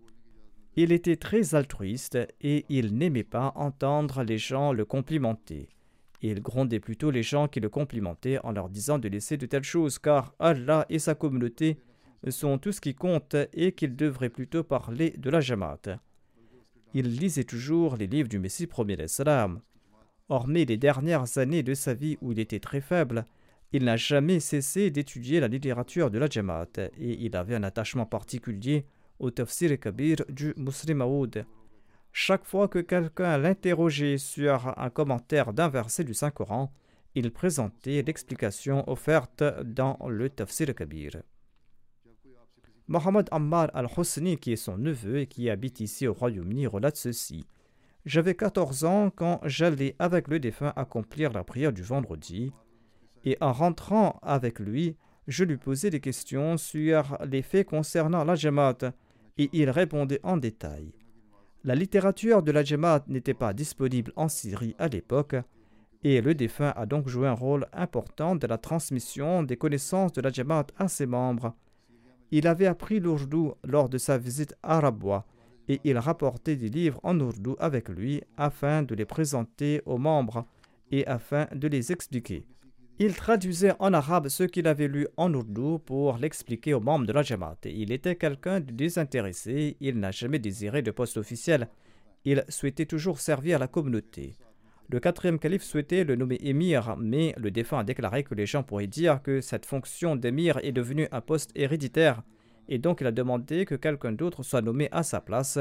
Il 0.76 0.92
était 0.92 1.16
très 1.16 1.56
altruiste 1.56 2.16
et 2.40 2.64
il 2.68 2.96
n'aimait 2.96 3.24
pas 3.24 3.52
entendre 3.56 4.22
les 4.22 4.38
gens 4.38 4.72
le 4.72 4.84
complimenter. 4.84 5.68
Il 6.22 6.40
grondait 6.40 6.80
plutôt 6.80 7.10
les 7.10 7.24
gens 7.24 7.48
qui 7.48 7.58
le 7.58 7.68
complimentaient 7.68 8.38
en 8.44 8.52
leur 8.52 8.68
disant 8.68 9.00
de 9.00 9.08
laisser 9.08 9.36
de 9.36 9.46
telles 9.46 9.64
choses 9.64 9.98
car 9.98 10.34
Allah 10.38 10.86
et 10.88 11.00
sa 11.00 11.16
communauté 11.16 11.78
sont 12.28 12.58
tout 12.58 12.70
ce 12.70 12.80
qui 12.80 12.94
compte 12.94 13.34
et 13.52 13.72
qu'il 13.72 13.96
devrait 13.96 14.28
plutôt 14.28 14.62
parler 14.62 15.10
de 15.18 15.30
la 15.30 15.40
Jamaat. 15.40 15.98
Il 16.94 17.16
lisait 17.16 17.44
toujours 17.44 17.96
les 17.96 18.06
livres 18.06 18.28
du 18.28 18.38
Messie 18.38 18.66
premier 18.66 18.96
l'Islam. 18.96 19.60
Hormis 20.30 20.64
les 20.64 20.78
dernières 20.78 21.36
années 21.36 21.62
de 21.62 21.74
sa 21.74 21.92
vie 21.92 22.16
où 22.22 22.32
il 22.32 22.38
était 22.38 22.60
très 22.60 22.80
faible, 22.80 23.26
il 23.72 23.84
n'a 23.84 23.96
jamais 23.96 24.40
cessé 24.40 24.90
d'étudier 24.90 25.40
la 25.40 25.48
littérature 25.48 26.10
de 26.10 26.18
la 26.18 26.28
Jamaat 26.28 26.78
et 26.98 27.24
il 27.24 27.36
avait 27.36 27.54
un 27.54 27.62
attachement 27.62 28.06
particulier 28.06 28.86
au 29.18 29.30
tafsir 29.30 29.78
kabir 29.78 30.16
du 30.30 30.54
Muslim 30.56 31.02
Aoud. 31.02 31.44
Chaque 32.12 32.44
fois 32.44 32.68
que 32.68 32.78
quelqu'un 32.78 33.36
l'interrogeait 33.36 34.16
sur 34.16 34.78
un 34.78 34.90
commentaire 34.90 35.52
d'un 35.52 35.68
verset 35.68 36.04
du 36.04 36.14
Saint-Coran, 36.14 36.72
il 37.14 37.30
présentait 37.30 38.02
l'explication 38.02 38.88
offerte 38.88 39.44
dans 39.62 39.98
le 40.08 40.30
tafsir 40.30 40.74
kabir. 40.74 41.22
Mohamed 42.88 43.28
Ammar 43.30 43.70
al-Husni, 43.74 44.38
qui 44.38 44.52
est 44.52 44.56
son 44.56 44.78
neveu 44.78 45.18
et 45.18 45.26
qui 45.26 45.50
habite 45.50 45.80
ici 45.80 46.06
au 46.06 46.14
Royaume-Uni, 46.14 46.66
relate 46.66 46.96
ceci. 46.96 47.46
J'avais 48.06 48.34
14 48.34 48.84
ans 48.84 49.10
quand 49.14 49.40
j'allais 49.44 49.94
avec 49.98 50.28
le 50.28 50.40
défunt 50.40 50.72
accomplir 50.74 51.30
la 51.34 51.44
prière 51.44 51.74
du 51.74 51.82
vendredi, 51.82 52.50
et 53.26 53.36
en 53.42 53.52
rentrant 53.52 54.18
avec 54.22 54.58
lui, 54.58 54.96
je 55.26 55.44
lui 55.44 55.58
posais 55.58 55.90
des 55.90 56.00
questions 56.00 56.56
sur 56.56 57.18
les 57.26 57.42
faits 57.42 57.66
concernant 57.66 58.24
la 58.24 58.36
Jamaat, 58.36 58.94
et 59.36 59.50
il 59.52 59.68
répondait 59.68 60.20
en 60.22 60.38
détail. 60.38 60.94
La 61.64 61.74
littérature 61.74 62.42
de 62.42 62.52
la 62.52 62.62
n'était 63.08 63.34
pas 63.34 63.52
disponible 63.52 64.12
en 64.16 64.28
Syrie 64.28 64.74
à 64.78 64.88
l'époque, 64.88 65.36
et 66.04 66.22
le 66.22 66.34
défunt 66.34 66.72
a 66.74 66.86
donc 66.86 67.08
joué 67.08 67.28
un 67.28 67.34
rôle 67.34 67.66
important 67.74 68.34
dans 68.34 68.48
la 68.48 68.56
transmission 68.56 69.42
des 69.42 69.58
connaissances 69.58 70.14
de 70.14 70.22
la 70.22 70.30
Jamaat 70.30 70.68
à 70.78 70.88
ses 70.88 71.04
membres 71.04 71.54
il 72.30 72.46
avait 72.46 72.66
appris 72.66 73.00
l'ourdou 73.00 73.54
lors 73.64 73.88
de 73.88 73.98
sa 73.98 74.18
visite 74.18 74.54
à 74.62 74.80
et 75.68 75.80
il 75.84 75.98
rapportait 75.98 76.56
des 76.56 76.68
livres 76.68 77.00
en 77.02 77.18
ourdou 77.20 77.56
avec 77.58 77.88
lui 77.88 78.22
afin 78.36 78.82
de 78.82 78.94
les 78.94 79.04
présenter 79.04 79.82
aux 79.86 79.98
membres 79.98 80.46
et 80.90 81.06
afin 81.06 81.46
de 81.54 81.68
les 81.68 81.92
expliquer. 81.92 82.46
Il 82.98 83.14
traduisait 83.14 83.74
en 83.78 83.92
arabe 83.92 84.28
ce 84.28 84.42
qu'il 84.42 84.66
avait 84.66 84.88
lu 84.88 85.06
en 85.16 85.32
ourdou 85.32 85.78
pour 85.78 86.18
l'expliquer 86.18 86.74
aux 86.74 86.80
membres 86.80 87.06
de 87.06 87.12
la 87.12 87.22
Jamaat. 87.22 87.58
Il 87.64 87.92
était 87.92 88.16
quelqu'un 88.16 88.60
de 88.60 88.72
désintéressé, 88.72 89.76
il 89.80 90.00
n'a 90.00 90.10
jamais 90.10 90.40
désiré 90.40 90.82
de 90.82 90.90
poste 90.90 91.16
officiel, 91.16 91.68
il 92.24 92.44
souhaitait 92.48 92.86
toujours 92.86 93.20
servir 93.20 93.58
la 93.58 93.68
communauté. 93.68 94.34
Le 94.90 95.00
quatrième 95.00 95.38
calife 95.38 95.64
souhaitait 95.64 96.04
le 96.04 96.16
nommer 96.16 96.38
émir, 96.40 96.96
mais 96.96 97.34
le 97.36 97.50
défunt 97.50 97.80
a 97.80 97.84
déclaré 97.84 98.24
que 98.24 98.34
les 98.34 98.46
gens 98.46 98.62
pourraient 98.62 98.86
dire 98.86 99.20
que 99.22 99.42
cette 99.42 99.66
fonction 99.66 100.16
d'émir 100.16 100.58
est 100.62 100.72
devenue 100.72 101.08
un 101.12 101.20
poste 101.20 101.50
héréditaire, 101.54 102.22
et 102.68 102.78
donc 102.78 103.02
il 103.02 103.06
a 103.06 103.12
demandé 103.12 103.66
que 103.66 103.74
quelqu'un 103.74 104.12
d'autre 104.12 104.42
soit 104.42 104.62
nommé 104.62 104.88
à 104.90 105.02
sa 105.02 105.20
place, 105.20 105.58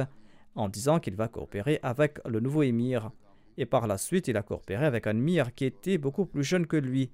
en 0.55 0.69
disant 0.69 1.01
qu'il 1.01 1.17
va 1.17 1.27
coopérer 1.27 1.79
avec 1.83 2.19
le 2.25 2.39
nouveau 2.39 2.63
émir. 2.63 3.11
Et 3.57 3.65
par 3.65 3.85
la 3.85 3.97
suite, 3.97 4.29
il 4.29 4.37
a 4.37 4.43
coopéré 4.43 4.85
avec 4.85 5.07
un 5.07 5.17
émir 5.17 5.53
qui 5.53 5.65
était 5.65 5.97
beaucoup 5.97 6.25
plus 6.25 6.45
jeune 6.45 6.65
que 6.65 6.77
lui, 6.77 7.11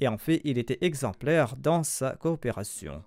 et 0.00 0.08
en 0.08 0.16
fait, 0.16 0.40
il 0.44 0.56
était 0.56 0.78
exemplaire 0.80 1.56
dans 1.58 1.82
sa 1.82 2.12
coopération. 2.16 3.02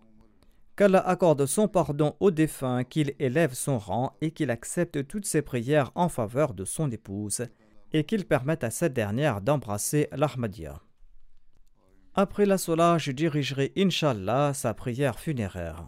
Qu'Allah 0.76 1.08
accorde 1.08 1.48
son 1.48 1.68
pardon 1.68 2.16
au 2.20 2.30
défunt, 2.30 2.84
qu'il 2.84 3.16
élève 3.18 3.54
son 3.54 3.80
rang 3.80 4.16
et 4.22 4.30
qu'il 4.30 4.52
accepte 4.52 5.08
toutes 5.08 5.26
ses 5.26 5.42
prières 5.42 5.92
en 5.96 6.08
faveur 6.08 6.54
de 6.54 6.66
son 6.66 6.92
épouse 6.92 7.48
et 7.94 8.04
qu'il 8.04 8.26
permette 8.26 8.64
à 8.64 8.72
cette 8.72 8.94
dernière 8.94 9.42
d'embrasser 9.42 10.10
l'Ahmadiyya. 10.12 10.82
Après 12.16 12.46
la 12.46 12.58
sola, 12.58 12.98
je 12.98 13.12
dirigerai, 13.12 13.72
Inch'Allah, 13.78 14.54
sa 14.54 14.74
prière 14.74 15.20
funéraire. 15.20 15.88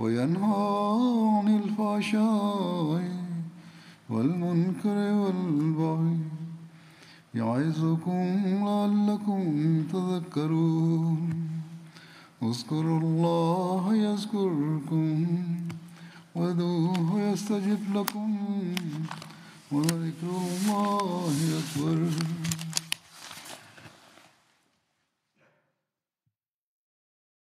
وينهى 0.00 0.68
عن 1.36 1.46
الفحشاء 1.62 3.02
والمنكر 4.10 4.98
والبغي 5.20 6.18
يعظكم 7.34 8.24
لعلكم 8.64 9.42
تذكرون. 9.92 11.20
اذكروا 12.42 13.00
الله 13.00 13.94
يذكركم 13.94 15.26
وادعوه 16.34 17.20
يستجب 17.20 17.82
لكم 17.94 18.36
ولذكر 19.72 20.32
الله 20.50 21.34
أكبر. 21.60 21.98